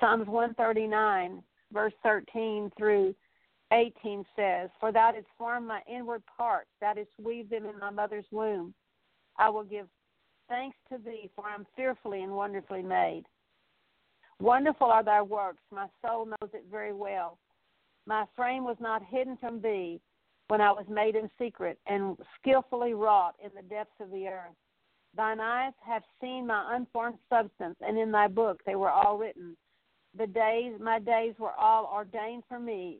Psalms 0.00 0.26
139, 0.26 1.44
verse 1.72 1.92
13 2.02 2.70
through 2.76 3.14
18 3.72 4.24
says, 4.36 4.70
For 4.80 4.92
thou 4.92 5.12
didst 5.12 5.28
form 5.38 5.66
my 5.66 5.80
inward 5.92 6.22
parts, 6.36 6.68
thou 6.80 6.94
didst 6.94 7.12
weave 7.22 7.48
them 7.48 7.64
in 7.64 7.78
my 7.78 7.90
mother's 7.90 8.26
womb. 8.30 8.74
I 9.38 9.48
will 9.48 9.64
give 9.64 9.86
thanks 10.48 10.76
to 10.90 10.98
thee, 10.98 11.30
for 11.34 11.46
I 11.46 11.54
am 11.54 11.66
fearfully 11.74 12.22
and 12.22 12.32
wonderfully 12.32 12.82
made. 12.82 13.24
Wonderful 14.40 14.88
are 14.88 15.04
thy 15.04 15.22
works, 15.22 15.62
my 15.70 15.86
soul 16.04 16.26
knows 16.26 16.50
it 16.52 16.64
very 16.70 16.92
well. 16.92 17.38
My 18.06 18.24
frame 18.34 18.64
was 18.64 18.76
not 18.80 19.02
hidden 19.04 19.36
from 19.36 19.62
thee 19.62 20.00
when 20.48 20.60
I 20.60 20.72
was 20.72 20.84
made 20.88 21.14
in 21.14 21.30
secret 21.38 21.78
and 21.86 22.16
skillfully 22.38 22.94
wrought 22.94 23.36
in 23.42 23.50
the 23.54 23.62
depths 23.62 24.00
of 24.00 24.10
the 24.10 24.26
earth. 24.26 24.56
Thine 25.16 25.40
eyes 25.40 25.72
have 25.86 26.02
seen 26.20 26.46
my 26.46 26.74
unformed 26.74 27.18
substance, 27.28 27.76
and 27.80 27.98
in 27.98 28.10
thy 28.10 28.28
book 28.28 28.60
they 28.66 28.74
were 28.74 28.90
all 28.90 29.18
written. 29.18 29.56
The 30.18 30.26
days, 30.26 30.74
my 30.80 30.98
days 30.98 31.34
were 31.38 31.58
all 31.58 31.90
ordained 31.92 32.44
for 32.48 32.58
me, 32.58 32.98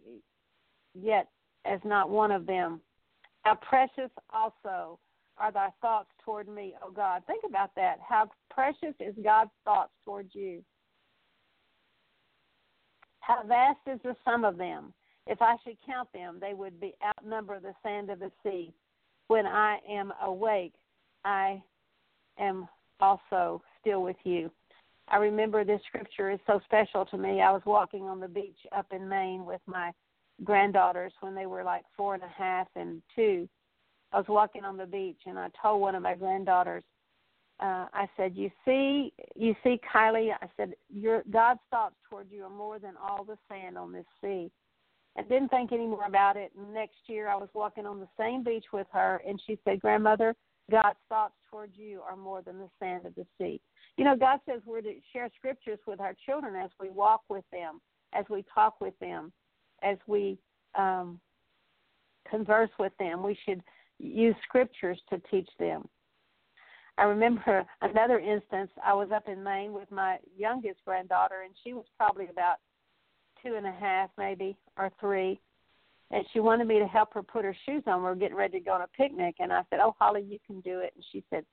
yet 0.94 1.28
as 1.64 1.80
not 1.84 2.08
one 2.08 2.30
of 2.30 2.46
them. 2.46 2.80
How 3.42 3.56
precious 3.56 4.10
also 4.32 4.98
are 5.36 5.52
thy 5.52 5.68
thoughts 5.80 6.10
toward 6.24 6.48
me, 6.48 6.74
O 6.82 6.90
God. 6.90 7.22
Think 7.26 7.44
about 7.46 7.70
that. 7.76 7.98
How 8.06 8.30
precious 8.50 8.94
is 9.00 9.14
God's 9.22 9.50
thoughts 9.64 9.92
toward 10.04 10.28
you. 10.32 10.62
How 13.20 13.42
vast 13.46 13.80
is 13.86 14.00
the 14.02 14.16
sum 14.24 14.44
of 14.44 14.56
them. 14.56 14.92
If 15.26 15.40
I 15.40 15.56
should 15.62 15.76
count 15.86 16.08
them, 16.12 16.38
they 16.40 16.54
would 16.54 16.80
be 16.80 16.94
outnumber 17.04 17.60
the 17.60 17.74
sand 17.82 18.10
of 18.10 18.18
the 18.18 18.32
sea. 18.42 18.72
When 19.28 19.46
I 19.46 19.78
am 19.88 20.12
awake, 20.22 20.74
I 21.24 21.62
am 22.38 22.68
also 23.00 23.62
still 23.80 24.02
with 24.02 24.16
you. 24.24 24.50
I 25.12 25.16
remember 25.16 25.62
this 25.62 25.82
scripture 25.86 26.30
is 26.30 26.40
so 26.46 26.58
special 26.64 27.04
to 27.06 27.18
me. 27.18 27.42
I 27.42 27.52
was 27.52 27.60
walking 27.66 28.04
on 28.04 28.18
the 28.18 28.28
beach 28.28 28.58
up 28.74 28.86
in 28.92 29.06
Maine 29.06 29.44
with 29.44 29.60
my 29.66 29.92
granddaughters 30.42 31.12
when 31.20 31.34
they 31.34 31.44
were 31.44 31.62
like 31.62 31.82
four 31.96 32.14
and 32.14 32.22
a 32.22 32.28
half 32.28 32.66
and 32.76 33.02
two. 33.14 33.46
I 34.10 34.16
was 34.16 34.26
walking 34.26 34.64
on 34.64 34.78
the 34.78 34.86
beach 34.86 35.20
and 35.26 35.38
I 35.38 35.48
told 35.60 35.82
one 35.82 35.94
of 35.94 36.02
my 36.02 36.14
granddaughters, 36.14 36.82
uh, 37.60 37.86
I 37.92 38.08
said, 38.16 38.34
"You 38.34 38.50
see, 38.64 39.12
you 39.36 39.54
see, 39.62 39.78
Kylie." 39.94 40.34
I 40.40 40.50
said, 40.56 40.74
"Your 40.88 41.22
God's 41.30 41.60
thoughts 41.70 41.94
toward 42.08 42.30
you 42.30 42.44
are 42.44 42.50
more 42.50 42.78
than 42.78 42.96
all 42.96 43.22
the 43.22 43.38
sand 43.48 43.76
on 43.76 43.92
this 43.92 44.06
sea." 44.20 44.50
And 45.14 45.28
didn't 45.28 45.50
think 45.50 45.72
any 45.72 45.86
more 45.86 46.06
about 46.06 46.38
it. 46.38 46.56
Next 46.56 47.06
year, 47.06 47.28
I 47.28 47.36
was 47.36 47.50
walking 47.52 47.86
on 47.86 48.00
the 48.00 48.08
same 48.16 48.42
beach 48.42 48.72
with 48.72 48.88
her, 48.92 49.22
and 49.26 49.40
she 49.42 49.58
said, 49.62 49.80
"Grandmother, 49.80 50.34
God's 50.70 50.98
thoughts 51.08 51.36
toward 51.53 51.70
you 51.76 52.00
are 52.09 52.16
more 52.16 52.42
than 52.42 52.59
the 52.59 52.68
sand 52.80 53.07
of 53.07 53.14
the 53.14 53.26
sea." 53.38 53.61
You 53.96 54.05
know, 54.05 54.16
God 54.16 54.40
says 54.48 54.62
we're 54.64 54.80
to 54.80 54.94
share 55.12 55.28
scriptures 55.36 55.78
with 55.86 56.00
our 56.00 56.14
children 56.26 56.57
as 56.57 56.70
we 56.80 56.90
walk 56.90 57.22
with 57.28 57.44
them, 57.53 57.80
as 58.12 58.24
we 58.28 58.44
talk 58.53 58.80
with 58.80 58.98
them, 58.98 59.32
as 59.82 59.98
we 60.07 60.38
um, 60.74 61.20
converse 62.28 62.70
with 62.78 62.92
them. 62.98 63.22
We 63.22 63.38
should 63.44 63.62
use 63.98 64.34
scriptures 64.42 65.00
to 65.11 65.20
teach 65.30 65.48
them. 65.59 65.88
I 66.98 67.05
remember 67.05 67.64
another 67.80 68.18
instance. 68.18 68.70
I 68.84 68.94
was 68.94 69.11
up 69.14 69.28
in 69.28 69.42
Maine 69.42 69.72
with 69.72 69.90
my 69.90 70.18
youngest 70.36 70.80
granddaughter, 70.84 71.42
and 71.44 71.55
she 71.62 71.72
was 71.72 71.84
probably 71.96 72.28
about 72.28 72.57
two 73.42 73.55
and 73.55 73.66
a 73.66 73.72
half, 73.72 74.11
maybe, 74.18 74.57
or 74.76 74.90
three. 75.00 75.40
And 76.12 76.26
she 76.32 76.40
wanted 76.40 76.66
me 76.66 76.78
to 76.78 76.86
help 76.86 77.14
her 77.14 77.22
put 77.22 77.44
her 77.44 77.56
shoes 77.64 77.82
on. 77.86 78.02
We 78.02 78.08
were 78.08 78.14
getting 78.14 78.36
ready 78.36 78.58
to 78.58 78.64
go 78.64 78.72
on 78.72 78.82
a 78.82 78.88
picnic, 78.88 79.36
and 79.38 79.50
I 79.50 79.62
said, 79.70 79.80
"Oh, 79.80 79.96
Holly, 79.98 80.22
you 80.22 80.38
can 80.46 80.60
do 80.60 80.80
it." 80.80 80.92
And 80.94 81.04
she 81.10 81.24
said, 81.30 81.46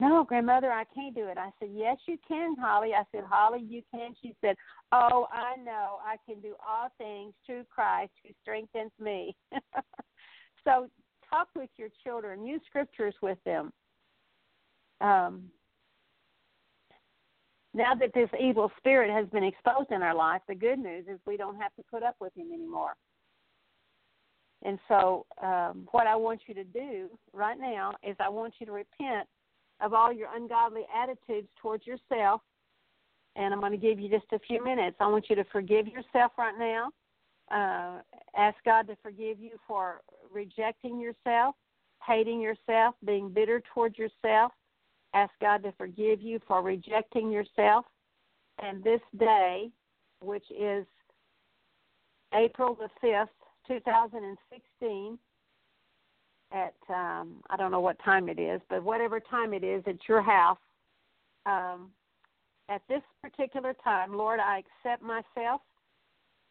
"No, 0.00 0.24
grandmother, 0.24 0.72
I 0.72 0.84
can't 0.84 1.14
do 1.14 1.28
it." 1.28 1.38
I 1.38 1.52
said, 1.60 1.70
"Yes, 1.72 1.96
you 2.06 2.18
can, 2.26 2.56
Holly." 2.56 2.92
I 2.92 3.04
said, 3.12 3.22
"Holly, 3.24 3.60
you 3.60 3.82
can." 3.92 4.14
She 4.20 4.34
said, 4.40 4.56
"Oh, 4.90 5.28
I 5.30 5.56
know. 5.56 6.00
I 6.04 6.16
can 6.26 6.40
do 6.40 6.56
all 6.66 6.88
things 6.98 7.34
through 7.46 7.64
Christ 7.64 8.12
who 8.24 8.34
strengthens 8.42 8.92
me." 8.98 9.36
so 10.64 10.90
talk 11.28 11.48
with 11.54 11.70
your 11.76 11.90
children. 12.02 12.44
Use 12.44 12.62
scriptures 12.66 13.14
with 13.22 13.38
them. 13.44 13.72
Um, 15.00 15.52
now 17.72 17.94
that 17.94 18.12
this 18.12 18.28
evil 18.40 18.72
spirit 18.78 19.10
has 19.10 19.28
been 19.28 19.44
exposed 19.44 19.92
in 19.92 20.02
our 20.02 20.14
life, 20.14 20.42
the 20.48 20.54
good 20.56 20.80
news 20.80 21.06
is 21.06 21.20
we 21.26 21.36
don't 21.36 21.60
have 21.60 21.72
to 21.76 21.84
put 21.88 22.02
up 22.02 22.16
with 22.20 22.36
him 22.36 22.52
anymore. 22.52 22.96
And 24.62 24.78
so, 24.88 25.26
um, 25.42 25.88
what 25.90 26.06
I 26.06 26.16
want 26.16 26.42
you 26.46 26.54
to 26.54 26.64
do 26.64 27.08
right 27.32 27.58
now 27.58 27.94
is 28.02 28.14
I 28.20 28.28
want 28.28 28.54
you 28.58 28.66
to 28.66 28.72
repent 28.72 29.26
of 29.80 29.94
all 29.94 30.12
your 30.12 30.28
ungodly 30.34 30.82
attitudes 30.94 31.48
towards 31.60 31.86
yourself. 31.86 32.42
And 33.36 33.54
I'm 33.54 33.60
going 33.60 33.72
to 33.72 33.78
give 33.78 33.98
you 33.98 34.10
just 34.10 34.26
a 34.32 34.38
few 34.40 34.62
minutes. 34.62 34.96
I 35.00 35.06
want 35.06 35.30
you 35.30 35.36
to 35.36 35.44
forgive 35.44 35.86
yourself 35.86 36.32
right 36.36 36.58
now. 36.58 36.90
Uh, 37.50 38.02
ask 38.36 38.56
God 38.64 38.86
to 38.88 38.96
forgive 39.02 39.40
you 39.40 39.52
for 39.66 40.02
rejecting 40.30 41.00
yourself, 41.00 41.54
hating 42.06 42.40
yourself, 42.40 42.94
being 43.04 43.30
bitter 43.30 43.62
towards 43.72 43.96
yourself. 43.98 44.52
Ask 45.14 45.32
God 45.40 45.62
to 45.62 45.72
forgive 45.72 46.20
you 46.20 46.38
for 46.46 46.62
rejecting 46.62 47.32
yourself. 47.32 47.86
And 48.62 48.84
this 48.84 49.00
day, 49.18 49.70
which 50.20 50.44
is 50.50 50.86
April 52.34 52.76
the 52.76 52.90
5th, 53.06 53.28
2016, 53.70 55.18
at 56.52 56.74
um, 56.88 57.36
I 57.48 57.56
don't 57.56 57.70
know 57.70 57.80
what 57.80 57.96
time 58.04 58.28
it 58.28 58.40
is, 58.40 58.60
but 58.68 58.82
whatever 58.82 59.20
time 59.20 59.54
it 59.54 59.62
is 59.62 59.84
at 59.86 59.96
your 60.08 60.20
house, 60.20 60.58
um, 61.46 61.90
at 62.68 62.82
this 62.88 63.02
particular 63.22 63.74
time, 63.84 64.12
Lord, 64.16 64.40
I 64.40 64.60
accept 64.60 65.02
myself. 65.02 65.60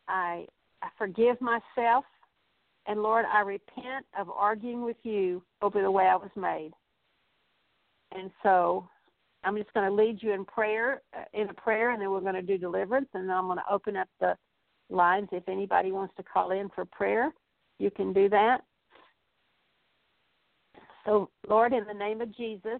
I, 0.08 0.46
I 0.82 0.88
forgive 0.98 1.38
myself. 1.42 2.06
And 2.88 3.04
Lord, 3.04 3.26
I 3.32 3.42
repent 3.42 4.06
of 4.18 4.30
arguing 4.30 4.82
with 4.82 4.98
you 5.04 5.44
over 5.62 5.82
the 5.82 5.92
way 5.92 6.06
I 6.06 6.16
was 6.16 6.32
made. 6.38 6.72
And 8.14 8.32
so 8.42 8.88
I'm 9.44 9.58
just 9.58 9.74
going 9.74 9.88
to 9.88 9.94
lead 9.94 10.24
you 10.24 10.32
in 10.32 10.46
prayer, 10.46 11.02
uh, 11.16 11.26
in 11.34 11.50
a 11.50 11.54
prayer, 11.54 11.92
and 11.92 12.02
then 12.02 12.12
we're 12.12 12.22
going 12.22 12.34
to 12.36 12.42
do 12.42 12.58
deliverance, 12.58 13.08
and 13.14 13.30
then 13.30 13.36
I'm 13.36 13.46
going 13.46 13.58
to 13.58 13.74
open 13.74 13.98
up 13.98 14.08
the 14.20 14.36
lines. 14.90 15.30
If 15.32 15.48
anybody 15.48 15.92
wants 15.92 16.14
to 16.18 16.24
call 16.24 16.52
in 16.52 16.70
for 16.70 16.86
prayer, 16.86 17.32
you 17.78 17.92
can 17.92 18.14
do 18.14 18.30
that. 18.30 18.62
So, 21.06 21.30
Lord, 21.48 21.74
in 21.74 21.86
the 21.86 21.94
name 21.94 22.22
of 22.22 22.36
Jesus, 22.36 22.80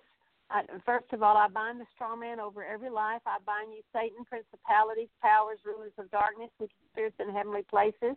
I, 0.52 0.64
first 0.86 1.06
of 1.14 1.24
all, 1.24 1.38
I 1.38 1.48
bind 1.48 1.80
the 1.80 1.86
strong 1.94 2.20
man 2.20 2.40
over 2.40 2.64
every 2.64 2.90
life. 2.90 3.22
I 3.26 3.38
bind 3.46 3.72
you, 3.72 3.82
Satan, 3.94 4.26
principalities, 4.26 5.10
powers, 5.22 5.60
rulers 5.66 5.94
of 5.98 6.10
darkness, 6.12 6.50
wicked 6.60 6.76
spirits 6.92 7.16
in 7.20 7.34
heavenly 7.34 7.64
places. 7.70 8.16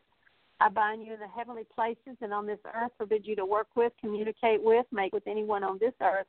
I 0.61 0.69
bind 0.69 1.05
you 1.05 1.15
in 1.15 1.21
the 1.21 1.29
heavenly 1.29 1.65
places 1.75 2.17
and 2.21 2.33
on 2.33 2.47
this 2.47 2.59
earth, 2.75 2.93
forbid 2.97 3.27
you 3.27 3.37
to 3.37 3.45
work 3.45 3.69
with, 3.75 3.93
communicate 4.01 4.63
with, 4.63 4.87
make 4.93 5.13
with 5.13 5.27
anyone 5.27 5.65
on 5.65 5.79
this 5.79 5.95
earth 6.01 6.27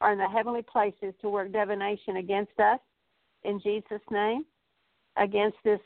or 0.00 0.12
in 0.12 0.18
the 0.18 0.28
heavenly 0.28 0.62
places 0.62 1.14
to 1.20 1.28
work 1.28 1.52
divination 1.52 2.16
against 2.16 2.58
us 2.58 2.78
in 3.44 3.60
Jesus' 3.60 4.00
name, 4.10 4.44
against 5.16 5.56
this 5.64 5.80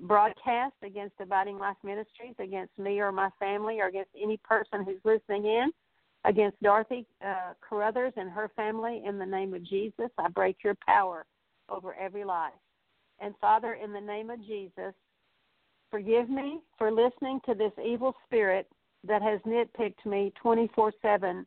broadcast, 0.00 0.74
against 0.82 1.14
Abiding 1.20 1.58
Life 1.58 1.76
Ministries, 1.84 2.34
against 2.38 2.76
me 2.78 3.00
or 3.00 3.12
my 3.12 3.30
family, 3.38 3.80
or 3.80 3.86
against 3.86 4.10
any 4.20 4.38
person 4.38 4.84
who's 4.84 5.00
listening 5.04 5.46
in, 5.46 5.70
against 6.24 6.60
Dorothy 6.62 7.06
uh, 7.24 7.52
Carruthers 7.66 8.12
and 8.16 8.30
her 8.30 8.50
family. 8.56 9.02
In 9.06 9.18
the 9.18 9.26
name 9.26 9.54
of 9.54 9.64
Jesus, 9.64 10.10
I 10.18 10.28
break 10.28 10.56
your 10.64 10.76
power 10.86 11.24
over 11.68 11.94
every 11.94 12.24
life. 12.24 12.52
And 13.20 13.34
Father, 13.40 13.74
in 13.74 13.92
the 13.92 14.00
name 14.00 14.30
of 14.30 14.44
Jesus, 14.46 14.92
forgive 15.90 16.28
me 16.28 16.60
for 16.76 16.90
listening 16.90 17.40
to 17.46 17.54
this 17.54 17.72
evil 17.82 18.14
spirit 18.26 18.68
that 19.06 19.22
has 19.22 19.40
nitpicked 19.46 20.04
me 20.04 20.32
24 20.42 20.92
7 21.00 21.46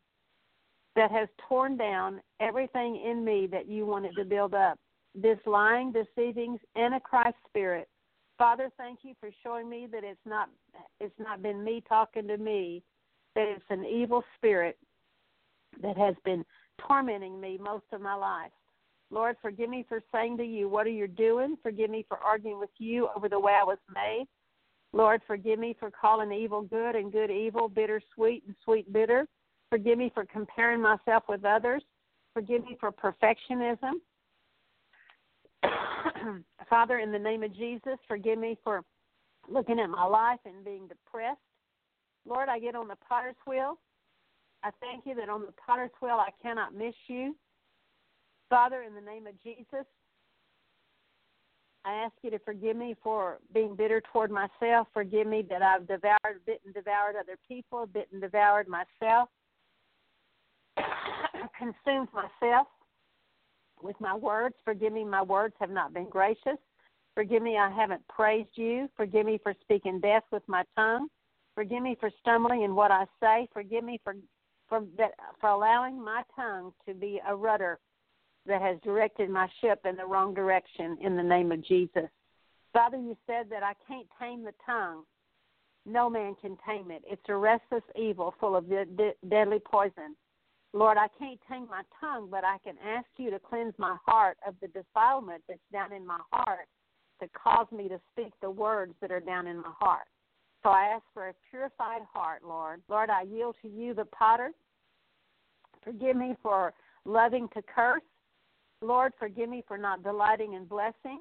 that 0.96 1.10
has 1.10 1.28
torn 1.48 1.76
down 1.76 2.20
everything 2.40 3.00
in 3.04 3.24
me 3.24 3.46
that 3.50 3.68
you 3.68 3.86
wanted 3.86 4.14
to 4.16 4.24
build 4.24 4.54
up. 4.54 4.78
This 5.14 5.38
lying, 5.46 5.92
deceiving, 5.92 6.58
Antichrist 6.76 7.36
spirit. 7.48 7.88
Father, 8.38 8.70
thank 8.78 9.00
you 9.02 9.14
for 9.20 9.30
showing 9.42 9.68
me 9.68 9.86
that 9.92 10.04
it's 10.04 10.20
not 10.24 10.48
it's 10.98 11.18
not 11.18 11.42
been 11.42 11.62
me 11.62 11.82
talking 11.88 12.26
to 12.28 12.38
me, 12.38 12.82
that 13.34 13.46
it's 13.48 13.64
an 13.70 13.84
evil 13.84 14.22
spirit 14.36 14.78
that 15.82 15.96
has 15.96 16.14
been 16.24 16.44
tormenting 16.86 17.40
me 17.40 17.58
most 17.58 17.84
of 17.92 18.00
my 18.00 18.14
life. 18.14 18.52
Lord, 19.10 19.36
forgive 19.42 19.68
me 19.68 19.84
for 19.88 20.00
saying 20.12 20.38
to 20.38 20.44
you, 20.44 20.68
What 20.68 20.86
are 20.86 20.90
you 20.90 21.08
doing? 21.08 21.56
Forgive 21.62 21.90
me 21.90 22.04
for 22.08 22.18
arguing 22.18 22.58
with 22.58 22.70
you 22.78 23.08
over 23.16 23.28
the 23.28 23.38
way 23.38 23.52
I 23.60 23.64
was 23.64 23.78
made. 23.92 24.26
Lord, 24.92 25.20
forgive 25.26 25.58
me 25.58 25.76
for 25.78 25.90
calling 25.90 26.32
evil 26.32 26.62
good 26.62 26.96
and 26.96 27.12
good 27.12 27.30
evil, 27.30 27.68
bitter 27.68 28.00
sweet 28.14 28.44
and 28.46 28.56
sweet 28.64 28.92
bitter. 28.92 29.26
Forgive 29.70 29.98
me 29.98 30.10
for 30.14 30.24
comparing 30.24 30.80
myself 30.80 31.24
with 31.28 31.44
others. 31.44 31.82
Forgive 32.34 32.62
me 32.64 32.76
for 32.80 32.90
perfectionism. 32.90 34.00
Father, 36.70 36.98
in 36.98 37.12
the 37.12 37.18
name 37.18 37.42
of 37.42 37.54
Jesus, 37.54 37.98
forgive 38.06 38.38
me 38.38 38.56
for 38.62 38.82
looking 39.48 39.80
at 39.80 39.90
my 39.90 40.04
life 40.04 40.40
and 40.44 40.64
being 40.64 40.86
depressed. 40.88 41.40
Lord, 42.26 42.48
I 42.48 42.58
get 42.58 42.74
on 42.74 42.88
the 42.88 42.96
potter's 43.08 43.36
wheel. 43.46 43.78
I 44.62 44.70
thank 44.80 45.06
you 45.06 45.14
that 45.14 45.28
on 45.28 45.42
the 45.42 45.54
potter's 45.66 45.90
wheel 46.02 46.18
I 46.20 46.30
cannot 46.42 46.74
miss 46.74 46.94
you. 47.06 47.34
Father, 48.50 48.82
in 48.82 48.94
the 48.94 49.00
name 49.00 49.26
of 49.26 49.40
Jesus, 49.42 49.86
I 51.84 51.94
ask 51.94 52.12
you 52.22 52.30
to 52.30 52.38
forgive 52.40 52.76
me 52.76 52.94
for 53.02 53.38
being 53.54 53.74
bitter 53.74 54.02
toward 54.12 54.30
myself. 54.30 54.88
Forgive 54.92 55.26
me 55.26 55.44
that 55.48 55.62
I've 55.62 55.88
devoured, 55.88 56.44
bitten, 56.44 56.72
devoured 56.72 57.16
other 57.18 57.38
people, 57.48 57.86
bitten, 57.86 58.20
devoured 58.20 58.68
myself, 58.68 59.30
consumed 61.58 62.08
myself 62.12 62.66
with 63.82 63.96
my 64.00 64.14
words. 64.14 64.54
Forgive 64.64 64.92
me, 64.92 65.04
my 65.04 65.22
words 65.22 65.54
have 65.60 65.70
not 65.70 65.92
been 65.92 66.08
gracious. 66.08 66.58
Forgive 67.14 67.42
me, 67.42 67.58
I 67.58 67.70
haven't 67.70 68.06
praised 68.08 68.50
you. 68.54 68.88
Forgive 68.96 69.26
me 69.26 69.38
for 69.42 69.54
speaking 69.62 70.00
death 70.00 70.22
with 70.30 70.42
my 70.46 70.64
tongue. 70.76 71.08
Forgive 71.54 71.82
me 71.82 71.96
for 71.98 72.10
stumbling 72.20 72.62
in 72.62 72.74
what 72.74 72.90
I 72.90 73.04
say. 73.20 73.48
Forgive 73.52 73.84
me 73.84 74.00
for 74.02 74.14
for 74.68 74.84
that 74.96 75.12
for 75.40 75.50
allowing 75.50 76.02
my 76.02 76.22
tongue 76.36 76.72
to 76.86 76.94
be 76.94 77.20
a 77.26 77.34
rudder 77.34 77.78
that 78.46 78.62
has 78.62 78.78
directed 78.82 79.28
my 79.28 79.48
ship 79.60 79.80
in 79.84 79.96
the 79.96 80.06
wrong 80.06 80.32
direction 80.32 80.96
in 81.02 81.16
the 81.16 81.22
name 81.22 81.52
of 81.52 81.62
Jesus. 81.64 82.08
Father, 82.72 82.96
you 82.96 83.16
said 83.26 83.46
that 83.50 83.62
I 83.62 83.72
can't 83.86 84.06
tame 84.18 84.44
the 84.44 84.54
tongue. 84.64 85.02
No 85.86 86.08
man 86.08 86.36
can 86.40 86.56
tame 86.66 86.90
it. 86.90 87.02
It's 87.06 87.22
a 87.28 87.36
restless 87.36 87.82
evil 87.96 88.34
full 88.38 88.54
of 88.54 88.68
de- 88.68 88.84
de- 88.84 89.14
deadly 89.28 89.58
poison. 89.58 90.14
Lord, 90.72 90.98
I 90.98 91.08
can't 91.18 91.40
tame 91.48 91.66
my 91.68 91.82
tongue, 92.00 92.28
but 92.30 92.44
I 92.44 92.58
can 92.62 92.76
ask 92.86 93.06
you 93.16 93.30
to 93.30 93.40
cleanse 93.40 93.74
my 93.76 93.96
heart 94.06 94.36
of 94.46 94.54
the 94.60 94.68
defilement 94.68 95.42
that's 95.48 95.60
down 95.72 95.92
in 95.92 96.06
my 96.06 96.20
heart 96.32 96.68
to 97.20 97.28
cause 97.28 97.66
me 97.72 97.88
to 97.88 98.00
speak 98.12 98.32
the 98.40 98.50
words 98.50 98.94
that 99.00 99.10
are 99.10 99.20
down 99.20 99.46
in 99.46 99.56
my 99.56 99.72
heart. 99.78 100.06
So 100.62 100.70
I 100.70 100.84
ask 100.94 101.02
for 101.12 101.28
a 101.28 101.34
purified 101.50 102.02
heart, 102.12 102.42
Lord. 102.46 102.82
Lord, 102.88 103.10
I 103.10 103.22
yield 103.22 103.56
to 103.62 103.68
you, 103.68 103.94
the 103.94 104.04
potter. 104.04 104.52
Forgive 105.82 106.16
me 106.16 106.34
for 106.42 106.72
loving 107.04 107.48
to 107.54 107.62
curse. 107.62 108.02
Lord, 108.82 109.12
forgive 109.18 109.48
me 109.48 109.64
for 109.66 109.76
not 109.76 110.02
delighting 110.02 110.54
in 110.54 110.66
blessing. 110.66 111.20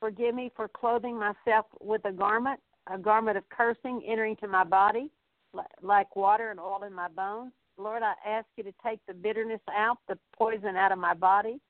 Forgive 0.00 0.34
me 0.34 0.50
for 0.56 0.66
clothing 0.66 1.18
myself 1.18 1.66
with 1.80 2.04
a 2.06 2.12
garment, 2.12 2.58
a 2.92 2.98
garment 2.98 3.36
of 3.36 3.48
cursing 3.50 4.02
entering 4.06 4.36
to 4.36 4.48
my 4.48 4.64
body, 4.64 5.10
like 5.82 6.16
water 6.16 6.50
and 6.50 6.58
oil 6.58 6.82
in 6.86 6.92
my 6.92 7.08
bones. 7.08 7.52
Lord, 7.80 8.02
I 8.02 8.14
ask 8.26 8.46
you 8.56 8.64
to 8.64 8.72
take 8.84 9.00
the 9.06 9.14
bitterness 9.14 9.60
out, 9.74 9.98
the 10.08 10.18
poison 10.36 10.76
out 10.76 10.92
of 10.92 10.98
my 10.98 11.14
body. 11.14 11.60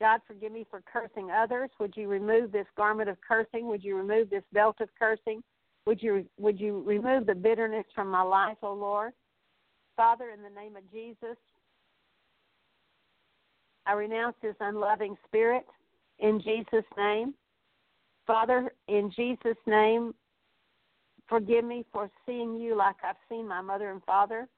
God, 0.00 0.20
forgive 0.26 0.52
me 0.52 0.66
for 0.68 0.82
cursing 0.90 1.30
others. 1.30 1.70
Would 1.78 1.96
you 1.96 2.08
remove 2.08 2.50
this 2.50 2.66
garment 2.76 3.08
of 3.08 3.16
cursing? 3.26 3.66
Would 3.68 3.84
you 3.84 3.96
remove 3.96 4.30
this 4.30 4.42
belt 4.52 4.76
of 4.80 4.88
cursing? 4.98 5.42
Would 5.86 6.02
you 6.02 6.26
would 6.38 6.58
you 6.58 6.82
remove 6.86 7.26
the 7.26 7.34
bitterness 7.34 7.84
from 7.94 8.08
my 8.08 8.22
life, 8.22 8.56
O 8.62 8.68
oh 8.68 8.74
Lord? 8.74 9.12
Father, 9.96 10.30
in 10.30 10.42
the 10.42 10.50
name 10.50 10.76
of 10.76 10.90
Jesus, 10.90 11.36
I 13.86 13.92
renounce 13.92 14.34
this 14.42 14.56
unloving 14.60 15.14
spirit 15.26 15.64
in 16.18 16.40
Jesus' 16.40 16.84
name. 16.96 17.34
Father, 18.26 18.72
in 18.88 19.12
Jesus' 19.14 19.58
name, 19.66 20.14
forgive 21.28 21.64
me 21.64 21.84
for 21.92 22.10
seeing 22.26 22.56
you 22.56 22.74
like 22.74 22.96
I've 23.04 23.16
seen 23.28 23.46
my 23.46 23.60
mother 23.60 23.90
and 23.90 24.02
father. 24.04 24.48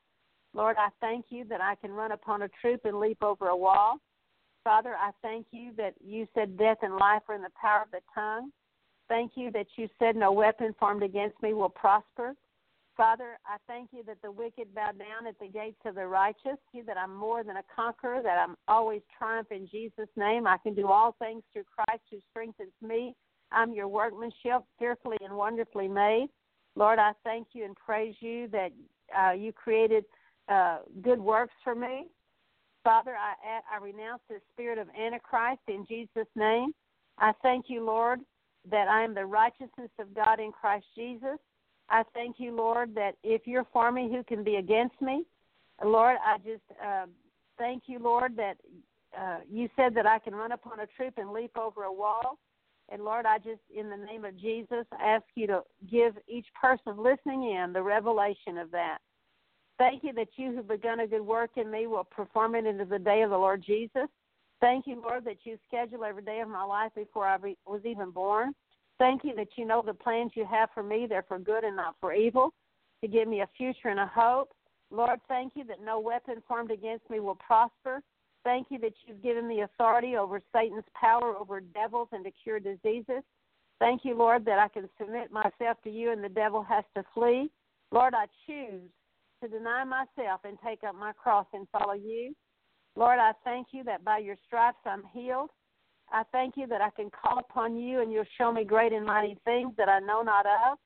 Lord, 0.56 0.76
I 0.78 0.88
thank 1.02 1.26
you 1.28 1.44
that 1.50 1.60
I 1.60 1.74
can 1.74 1.92
run 1.92 2.12
upon 2.12 2.42
a 2.42 2.48
troop 2.62 2.80
and 2.86 2.98
leap 2.98 3.22
over 3.22 3.48
a 3.48 3.56
wall. 3.56 3.98
Father, 4.64 4.94
I 4.98 5.10
thank 5.20 5.46
you 5.50 5.72
that 5.76 5.92
you 6.02 6.26
said 6.34 6.56
death 6.56 6.78
and 6.80 6.96
life 6.96 7.22
are 7.28 7.34
in 7.34 7.42
the 7.42 7.50
power 7.60 7.82
of 7.82 7.90
the 7.90 8.00
tongue. 8.14 8.50
Thank 9.06 9.32
you 9.34 9.50
that 9.52 9.66
you 9.76 9.86
said 9.98 10.16
no 10.16 10.32
weapon 10.32 10.74
formed 10.80 11.02
against 11.02 11.40
me 11.42 11.52
will 11.52 11.68
prosper. 11.68 12.34
Father, 12.96 13.36
I 13.46 13.58
thank 13.66 13.90
you 13.92 14.02
that 14.04 14.22
the 14.22 14.32
wicked 14.32 14.74
bow 14.74 14.92
down 14.92 15.26
at 15.28 15.38
the 15.38 15.48
gates 15.48 15.80
of 15.84 15.96
the 15.96 16.06
righteous. 16.06 16.58
You 16.72 16.82
that 16.84 16.96
I'm 16.96 17.14
more 17.14 17.44
than 17.44 17.58
a 17.58 17.62
conqueror, 17.74 18.22
that 18.22 18.38
I'm 18.38 18.56
always 18.66 19.02
triumph 19.18 19.48
in 19.50 19.68
Jesus' 19.68 20.08
name. 20.16 20.46
I 20.46 20.56
can 20.56 20.74
do 20.74 20.88
all 20.88 21.14
things 21.18 21.42
through 21.52 21.64
Christ 21.64 22.02
who 22.10 22.16
strengthens 22.30 22.72
me. 22.80 23.14
I'm 23.52 23.74
your 23.74 23.88
workmanship, 23.88 24.62
fearfully 24.78 25.18
and 25.20 25.36
wonderfully 25.36 25.86
made. 25.86 26.28
Lord, 26.74 26.98
I 26.98 27.12
thank 27.24 27.48
you 27.52 27.66
and 27.66 27.76
praise 27.76 28.14
you 28.20 28.48
that 28.48 28.72
uh, 29.16 29.32
you 29.32 29.52
created 29.52 30.04
uh, 30.48 30.78
good 31.02 31.20
works 31.20 31.54
for 31.64 31.74
me. 31.74 32.06
Father, 32.84 33.14
I, 33.16 33.74
I 33.74 33.82
renounce 33.82 34.22
the 34.28 34.36
spirit 34.52 34.78
of 34.78 34.86
Antichrist 34.96 35.62
in 35.66 35.84
Jesus' 35.86 36.28
name. 36.36 36.72
I 37.18 37.32
thank 37.42 37.66
you, 37.68 37.84
Lord, 37.84 38.20
that 38.70 38.88
I 38.88 39.02
am 39.02 39.14
the 39.14 39.26
righteousness 39.26 39.90
of 39.98 40.14
God 40.14 40.38
in 40.38 40.52
Christ 40.52 40.86
Jesus. 40.94 41.38
I 41.88 42.02
thank 42.14 42.36
you, 42.38 42.54
Lord, 42.54 42.94
that 42.94 43.16
if 43.22 43.46
you're 43.46 43.66
for 43.72 43.90
me, 43.90 44.08
who 44.10 44.22
can 44.22 44.44
be 44.44 44.56
against 44.56 45.00
me? 45.00 45.24
Lord, 45.84 46.16
I 46.24 46.38
just 46.38 46.62
uh, 46.84 47.06
thank 47.58 47.84
you, 47.86 47.98
Lord, 47.98 48.36
that 48.36 48.56
uh, 49.18 49.38
you 49.50 49.68
said 49.76 49.94
that 49.94 50.06
I 50.06 50.18
can 50.18 50.34
run 50.34 50.52
upon 50.52 50.80
a 50.80 50.86
troop 50.96 51.14
and 51.16 51.32
leap 51.32 51.56
over 51.56 51.84
a 51.84 51.92
wall. 51.92 52.38
And 52.90 53.02
Lord, 53.02 53.26
I 53.26 53.38
just, 53.38 53.60
in 53.74 53.90
the 53.90 53.96
name 53.96 54.24
of 54.24 54.38
Jesus, 54.38 54.86
ask 55.00 55.24
you 55.34 55.46
to 55.48 55.62
give 55.90 56.14
each 56.28 56.46
person 56.60 57.02
listening 57.02 57.50
in 57.50 57.72
the 57.72 57.82
revelation 57.82 58.58
of 58.58 58.70
that. 58.70 58.98
Thank 59.78 60.04
you 60.04 60.12
that 60.14 60.28
you 60.36 60.54
who've 60.54 60.66
begun 60.66 61.00
a 61.00 61.06
good 61.06 61.22
work 61.22 61.50
in 61.56 61.70
me 61.70 61.86
will 61.86 62.04
perform 62.04 62.54
it 62.54 62.66
into 62.66 62.84
the 62.84 62.98
day 62.98 63.22
of 63.22 63.30
the 63.30 63.36
Lord 63.36 63.62
Jesus. 63.64 64.08
Thank 64.60 64.86
you, 64.86 65.02
Lord, 65.02 65.24
that 65.26 65.38
you 65.44 65.58
schedule 65.68 66.04
every 66.04 66.22
day 66.22 66.40
of 66.40 66.48
my 66.48 66.64
life 66.64 66.92
before 66.94 67.26
I 67.26 67.36
was 67.66 67.82
even 67.84 68.10
born. 68.10 68.54
Thank 68.98 69.22
you 69.24 69.34
that 69.36 69.48
you 69.56 69.66
know 69.66 69.82
the 69.84 69.92
plans 69.92 70.32
you 70.34 70.46
have 70.50 70.70
for 70.72 70.82
me. 70.82 71.06
They're 71.06 71.26
for 71.28 71.38
good 71.38 71.64
and 71.64 71.76
not 71.76 71.96
for 72.00 72.14
evil, 72.14 72.54
to 73.02 73.08
give 73.08 73.28
me 73.28 73.42
a 73.42 73.48
future 73.56 73.88
and 73.88 74.00
a 74.00 74.06
hope. 74.06 74.52
Lord, 74.90 75.20
thank 75.28 75.52
you 75.56 75.64
that 75.64 75.84
no 75.84 76.00
weapon 76.00 76.42
formed 76.48 76.70
against 76.70 77.08
me 77.10 77.20
will 77.20 77.34
prosper. 77.34 78.00
Thank 78.44 78.68
you 78.70 78.78
that 78.78 78.92
you've 79.04 79.22
given 79.22 79.46
me 79.46 79.62
authority 79.62 80.16
over 80.16 80.40
Satan's 80.54 80.84
power 80.94 81.36
over 81.36 81.60
devils 81.60 82.08
and 82.12 82.24
to 82.24 82.30
cure 82.30 82.60
diseases. 82.60 83.22
Thank 83.78 84.04
you, 84.04 84.16
Lord, 84.16 84.44
that 84.46 84.58
I 84.58 84.68
can 84.68 84.88
submit 84.98 85.30
myself 85.30 85.76
to 85.84 85.90
you 85.90 86.12
and 86.12 86.24
the 86.24 86.28
devil 86.30 86.62
has 86.62 86.84
to 86.96 87.04
flee. 87.12 87.50
Lord, 87.92 88.14
I 88.14 88.26
choose 88.46 88.88
to 89.42 89.48
deny 89.48 89.84
myself 89.84 90.40
and 90.44 90.58
take 90.64 90.82
up 90.84 90.94
my 90.94 91.12
cross 91.12 91.46
and 91.52 91.66
follow 91.70 91.94
you. 91.94 92.34
Lord, 92.96 93.18
I 93.18 93.32
thank 93.44 93.68
you 93.72 93.84
that 93.84 94.04
by 94.04 94.18
your 94.18 94.36
stripes 94.46 94.78
I'm 94.86 95.02
healed. 95.12 95.50
I 96.10 96.22
thank 96.32 96.56
you 96.56 96.66
that 96.68 96.80
I 96.80 96.90
can 96.90 97.10
call 97.10 97.38
upon 97.38 97.76
you 97.76 98.00
and 98.00 98.12
you'll 98.12 98.24
show 98.38 98.52
me 98.52 98.64
great 98.64 98.92
and 98.92 99.04
mighty 99.04 99.36
things 99.44 99.72
that 99.76 99.88
I 99.88 99.98
know 99.98 100.22
not 100.22 100.46
of. 100.46 100.78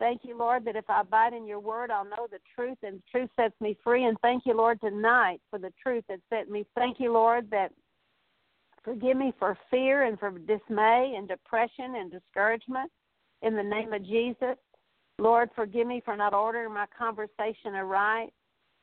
Thank 0.00 0.22
you, 0.24 0.36
Lord, 0.36 0.64
that 0.64 0.74
if 0.74 0.88
I 0.88 1.02
abide 1.02 1.34
in 1.34 1.46
your 1.46 1.60
word, 1.60 1.90
I'll 1.90 2.04
know 2.04 2.26
the 2.30 2.38
truth 2.54 2.78
and 2.82 2.96
the 2.96 3.02
truth 3.10 3.30
sets 3.36 3.54
me 3.60 3.76
free. 3.84 4.04
And 4.04 4.18
thank 4.22 4.44
you, 4.44 4.56
Lord, 4.56 4.80
tonight 4.80 5.40
for 5.50 5.58
the 5.58 5.72
truth 5.80 6.04
that 6.08 6.18
set 6.30 6.50
me. 6.50 6.66
Thank 6.74 6.98
you, 6.98 7.12
Lord, 7.12 7.48
that 7.50 7.70
forgive 8.82 9.16
me 9.16 9.32
for 9.38 9.56
fear 9.70 10.04
and 10.04 10.18
for 10.18 10.30
dismay 10.30 11.14
and 11.16 11.28
depression 11.28 11.94
and 11.96 12.10
discouragement 12.10 12.90
in 13.42 13.54
the 13.54 13.62
name 13.62 13.92
of 13.92 14.04
Jesus. 14.04 14.56
Lord, 15.18 15.50
forgive 15.54 15.86
me 15.86 16.02
for 16.04 16.16
not 16.16 16.34
ordering 16.34 16.72
my 16.72 16.86
conversation 16.96 17.74
aright. 17.74 18.32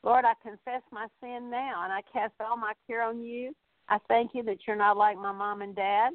Lord, 0.02 0.24
I 0.24 0.32
confess 0.42 0.82
my 0.90 1.06
sin 1.20 1.50
now 1.50 1.82
and 1.84 1.92
I 1.92 2.00
cast 2.12 2.34
all 2.40 2.56
my 2.56 2.72
care 2.86 3.02
on 3.02 3.22
you. 3.22 3.54
I 3.88 3.98
thank 4.08 4.32
you 4.34 4.42
that 4.44 4.58
you're 4.66 4.76
not 4.76 4.96
like 4.96 5.16
my 5.16 5.32
mom 5.32 5.62
and 5.62 5.76
dad. 5.76 6.10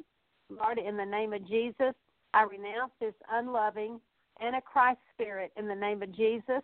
Lord, 0.50 0.78
in 0.78 0.96
the 0.96 1.04
name 1.04 1.32
of 1.32 1.46
Jesus, 1.46 1.94
I 2.34 2.42
renounce 2.42 2.92
this 3.00 3.14
unloving 3.30 4.00
antichrist 4.42 4.98
spirit 5.14 5.52
in 5.56 5.68
the 5.68 5.74
name 5.74 6.02
of 6.02 6.14
Jesus. 6.14 6.62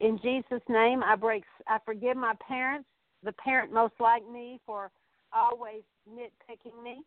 In 0.00 0.18
Jesus' 0.22 0.62
name, 0.68 1.02
I 1.02 1.16
break. 1.16 1.44
I 1.66 1.78
forgive 1.84 2.16
my 2.16 2.34
parents, 2.46 2.88
the 3.22 3.32
parent 3.32 3.72
most 3.72 3.94
like 4.00 4.28
me, 4.28 4.60
for 4.64 4.90
always 5.32 5.82
nitpicking 6.08 6.82
me. 6.82 7.02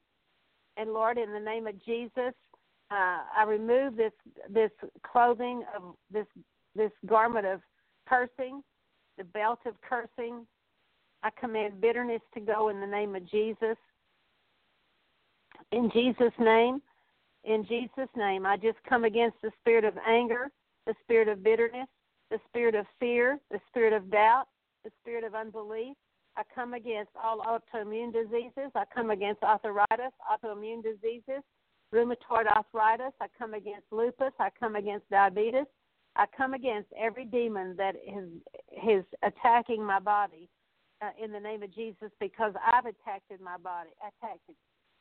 And 0.77 0.93
Lord, 0.93 1.17
in 1.17 1.31
the 1.33 1.39
name 1.39 1.67
of 1.67 1.83
Jesus, 1.83 2.33
uh, 2.91 3.19
I 3.37 3.43
remove 3.47 3.95
this 3.95 4.11
this 4.49 4.71
clothing 5.09 5.63
of 5.75 5.95
this 6.11 6.25
this 6.75 6.91
garment 7.05 7.45
of 7.45 7.61
cursing, 8.07 8.61
the 9.17 9.23
belt 9.23 9.59
of 9.65 9.75
cursing. 9.81 10.45
I 11.23 11.29
command 11.39 11.79
bitterness 11.79 12.21
to 12.33 12.39
go 12.39 12.69
in 12.69 12.81
the 12.81 12.87
name 12.87 13.15
of 13.15 13.29
Jesus. 13.29 13.77
In 15.71 15.89
Jesus' 15.93 16.33
name, 16.39 16.81
in 17.43 17.65
Jesus' 17.65 18.09
name, 18.15 18.45
I 18.45 18.57
just 18.57 18.77
come 18.87 19.05
against 19.05 19.37
the 19.41 19.51
spirit 19.61 19.85
of 19.85 19.93
anger, 20.05 20.49
the 20.85 20.95
spirit 21.03 21.27
of 21.27 21.43
bitterness, 21.43 21.87
the 22.29 22.39
spirit 22.49 22.75
of 22.75 22.85
fear, 22.99 23.39
the 23.51 23.59
spirit 23.67 23.93
of 23.93 24.11
doubt, 24.11 24.47
the 24.83 24.91
spirit 25.01 25.23
of 25.23 25.35
unbelief. 25.35 25.95
I 26.37 26.43
come 26.53 26.73
against 26.73 27.11
all 27.21 27.39
autoimmune 27.39 28.13
diseases. 28.13 28.71
I 28.75 28.83
come 28.93 29.11
against 29.11 29.43
arthritis, 29.43 30.13
autoimmune 30.31 30.81
diseases, 30.83 31.43
rheumatoid 31.93 32.47
arthritis. 32.47 33.13
I 33.19 33.27
come 33.37 33.53
against 33.53 33.85
lupus. 33.91 34.33
I 34.39 34.49
come 34.59 34.75
against 34.75 35.09
diabetes. 35.09 35.65
I 36.15 36.25
come 36.35 36.53
against 36.53 36.89
every 36.99 37.25
demon 37.25 37.75
that 37.77 37.95
is, 37.95 38.27
is 38.85 39.05
attacking 39.23 39.83
my 39.83 39.99
body 39.99 40.49
uh, 41.01 41.09
in 41.21 41.31
the 41.31 41.39
name 41.39 41.63
of 41.63 41.73
Jesus 41.73 42.11
because 42.19 42.53
I've 42.65 42.85
attacked 42.85 43.31
my 43.41 43.57
body, 43.57 43.89
attacked 44.01 44.49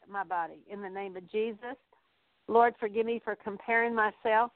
my 0.08 0.24
body 0.24 0.60
in 0.70 0.80
the 0.80 0.88
name 0.88 1.16
of 1.16 1.30
Jesus. 1.30 1.76
Lord, 2.48 2.74
forgive 2.80 3.06
me 3.06 3.20
for 3.22 3.36
comparing 3.36 3.94
myself, 3.94 4.50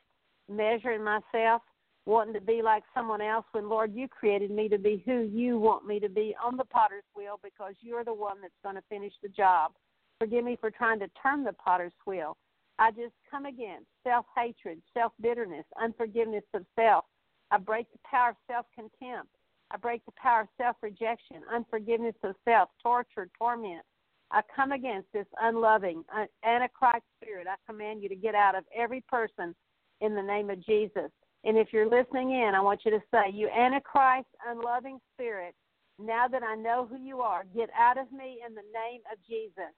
measuring 0.48 1.02
myself, 1.02 1.62
wanting 2.06 2.34
to 2.34 2.40
be 2.40 2.60
like 2.62 2.82
someone 2.94 3.20
else 3.20 3.46
when, 3.52 3.68
Lord, 3.68 3.94
you 3.94 4.08
created 4.08 4.50
me 4.50 4.68
to 4.68 4.78
be 4.78 5.02
who 5.06 5.22
you 5.22 5.58
want 5.58 5.86
me 5.86 6.00
to 6.00 6.08
be 6.08 6.34
on 6.42 6.56
the 6.56 6.64
potter's 6.64 7.04
wheel 7.16 7.38
because 7.42 7.74
you're 7.80 8.04
the 8.04 8.14
one 8.14 8.36
that's 8.42 8.52
going 8.62 8.76
to 8.76 8.82
finish 8.88 9.12
the 9.22 9.28
job. 9.28 9.72
Forgive 10.18 10.44
me 10.44 10.56
for 10.60 10.70
trying 10.70 11.00
to 11.00 11.08
turn 11.20 11.44
the 11.44 11.52
potter's 11.52 11.92
wheel. 12.06 12.36
I 12.78 12.90
just 12.90 13.14
come 13.30 13.46
against 13.46 13.86
self 14.02 14.26
hatred, 14.36 14.80
self 14.92 15.12
bitterness, 15.20 15.64
unforgiveness 15.80 16.44
of 16.54 16.64
self. 16.76 17.04
I 17.50 17.58
break 17.58 17.90
the 17.92 17.98
power 18.04 18.30
of 18.30 18.36
self 18.50 18.66
contempt. 18.74 19.30
I 19.70 19.76
break 19.76 20.04
the 20.04 20.12
power 20.12 20.42
of 20.42 20.48
self 20.56 20.76
rejection, 20.82 21.42
unforgiveness 21.52 22.16
of 22.22 22.34
self, 22.44 22.70
torture, 22.82 23.28
torment. 23.38 23.82
I 24.30 24.40
come 24.54 24.72
against 24.72 25.12
this 25.12 25.26
unloving, 25.40 26.04
antichrist 26.44 27.04
spirit. 27.22 27.46
I 27.48 27.54
command 27.70 28.02
you 28.02 28.08
to 28.08 28.16
get 28.16 28.34
out 28.34 28.56
of 28.56 28.64
every 28.74 29.02
person 29.02 29.54
in 30.00 30.14
the 30.14 30.22
name 30.22 30.50
of 30.50 30.64
Jesus. 30.64 31.10
And 31.44 31.58
if 31.58 31.72
you're 31.72 31.88
listening 31.88 32.30
in, 32.30 32.52
I 32.54 32.60
want 32.60 32.80
you 32.84 32.90
to 32.90 33.02
say, 33.12 33.30
You 33.32 33.48
antichrist, 33.48 34.28
unloving 34.48 34.98
spirit, 35.14 35.54
now 36.00 36.26
that 36.26 36.42
I 36.42 36.56
know 36.56 36.86
who 36.88 36.96
you 36.98 37.20
are, 37.20 37.44
get 37.54 37.70
out 37.78 37.98
of 37.98 38.10
me 38.10 38.40
in 38.46 38.54
the 38.54 38.62
name 38.72 39.02
of 39.12 39.18
Jesus. 39.28 39.72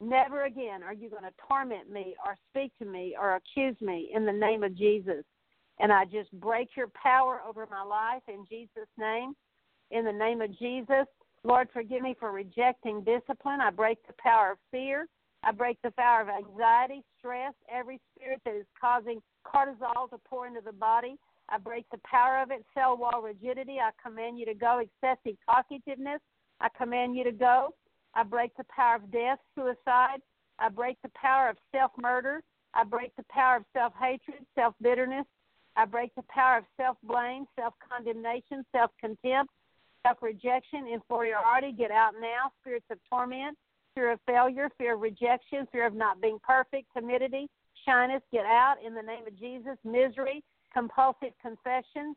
Never 0.00 0.44
again 0.44 0.82
are 0.82 0.92
you 0.92 1.08
going 1.08 1.22
to 1.22 1.32
torment 1.48 1.90
me 1.90 2.14
or 2.24 2.36
speak 2.50 2.72
to 2.78 2.84
me 2.84 3.16
or 3.18 3.36
accuse 3.36 3.76
me 3.80 4.10
in 4.14 4.26
the 4.26 4.32
name 4.32 4.62
of 4.62 4.76
Jesus. 4.76 5.24
And 5.80 5.92
I 5.92 6.04
just 6.04 6.30
break 6.40 6.70
your 6.76 6.88
power 7.00 7.40
over 7.46 7.66
my 7.70 7.82
life 7.82 8.22
in 8.28 8.44
Jesus' 8.48 8.88
name. 8.98 9.34
In 9.90 10.04
the 10.04 10.12
name 10.12 10.40
of 10.40 10.56
Jesus, 10.58 11.06
Lord, 11.42 11.68
forgive 11.72 12.02
me 12.02 12.16
for 12.18 12.32
rejecting 12.32 13.04
discipline. 13.04 13.60
I 13.60 13.70
break 13.70 13.98
the 14.06 14.14
power 14.18 14.52
of 14.52 14.58
fear. 14.70 15.06
I 15.42 15.52
break 15.52 15.78
the 15.82 15.90
power 15.90 16.22
of 16.22 16.28
anxiety, 16.28 17.04
stress, 17.18 17.52
every 17.70 18.00
spirit 18.16 18.40
that 18.44 18.56
is 18.56 18.66
causing 18.80 19.20
cortisol 19.46 20.08
to 20.10 20.18
pour 20.26 20.46
into 20.46 20.62
the 20.64 20.72
body. 20.72 21.16
I 21.50 21.58
break 21.58 21.84
the 21.90 22.00
power 22.04 22.42
of 22.42 22.50
it, 22.50 22.64
cell 22.72 22.96
wall 22.96 23.20
rigidity. 23.22 23.76
I 23.78 23.90
command 24.02 24.38
you 24.38 24.46
to 24.46 24.54
go. 24.54 24.80
Excessive 24.80 25.36
talkativeness. 25.48 26.20
I 26.60 26.68
command 26.76 27.14
you 27.14 27.24
to 27.24 27.32
go. 27.32 27.74
I 28.14 28.22
break 28.22 28.56
the 28.56 28.64
power 28.64 28.96
of 28.96 29.10
death, 29.10 29.38
suicide. 29.54 30.20
I 30.58 30.68
break 30.68 30.98
the 31.02 31.10
power 31.14 31.48
of 31.48 31.56
self 31.74 31.92
murder. 32.00 32.42
I 32.74 32.84
break 32.84 33.14
the 33.16 33.24
power 33.28 33.56
of 33.56 33.64
self 33.72 33.92
hatred, 34.00 34.46
self 34.54 34.74
bitterness. 34.80 35.26
I 35.76 35.84
break 35.84 36.14
the 36.14 36.24
power 36.28 36.58
of 36.58 36.64
self 36.76 36.96
blame, 37.02 37.46
self 37.58 37.74
condemnation, 37.88 38.64
self 38.72 38.90
contempt, 39.00 39.52
self 40.06 40.18
rejection, 40.22 40.86
inferiority. 40.86 41.72
Get 41.72 41.90
out 41.90 42.14
now. 42.20 42.52
Spirits 42.60 42.86
of 42.90 42.98
torment, 43.10 43.56
fear 43.94 44.12
of 44.12 44.20
failure, 44.26 44.70
fear 44.78 44.94
of 44.94 45.00
rejection, 45.00 45.66
fear 45.72 45.86
of 45.86 45.94
not 45.94 46.20
being 46.20 46.38
perfect, 46.42 46.86
timidity, 46.96 47.48
shyness. 47.84 48.22
Get 48.32 48.44
out 48.44 48.76
in 48.84 48.94
the 48.94 49.02
name 49.02 49.26
of 49.26 49.38
Jesus. 49.38 49.76
Misery, 49.84 50.42
compulsive 50.72 51.32
confessions, 51.42 52.16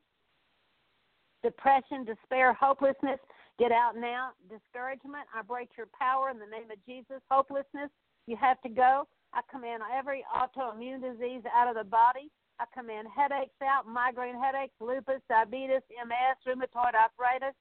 depression, 1.44 2.06
despair, 2.06 2.54
hopelessness. 2.54 3.20
Get 3.60 3.72
out 3.72 3.98
now. 3.98 4.32
Discouragement. 4.50 5.26
I 5.34 5.42
break 5.42 5.70
your 5.78 5.88
power 5.98 6.30
in 6.30 6.38
the 6.38 6.46
name 6.46 6.70
of 6.72 6.78
Jesus. 6.86 7.22
Hopelessness. 7.30 7.90
You 8.28 8.38
have 8.38 8.62
to 8.62 8.70
go. 8.70 9.08
I 9.34 9.42
command 9.52 9.82
every 9.96 10.24
autoimmune 10.36 11.02
disease 11.02 11.42
out 11.54 11.68
of 11.68 11.76
the 11.76 11.90
body. 11.90 12.30
I 12.60 12.66
command 12.74 13.08
headaches 13.16 13.54
out, 13.62 13.88
migraine 13.88 14.40
headaches, 14.40 14.74
lupus, 14.80 15.22
diabetes, 15.30 15.82
MS, 15.90 16.38
rheumatoid 16.46 16.94
arthritis. 16.96 17.56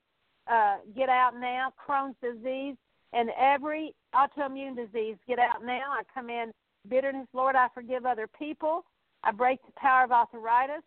Uh, 0.51 0.77
get 0.97 1.09
out 1.09 1.33
now. 1.39 1.73
Crohn's 1.77 2.17
disease 2.23 2.77
and 3.13 3.31
every 3.39 3.95
autoimmune 4.15 4.77
disease. 4.77 5.17
Get 5.27 5.39
out 5.39 5.65
now. 5.65 5.93
I 5.93 6.03
command 6.19 6.53
bitterness. 6.89 7.27
Lord, 7.33 7.57
I 7.57 7.69
forgive 7.75 8.07
other 8.07 8.29
people. 8.39 8.85
I 9.25 9.33
break 9.33 9.65
the 9.67 9.73
power 9.77 10.05
of 10.05 10.13
arthritis 10.13 10.85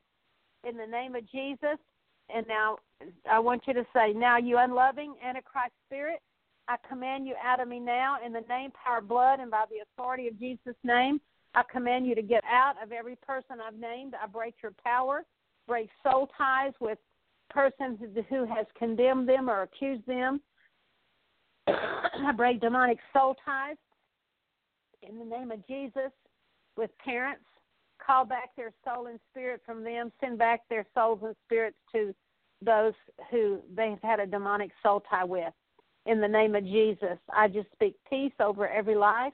in 0.67 0.77
the 0.77 0.87
name 0.87 1.15
of 1.15 1.29
Jesus. 1.29 1.77
And 2.33 2.45
now 2.47 2.77
I 3.29 3.39
want 3.39 3.63
you 3.67 3.73
to 3.73 3.85
say, 3.93 4.13
Now, 4.13 4.37
you 4.37 4.57
unloving 4.57 5.15
Antichrist 5.23 5.73
spirit, 5.87 6.21
I 6.67 6.75
command 6.87 7.27
you 7.27 7.35
out 7.43 7.59
of 7.59 7.67
me 7.67 7.79
now 7.79 8.17
in 8.23 8.33
the 8.33 8.43
name, 8.49 8.71
power, 8.71 9.01
blood, 9.01 9.39
and 9.39 9.49
by 9.49 9.65
the 9.69 9.77
authority 9.83 10.27
of 10.27 10.39
Jesus' 10.39 10.75
name. 10.83 11.19
I 11.55 11.63
command 11.71 12.05
you 12.05 12.13
to 12.13 12.21
get 12.21 12.43
out 12.43 12.75
of 12.81 12.91
every 12.91 13.15
person 13.15 13.57
I've 13.65 13.79
named. 13.79 14.13
I 14.21 14.27
break 14.27 14.55
your 14.61 14.73
power, 14.83 15.23
break 15.67 15.89
soul 16.03 16.29
ties 16.37 16.73
with 16.79 16.99
persons 17.49 17.97
who 18.29 18.45
has 18.45 18.67
condemned 18.77 19.27
them 19.27 19.49
or 19.49 19.63
accused 19.63 20.05
them. 20.05 20.41
I 21.67 22.31
break 22.35 22.61
demonic 22.61 22.99
soul 23.13 23.35
ties 23.43 23.77
in 25.01 25.17
the 25.17 25.25
name 25.25 25.51
of 25.51 25.65
Jesus 25.65 26.11
with 26.77 26.91
parents 27.03 27.43
call 28.05 28.25
back 28.25 28.55
their 28.55 28.71
soul 28.85 29.07
and 29.07 29.19
spirit 29.31 29.61
from 29.65 29.83
them, 29.83 30.11
send 30.19 30.37
back 30.37 30.61
their 30.69 30.85
souls 30.95 31.19
and 31.23 31.35
spirits 31.45 31.77
to 31.93 32.13
those 32.63 32.93
who 33.31 33.59
they've 33.75 34.01
had 34.01 34.19
a 34.19 34.25
demonic 34.25 34.71
soul 34.83 35.03
tie 35.09 35.23
with. 35.23 35.53
In 36.05 36.21
the 36.21 36.27
name 36.27 36.55
of 36.55 36.63
Jesus, 36.63 37.17
I 37.33 37.47
just 37.47 37.71
speak 37.71 37.95
peace 38.09 38.33
over 38.39 38.67
every 38.67 38.95
life. 38.95 39.33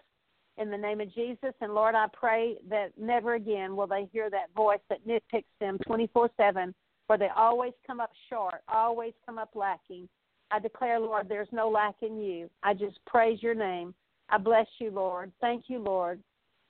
In 0.57 0.71
the 0.71 0.77
name 0.77 1.01
of 1.01 1.13
Jesus, 1.13 1.53
and 1.59 1.73
Lord, 1.73 1.95
I 1.95 2.07
pray 2.13 2.55
that 2.69 2.91
never 2.97 3.35
again 3.35 3.75
will 3.75 3.87
they 3.87 4.07
hear 4.11 4.29
that 4.29 4.53
voice 4.55 4.79
that 4.89 5.05
nitpicks 5.05 5.43
them 5.59 5.77
24 5.85 6.29
7, 6.37 6.73
where 7.07 7.17
they 7.17 7.29
always 7.35 7.73
come 7.85 7.99
up 7.99 8.11
short, 8.29 8.61
always 8.69 9.13
come 9.25 9.37
up 9.37 9.49
lacking. 9.53 10.07
I 10.51 10.59
declare, 10.59 10.99
Lord, 10.99 11.27
there's 11.27 11.49
no 11.51 11.69
lack 11.69 11.95
in 12.01 12.17
you. 12.17 12.49
I 12.63 12.73
just 12.73 12.97
praise 13.05 13.41
your 13.41 13.55
name. 13.55 13.93
I 14.29 14.37
bless 14.37 14.67
you, 14.79 14.91
Lord. 14.91 15.31
Thank 15.41 15.65
you, 15.67 15.79
Lord. 15.79 16.21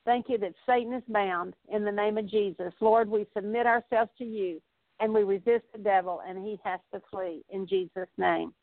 Thank 0.05 0.29
you 0.29 0.37
that 0.39 0.53
Satan 0.67 0.93
is 0.93 1.03
bound 1.07 1.55
in 1.69 1.83
the 1.83 1.91
name 1.91 2.17
of 2.17 2.29
Jesus. 2.29 2.73
Lord, 2.79 3.09
we 3.09 3.27
submit 3.35 3.65
ourselves 3.65 4.11
to 4.17 4.25
you 4.25 4.61
and 4.99 5.13
we 5.13 5.23
resist 5.23 5.65
the 5.73 5.79
devil 5.79 6.21
and 6.27 6.43
he 6.43 6.59
has 6.63 6.79
to 6.93 7.01
flee 7.11 7.43
in 7.49 7.67
Jesus' 7.67 8.09
name. 8.17 8.53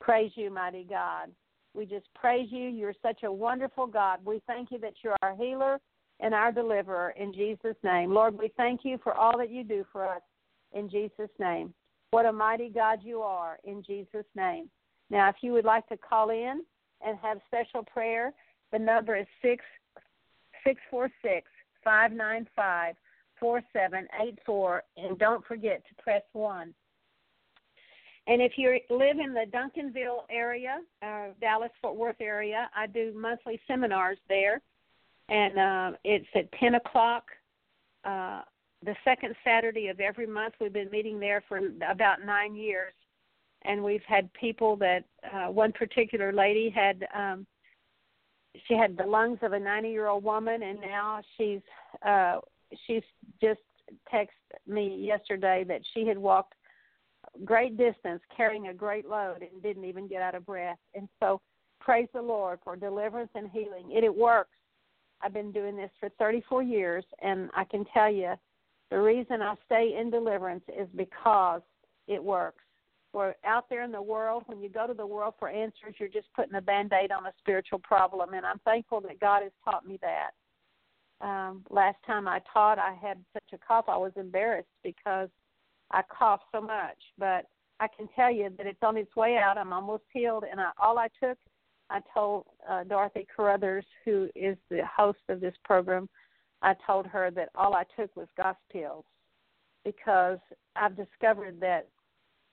Praise 0.00 0.32
you, 0.34 0.50
mighty 0.50 0.84
God. 0.88 1.30
We 1.74 1.86
just 1.86 2.06
praise 2.14 2.48
you. 2.50 2.68
You're 2.68 2.94
such 3.02 3.22
a 3.22 3.32
wonderful 3.32 3.86
God. 3.86 4.20
We 4.24 4.42
thank 4.46 4.70
you 4.70 4.78
that 4.80 4.94
you're 5.02 5.16
our 5.22 5.36
healer 5.36 5.78
and 6.20 6.34
our 6.34 6.52
deliverer 6.52 7.14
in 7.16 7.32
Jesus' 7.32 7.76
name. 7.82 8.12
Lord, 8.12 8.36
we 8.36 8.52
thank 8.56 8.80
you 8.84 8.98
for 9.02 9.14
all 9.14 9.38
that 9.38 9.50
you 9.50 9.64
do 9.64 9.84
for 9.92 10.06
us 10.06 10.22
in 10.72 10.88
Jesus' 10.88 11.30
name. 11.38 11.72
What 12.10 12.26
a 12.26 12.32
mighty 12.32 12.68
God 12.68 13.00
you 13.02 13.20
are 13.20 13.58
in 13.64 13.82
Jesus' 13.84 14.26
name. 14.34 14.68
Now, 15.10 15.28
if 15.28 15.36
you 15.42 15.52
would 15.52 15.64
like 15.64 15.86
to 15.88 15.96
call 15.96 16.30
in 16.30 16.62
and 17.06 17.18
have 17.22 17.38
special 17.46 17.84
prayer, 17.84 18.32
the 18.72 18.78
number 18.78 19.16
is 19.16 19.26
six 19.42 19.64
six 20.64 20.80
four 20.90 21.08
six 21.22 21.46
five 21.82 22.12
nine 22.12 22.46
five 22.54 22.94
four 23.40 23.62
seven 23.72 24.06
eight 24.22 24.38
four, 24.46 24.84
and 24.96 25.18
don't 25.18 25.44
forget 25.46 25.82
to 25.88 26.02
press 26.02 26.22
one. 26.32 26.74
And 28.26 28.40
if 28.40 28.52
you 28.56 28.78
live 28.90 29.18
in 29.18 29.34
the 29.34 29.46
Duncanville 29.50 30.24
area, 30.30 30.78
uh, 31.02 31.28
Dallas 31.40 31.72
Fort 31.80 31.96
Worth 31.96 32.20
area, 32.20 32.70
I 32.76 32.86
do 32.86 33.12
monthly 33.16 33.58
seminars 33.66 34.18
there, 34.28 34.60
and 35.28 35.58
uh, 35.58 35.96
it's 36.04 36.28
at 36.34 36.52
ten 36.52 36.76
o'clock. 36.76 37.24
Uh, 38.04 38.42
the 38.84 38.94
second 39.04 39.34
Saturday 39.44 39.88
of 39.88 40.00
every 40.00 40.26
month. 40.26 40.54
We've 40.60 40.72
been 40.72 40.90
meeting 40.90 41.20
there 41.20 41.42
for 41.48 41.60
about 41.88 42.24
nine 42.24 42.54
years, 42.54 42.94
and 43.62 43.82
we've 43.82 44.04
had 44.06 44.32
people 44.34 44.76
that 44.76 45.04
uh, 45.34 45.50
one 45.50 45.72
particular 45.72 46.32
lady 46.32 46.70
had 46.70 47.06
um, 47.14 47.46
she 48.66 48.74
had 48.74 48.96
the 48.96 49.04
lungs 49.04 49.38
of 49.42 49.52
a 49.52 49.58
90 49.58 49.90
year 49.90 50.08
old 50.08 50.24
woman 50.24 50.62
and 50.62 50.80
now 50.80 51.20
she's 51.36 51.60
uh 52.06 52.38
she's 52.86 53.02
just 53.40 53.60
texted 54.12 54.28
me 54.66 54.96
yesterday 55.04 55.64
that 55.66 55.80
she 55.94 56.06
had 56.06 56.18
walked 56.18 56.54
great 57.44 57.76
distance 57.76 58.20
carrying 58.36 58.68
a 58.68 58.74
great 58.74 59.08
load 59.08 59.38
and 59.42 59.62
didn't 59.62 59.84
even 59.84 60.06
get 60.08 60.22
out 60.22 60.34
of 60.34 60.46
breath 60.46 60.78
and 60.94 61.08
so 61.20 61.40
praise 61.80 62.08
the 62.14 62.22
lord 62.22 62.58
for 62.64 62.76
deliverance 62.76 63.30
and 63.34 63.50
healing 63.50 63.90
it, 63.90 64.04
it 64.04 64.14
works 64.14 64.56
i've 65.22 65.32
been 65.32 65.52
doing 65.52 65.76
this 65.76 65.90
for 65.98 66.08
34 66.18 66.62
years 66.62 67.04
and 67.22 67.50
i 67.54 67.64
can 67.64 67.84
tell 67.92 68.10
you 68.10 68.32
the 68.90 68.98
reason 68.98 69.42
i 69.42 69.54
stay 69.66 69.96
in 70.00 70.10
deliverance 70.10 70.64
is 70.76 70.88
because 70.96 71.62
it 72.08 72.22
works 72.22 72.64
or 73.12 73.34
out 73.44 73.68
there 73.68 73.82
in 73.82 73.90
the 73.90 74.00
world, 74.00 74.44
when 74.46 74.60
you 74.60 74.68
go 74.68 74.86
to 74.86 74.94
the 74.94 75.06
world 75.06 75.34
for 75.38 75.48
answers, 75.48 75.94
you're 75.98 76.08
just 76.08 76.28
putting 76.34 76.54
a 76.54 76.60
band 76.60 76.92
aid 76.92 77.10
on 77.10 77.26
a 77.26 77.32
spiritual 77.38 77.80
problem. 77.80 78.34
And 78.34 78.46
I'm 78.46 78.60
thankful 78.64 79.00
that 79.02 79.18
God 79.20 79.42
has 79.42 79.52
taught 79.64 79.86
me 79.86 79.98
that. 80.02 80.30
Um, 81.20 81.64
last 81.70 81.98
time 82.06 82.26
I 82.26 82.40
taught, 82.52 82.78
I 82.78 82.94
had 83.00 83.18
such 83.32 83.52
a 83.52 83.58
cough, 83.58 83.86
I 83.88 83.96
was 83.96 84.12
embarrassed 84.16 84.68
because 84.82 85.28
I 85.90 86.02
coughed 86.02 86.44
so 86.52 86.60
much. 86.60 86.96
But 87.18 87.46
I 87.78 87.88
can 87.88 88.08
tell 88.14 88.32
you 88.32 88.50
that 88.56 88.66
it's 88.66 88.82
on 88.82 88.96
its 88.96 89.14
way 89.16 89.36
out. 89.36 89.58
I'm 89.58 89.72
almost 89.72 90.04
healed. 90.12 90.44
And 90.50 90.60
I, 90.60 90.70
all 90.78 90.98
I 90.98 91.08
took, 91.22 91.38
I 91.90 92.00
told 92.14 92.44
uh, 92.68 92.84
Dorothy 92.84 93.26
Carruthers, 93.34 93.84
who 94.04 94.28
is 94.34 94.56
the 94.70 94.82
host 94.96 95.18
of 95.28 95.40
this 95.40 95.54
program, 95.64 96.08
I 96.62 96.74
told 96.86 97.06
her 97.06 97.30
that 97.32 97.48
all 97.54 97.74
I 97.74 97.84
took 97.98 98.14
was 98.16 98.28
gospel 98.36 98.62
pills 98.70 99.04
because 99.84 100.38
I've 100.76 100.96
discovered 100.96 101.58
that 101.60 101.88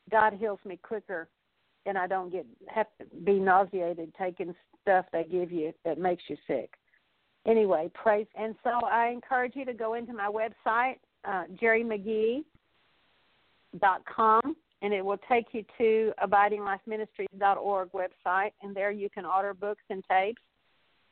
God 0.09 0.33
heals 0.33 0.59
me 0.65 0.79
quicker 0.81 1.29
and 1.85 1.97
I 1.97 2.07
don't 2.07 2.31
get 2.31 2.45
have 2.67 2.87
to 2.99 3.15
be 3.23 3.33
nauseated 3.33 4.13
taking 4.17 4.53
stuff 4.81 5.05
they 5.11 5.23
give 5.23 5.51
you 5.51 5.73
that 5.85 5.97
makes 5.97 6.23
you 6.29 6.37
sick. 6.47 6.71
Anyway, 7.47 7.89
praise 7.93 8.27
and 8.37 8.55
so 8.63 8.69
I 8.85 9.07
encourage 9.07 9.55
you 9.55 9.65
to 9.65 9.73
go 9.73 9.93
into 9.93 10.13
my 10.13 10.29
website, 10.29 10.97
uh, 11.25 11.45
gerimcghee.com 11.61 12.43
and 14.81 14.93
it 14.93 15.03
will 15.03 15.19
take 15.29 15.45
you 15.53 15.63
to 15.77 16.13
abidinglifeministries.org 16.23 17.89
website 17.93 18.51
and 18.61 18.75
there 18.75 18.91
you 18.91 19.09
can 19.09 19.25
order 19.25 19.53
books 19.53 19.83
and 19.89 20.03
tapes. 20.09 20.41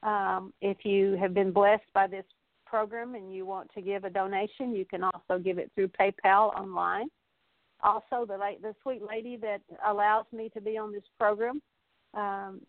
Um, 0.03 0.53
if 0.61 0.83
you 0.83 1.17
have 1.19 1.33
been 1.33 1.51
blessed 1.51 1.91
by 1.93 2.07
this 2.07 2.25
program 2.65 3.15
and 3.15 3.33
you 3.33 3.45
want 3.45 3.71
to 3.73 3.81
give 3.81 4.03
a 4.03 4.09
donation, 4.09 4.75
you 4.75 4.86
can 4.86 5.03
also 5.03 5.39
give 5.41 5.57
it 5.57 5.71
through 5.73 5.88
PayPal 5.88 6.53
online. 6.55 7.07
Also, 7.81 8.25
the 8.25 8.38
the 8.61 8.75
sweet 8.81 9.01
lady 9.07 9.38
that 9.38 9.61
allows 9.88 10.25
me 10.31 10.49
to 10.49 10.61
be 10.61 10.77
on 10.77 10.91
this 10.91 11.03
program, 11.19 11.61
um, 12.13 12.61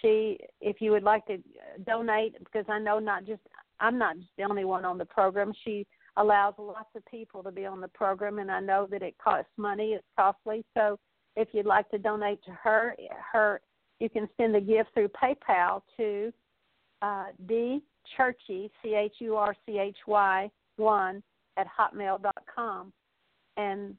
she, 0.00 0.38
if 0.60 0.80
you 0.80 0.90
would 0.92 1.02
like 1.02 1.26
to 1.26 1.38
donate, 1.86 2.38
because 2.38 2.64
I 2.68 2.78
know 2.78 2.98
not 2.98 3.24
just 3.24 3.40
I'm 3.80 3.98
not 3.98 4.16
just 4.16 4.30
the 4.38 4.44
only 4.44 4.64
one 4.64 4.84
on 4.84 4.98
the 4.98 5.04
program. 5.04 5.52
She 5.64 5.86
allows 6.16 6.54
lots 6.58 6.90
of 6.94 7.04
people 7.06 7.42
to 7.42 7.50
be 7.50 7.66
on 7.66 7.80
the 7.80 7.88
program, 7.88 8.38
and 8.38 8.50
I 8.50 8.60
know 8.60 8.86
that 8.90 9.02
it 9.02 9.16
costs 9.22 9.50
money. 9.56 9.92
It's 9.92 10.04
costly. 10.16 10.64
So, 10.74 10.98
if 11.36 11.48
you'd 11.52 11.66
like 11.66 11.90
to 11.90 11.98
donate 11.98 12.42
to 12.44 12.52
her, 12.52 12.94
her 13.32 13.60
you 13.98 14.08
can 14.08 14.28
send 14.36 14.54
a 14.54 14.60
gift 14.60 14.90
through 14.94 15.08
PayPal 15.08 15.82
to 15.96 16.32
uh, 17.02 17.26
D 17.46 17.82
Churchy, 18.16 18.70
C 18.82 18.94
H 18.94 19.14
U 19.18 19.36
R 19.36 19.56
C 19.66 19.78
H 19.78 19.96
Y, 20.06 20.50
1 20.76 21.22
at 21.56 21.66
hotmail.com 21.66 22.92
and 23.56 23.94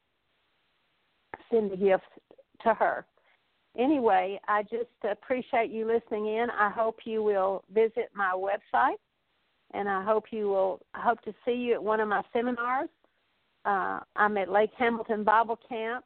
send 1.50 1.70
the 1.70 1.76
gift 1.76 2.04
to 2.62 2.74
her. 2.74 3.06
Anyway, 3.78 4.40
I 4.48 4.62
just 4.62 4.86
appreciate 5.08 5.70
you 5.70 5.86
listening 5.86 6.26
in. 6.26 6.48
I 6.50 6.70
hope 6.70 7.00
you 7.04 7.22
will 7.22 7.62
visit 7.72 8.10
my 8.14 8.32
website 8.34 8.96
and 9.74 9.88
I 9.88 10.02
hope 10.02 10.26
you 10.30 10.48
will 10.48 10.80
I 10.94 11.00
hope 11.00 11.20
to 11.22 11.34
see 11.44 11.52
you 11.52 11.74
at 11.74 11.82
one 11.82 12.00
of 12.00 12.08
my 12.08 12.22
seminars. 12.32 12.88
Uh, 13.64 14.00
I'm 14.14 14.36
at 14.36 14.50
Lake 14.50 14.70
Hamilton 14.78 15.24
Bible 15.24 15.58
Camp 15.68 16.04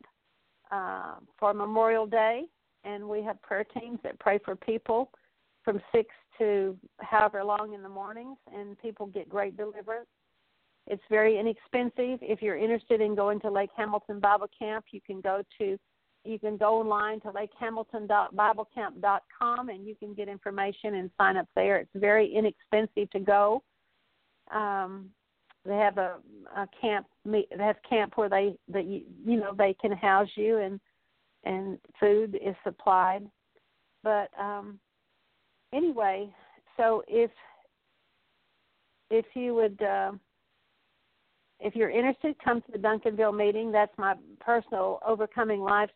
uh, 0.70 1.16
for 1.38 1.52
Memorial 1.52 2.06
Day, 2.06 2.44
and 2.84 3.06
we 3.06 3.22
have 3.22 3.40
prayer 3.42 3.64
teams 3.64 3.98
that 4.02 4.18
pray 4.18 4.38
for 4.44 4.56
people 4.56 5.10
from 5.62 5.80
six 5.94 6.08
to 6.38 6.76
however 7.00 7.44
long 7.44 7.74
in 7.74 7.82
the 7.82 7.88
mornings, 7.88 8.38
and 8.54 8.78
people 8.78 9.06
get 9.06 9.28
great 9.28 9.56
deliverance. 9.56 10.08
It's 10.86 11.02
very 11.10 11.38
inexpensive. 11.38 12.18
If 12.22 12.40
you're 12.40 12.56
interested 12.56 13.02
in 13.02 13.14
going 13.14 13.40
to 13.40 13.50
Lake 13.50 13.70
Hamilton 13.76 14.20
Bible 14.20 14.48
Camp, 14.58 14.86
you 14.90 15.00
can 15.06 15.20
go 15.20 15.42
to 15.58 15.78
you 16.24 16.38
can 16.38 16.56
go 16.56 16.80
online 16.80 17.20
to 17.20 17.30
lakehamilton.biblecamp.com 17.32 19.68
and 19.68 19.86
you 19.86 19.94
can 19.94 20.14
get 20.14 20.28
information 20.28 20.94
and 20.96 21.10
sign 21.18 21.36
up 21.36 21.46
there. 21.56 21.76
It's 21.78 21.90
very 21.94 22.34
inexpensive 22.34 23.10
to 23.10 23.20
go. 23.20 23.62
Um, 24.52 25.10
they 25.64 25.76
have 25.76 25.98
a, 25.98 26.16
a 26.56 26.66
camp. 26.80 27.06
They 27.24 27.46
have 27.58 27.76
camp 27.88 28.16
where 28.16 28.28
they 28.28 28.56
that 28.68 28.86
you 28.86 29.02
you 29.24 29.38
know 29.38 29.54
they 29.56 29.74
can 29.74 29.92
house 29.92 30.28
you 30.34 30.58
and 30.58 30.80
and 31.44 31.78
food 31.98 32.38
is 32.42 32.56
supplied. 32.64 33.26
But 34.02 34.30
um, 34.38 34.78
anyway, 35.72 36.28
so 36.76 37.02
if 37.08 37.30
if 39.10 39.24
you 39.34 39.54
would 39.54 39.80
uh, 39.82 40.12
if 41.60 41.76
you're 41.76 41.90
interested, 41.90 42.36
come 42.42 42.62
to 42.62 42.72
the 42.72 42.78
Duncanville 42.78 43.36
meeting. 43.36 43.70
That's 43.70 43.96
my 43.98 44.14
personal 44.40 44.98
overcoming 45.06 45.60
life's 45.60 45.92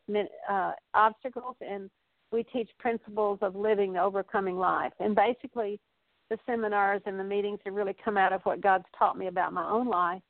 uh, 0.50 0.72
obstacles, 0.92 1.56
and 1.60 1.90
we 2.30 2.42
teach 2.44 2.68
principles 2.78 3.38
of 3.42 3.56
living 3.56 3.94
the 3.94 4.02
overcoming 4.02 4.56
life. 4.56 4.92
And 5.00 5.14
basically, 5.16 5.80
the 6.30 6.38
seminars 6.46 7.02
and 7.06 7.18
the 7.18 7.24
meetings 7.24 7.60
have 7.64 7.74
really 7.74 7.96
come 8.04 8.16
out 8.16 8.32
of 8.32 8.42
what 8.42 8.60
God's 8.60 8.84
taught 8.98 9.16
me 9.16 9.28
about 9.28 9.52
my 9.52 9.68
own 9.68 9.88
life, 9.88 10.22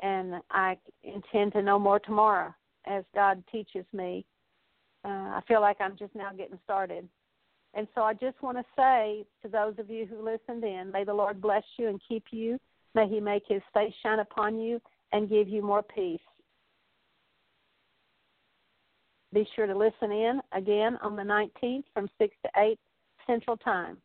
and 0.00 0.36
I 0.50 0.78
intend 1.02 1.52
to 1.52 1.62
know 1.62 1.78
more 1.78 1.98
tomorrow 1.98 2.54
as 2.86 3.04
God 3.14 3.42
teaches 3.52 3.84
me. 3.92 4.24
Uh, 5.04 5.08
I 5.08 5.40
feel 5.46 5.60
like 5.60 5.78
I'm 5.80 5.96
just 5.98 6.14
now 6.14 6.30
getting 6.36 6.58
started. 6.64 7.08
And 7.74 7.88
so 7.94 8.02
I 8.02 8.12
just 8.14 8.40
want 8.42 8.58
to 8.58 8.64
say 8.76 9.24
to 9.42 9.48
those 9.48 9.74
of 9.78 9.90
you 9.90 10.06
who 10.06 10.22
listened 10.22 10.62
in, 10.64 10.90
may 10.92 11.04
the 11.04 11.14
Lord 11.14 11.40
bless 11.40 11.64
you 11.78 11.88
and 11.88 12.00
keep 12.06 12.24
you. 12.30 12.58
May 12.94 13.08
he 13.08 13.20
make 13.20 13.44
his 13.46 13.62
face 13.72 13.94
shine 14.02 14.18
upon 14.18 14.58
you 14.58 14.80
and 15.12 15.28
give 15.28 15.48
you 15.48 15.62
more 15.62 15.82
peace. 15.82 16.20
Be 19.32 19.48
sure 19.56 19.66
to 19.66 19.76
listen 19.76 20.12
in 20.12 20.40
again 20.52 20.98
on 21.02 21.16
the 21.16 21.22
19th 21.22 21.84
from 21.94 22.08
6 22.18 22.36
to 22.44 22.50
8 22.60 22.78
Central 23.26 23.56
Time. 23.56 23.96